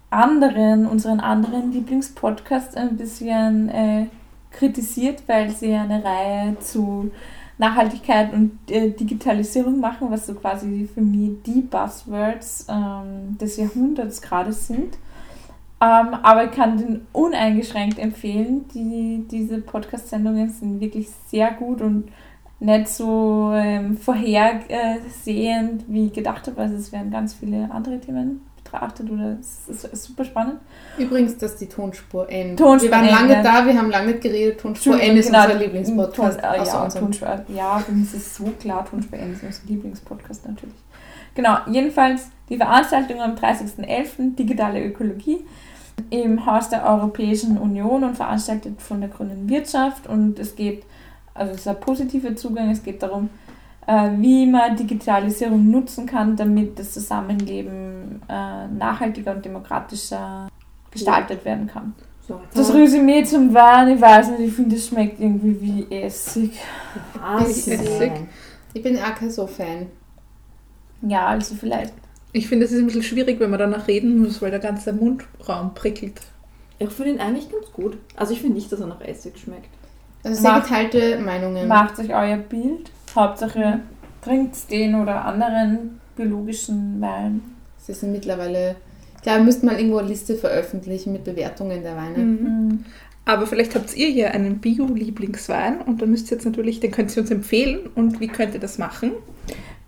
anderen, 0.10 0.86
unseren 0.86 1.20
anderen 1.20 1.72
Lieblingspodcast 1.72 2.78
ein 2.78 2.97
bisschen 2.97 3.70
äh, 3.70 4.08
kritisiert, 4.51 5.24
weil 5.28 5.51
sie 5.51 5.74
eine 5.74 6.03
Reihe 6.03 6.58
zu 6.60 7.12
Nachhaltigkeit 7.58 8.34
und 8.34 8.60
äh, 8.70 8.91
Digitalisierung 8.91 9.80
machen, 9.80 10.12
was 10.12 10.28
so 10.28 10.36
quasi 10.36 10.88
für 10.93 11.01
mich 11.01 11.41
die 11.45 11.62
Buzzwords 11.62 12.68
ähm, 12.70 13.38
des 13.39 13.58
Jahrhunderts 13.58 14.22
gerade 14.22 14.53
sind. 14.53 14.97
Ähm, 15.80 16.14
aber 16.24 16.45
ich 16.45 16.51
kann 16.51 16.78
den 16.78 17.08
uneingeschränkt 17.14 17.99
empfehlen. 17.99 18.66
Die, 18.74 19.26
diese 19.30 19.60
Podcast-Sendungen 19.60 20.49
sind 20.49 20.80
wirklich 20.80 21.10
sehr 21.28 21.51
gut 21.51 21.82
und 21.82 22.10
nicht 22.60 22.88
so 22.88 23.51
ähm, 23.53 23.97
vorhersehend, 23.97 25.86
wie 25.88 26.08
ich 26.08 26.14
gedacht 26.14 26.47
habe. 26.47 26.62
Also 26.62 26.76
es 26.76 26.91
werden 26.91 27.12
ganz 27.12 27.36
viele 27.36 27.70
andere 27.72 27.99
Themen 27.99 28.41
betrachtet 28.68 29.09
oder 29.09 29.38
es 29.39 29.68
ist, 29.68 29.86
ist 29.86 30.03
super 30.03 30.26
spannend. 30.26 30.59
Übrigens, 30.97 31.38
dass 31.38 31.57
die 31.57 31.68
Tonspur 31.68 32.30
N. 32.30 32.57
Tonspur 32.57 32.89
wir 32.89 32.97
waren 32.97 33.07
N, 33.07 33.11
lange 33.11 33.34
ja. 33.34 33.43
da, 33.43 33.65
wir 33.65 33.78
haben 33.78 33.89
lange 33.89 34.13
geredet. 34.15 34.59
Tonspur 34.59 34.99
N 34.99 35.18
ist 35.18 35.28
Genau, 35.28 35.43
unser 35.43 35.55
Lieblingspodcast. 35.55 36.39
Ton, 36.39 36.49
äh, 36.51 36.57
ja, 36.57 36.84
unserem. 36.84 37.05
Tonspur, 37.05 37.45
ja, 37.49 37.84
mich 37.89 38.03
ist 38.05 38.13
es 38.15 38.36
so 38.36 38.45
klar, 38.59 38.86
Tonspur 38.86 39.20
N 39.20 39.34
ist 39.34 39.43
unser 39.43 39.61
Lieblingspodcast 39.68 40.47
natürlich. 40.47 40.76
Genau, 41.36 41.57
jedenfalls 41.70 42.28
die 42.49 42.57
Veranstaltung 42.57 43.22
am 43.22 43.36
30.11. 43.36 44.36
Digitale 44.36 44.84
Ökologie 44.84 45.45
im 46.09 46.45
Haus 46.45 46.70
der 46.70 46.86
Europäischen 46.86 47.57
Union 47.57 48.03
und 48.03 48.15
veranstaltet 48.15 48.82
von 48.82 49.01
der 49.01 49.09
Grünen 49.09 49.49
Wirtschaft 49.49 50.07
und 50.07 50.39
es 50.39 50.55
geht, 50.55 50.84
also 51.34 51.53
es 51.53 51.61
ist 51.61 51.68
ein 51.68 51.80
positiver 51.80 52.36
Zugang, 52.36 52.70
es 52.70 52.84
geht 52.84 53.01
darum, 53.01 53.30
äh, 53.88 54.10
wie 54.18 54.46
man 54.46 54.76
Digitalisierung 54.76 55.72
nutzen 55.72 56.06
kann, 56.06 56.36
damit 56.36 56.78
das 56.78 56.94
Zusammenleben 56.94 58.22
äh, 58.30 58.68
nachhaltiger 58.68 59.34
und 59.34 59.44
demokratischer 59.44 60.50
gestaltet 60.92 61.44
werden 61.46 61.68
kann. 61.68 61.96
So, 62.28 62.42
Das 62.54 62.74
Resümee 62.74 63.24
zum 63.24 63.54
Wein, 63.54 63.96
ich 63.96 64.02
weiß 64.02 64.32
nicht, 64.32 64.50
ich 64.50 64.54
finde, 64.54 64.76
es 64.76 64.88
schmeckt 64.88 65.20
irgendwie 65.20 65.62
wie 65.62 65.96
Essig. 65.96 66.52
Was? 67.22 67.68
Essig. 67.68 68.12
Ich 68.74 68.84
bin 68.84 68.98
auch 68.98 69.16
kein 69.16 69.32
so 69.32 69.48
Fan. 69.48 69.88
Ja, 71.02 71.28
also 71.28 71.56
vielleicht. 71.56 71.94
Ich 72.34 72.50
finde, 72.50 72.66
es 72.66 72.74
ist 72.74 72.80
ein 72.80 72.88
bisschen 72.88 73.04
schwierig, 73.04 73.40
wenn 73.40 73.50
man 73.50 73.60
danach 73.60 73.88
reden 73.88 74.22
muss, 74.22 74.42
weil 74.42 74.52
der 74.52 74.60
ganze 74.60 74.92
Mundraum 74.92 75.74
prickelt. 75.74 76.20
Ich 76.80 76.90
finde 76.90 77.14
ihn 77.14 77.20
eigentlich 77.20 77.50
ganz 77.50 77.72
gut. 77.72 77.98
Also 78.18 78.34
ich 78.34 78.42
finde 78.42 78.56
nicht, 78.56 78.70
dass 78.72 78.82
er 78.82 78.88
nach 78.88 79.02
Essig 79.02 79.38
schmeckt. 79.38 79.70
Also 80.24 80.42
sehr 80.42 80.60
geteilte 80.60 81.20
Meinungen. 81.20 81.68
Macht 81.68 81.98
euch 82.00 82.14
euer 82.14 82.38
Bild. 82.38 82.92
Hauptsache 83.18 83.80
trinkt 84.22 84.72
den 84.72 84.95
oder 84.95 85.26
anderen 85.26 85.99
biologischen 86.15 86.99
Wein. 87.01 87.41
Sie 87.78 87.93
sind 87.93 88.11
mittlerweile. 88.11 88.76
Wir 89.24 89.39
müssten 89.39 89.65
mal 89.65 89.78
irgendwo 89.78 89.97
eine 89.97 90.07
Liste 90.07 90.36
veröffentlichen 90.36 91.11
mit 91.11 91.24
Bewertungen 91.24 91.84
der 91.84 91.95
Weine. 91.95 92.18
Mhm. 92.18 92.86
Aber 93.26 93.45
vielleicht 93.45 93.76
habt 93.76 93.95
ihr 93.97 94.07
hier 94.07 94.32
einen 94.32 94.59
Bio-Lieblingswein 94.59 95.82
und 95.82 96.01
dann 96.01 96.11
müsst 96.11 96.32
ihr 96.32 96.38
jetzt 96.38 96.45
natürlich, 96.45 96.80
den 96.80 96.91
könnt 96.91 97.15
ihr 97.15 97.22
uns 97.22 97.32
empfehlen. 97.32 97.89
Und 97.93 98.22
wie 98.22 98.30
könnt 98.30 98.53
ihr 98.53 98.59
das 98.59 98.78
machen? 98.78 99.11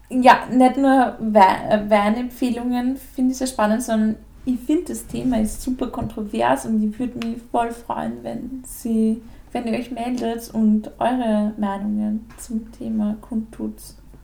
Ja, 0.10 0.40
nicht 0.52 0.76
nur 0.76 1.18
äh, 1.34 1.90
Weinempfehlungen 1.90 2.98
finde 2.98 3.32
ich 3.32 3.38
sehr 3.38 3.48
spannend, 3.48 3.84
sondern 3.84 4.16
ich 4.44 4.60
finde, 4.60 4.86
das 4.90 5.06
Thema 5.06 5.40
ist 5.40 5.62
super 5.62 5.88
kontrovers 5.88 6.66
und 6.66 6.84
ich 6.84 7.00
würde 7.00 7.26
mich 7.26 7.38
voll 7.52 7.72
freuen, 7.72 8.24
wenn, 8.24 8.64
sie, 8.66 9.22
wenn 9.52 9.68
ihr 9.68 9.78
euch 9.80 9.92
meldet 9.92 10.50
und 10.54 10.92
eure 11.00 11.54
Meinungen 11.58 12.26
zum 12.38 12.72
Thema 12.72 13.18
kundtut. 13.22 13.74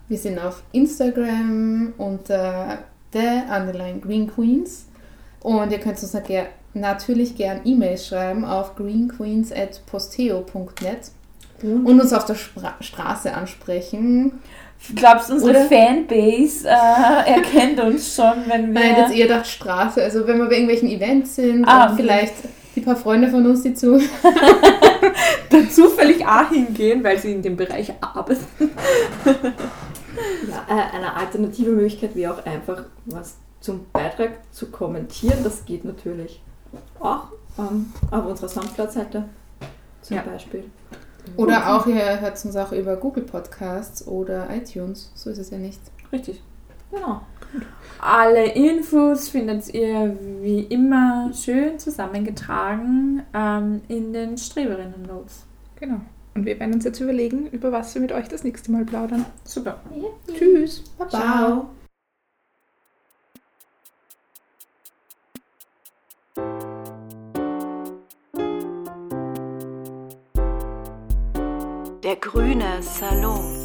Wir 0.07 0.17
sind 0.17 0.39
auf 0.39 0.63
Instagram 0.71 1.93
unter 1.97 2.79
The 3.13 3.41
Underline 3.49 3.99
Green 3.99 4.31
Queens. 4.31 4.87
Und 5.41 5.71
ihr 5.71 5.79
könnt 5.79 6.01
uns 6.01 6.13
nachher 6.13 6.47
natürlich 6.73 7.35
gern 7.35 7.61
E-Mails 7.65 8.07
schreiben 8.07 8.45
auf 8.45 8.75
greenqueens.posteo.net 8.75 11.11
und 11.63 11.99
uns 12.01 12.13
auf 12.13 12.25
der 12.25 12.35
Spra 12.35 12.75
Straße 12.81 13.33
ansprechen. 13.33 14.33
Glaubst 14.93 15.29
du, 15.29 15.35
unsere 15.35 15.51
Oder? 15.51 15.61
Fanbase 15.65 16.67
äh, 16.67 16.71
erkennt 17.31 17.79
uns 17.79 18.13
schon, 18.15 18.33
wenn 18.47 18.73
wir. 18.73 18.81
Nein, 18.81 18.95
jetzt 18.97 19.15
eher 19.15 19.27
gedacht 19.27 19.47
Straße. 19.47 20.03
Also 20.03 20.27
wenn 20.27 20.37
wir 20.37 20.47
bei 20.47 20.55
irgendwelchen 20.55 20.89
Events 20.89 21.35
sind 21.35 21.63
Ah, 21.65 21.85
und 21.85 21.93
okay. 21.93 22.03
vielleicht 22.03 22.33
die 22.75 22.81
paar 22.81 22.95
Freunde 22.95 23.29
von 23.29 23.45
uns, 23.45 23.63
die 23.63 23.73
zu 23.73 23.99
da 25.49 25.69
zufällig 25.69 26.25
auch 26.25 26.49
hingehen, 26.49 27.03
weil 27.03 27.17
sie 27.19 27.31
in 27.31 27.41
dem 27.41 27.55
Bereich 27.55 27.93
arbeiten. 28.01 28.45
Ja, 30.49 30.65
äh, 30.69 30.95
eine 30.95 31.15
alternative 31.15 31.71
Möglichkeit 31.71 32.15
wäre 32.15 32.33
auch 32.33 32.45
einfach 32.45 32.83
was 33.05 33.37
zum 33.59 33.85
Beitrag 33.91 34.31
zu 34.51 34.67
kommentieren. 34.67 35.39
Das 35.43 35.65
geht 35.65 35.85
natürlich 35.85 36.41
auch 36.99 37.23
ähm, 37.57 37.91
auf 38.11 38.25
unserer 38.25 38.49
Soundcloud-Seite 38.49 39.25
zum 40.01 40.17
Ja. 40.17 40.23
Beispiel. 40.23 40.65
Oder 41.37 41.75
auch, 41.75 41.87
ihr 41.87 42.21
hört 42.21 42.45
uns 42.45 42.55
auch 42.55 42.71
über 42.71 42.95
Google 42.97 43.23
Podcasts 43.23 44.07
oder 44.07 44.47
iTunes. 44.55 45.11
So 45.15 45.29
ist 45.31 45.39
es 45.39 45.49
ja 45.49 45.57
nicht. 45.57 45.79
Richtig. 46.11 46.41
Genau. 46.91 47.21
Alle 47.99 48.53
Infos 48.53 49.29
findet 49.29 49.73
ihr 49.73 50.17
wie 50.41 50.59
immer 50.59 51.31
schön 51.33 51.79
zusammengetragen 51.79 53.23
ähm, 53.33 53.81
in 53.87 54.13
den 54.13 54.37
Streberinnen-Notes. 54.37 55.45
Genau. 55.79 56.01
Und 56.35 56.45
wir 56.45 56.59
werden 56.59 56.73
uns 56.73 56.83
jetzt 56.83 56.99
überlegen, 56.99 57.47
über 57.47 57.71
was 57.71 57.95
wir 57.95 58.01
mit 58.01 58.11
euch 58.11 58.27
das 58.27 58.43
nächste 58.43 58.71
Mal 58.71 58.85
plaudern. 58.85 59.25
Super. 59.43 59.81
Tschüss. 60.37 60.83
Baba. 60.97 61.09
Ciao. 61.09 61.69
Der 72.03 72.17
grüne 72.17 72.83
Salon. 72.83 73.64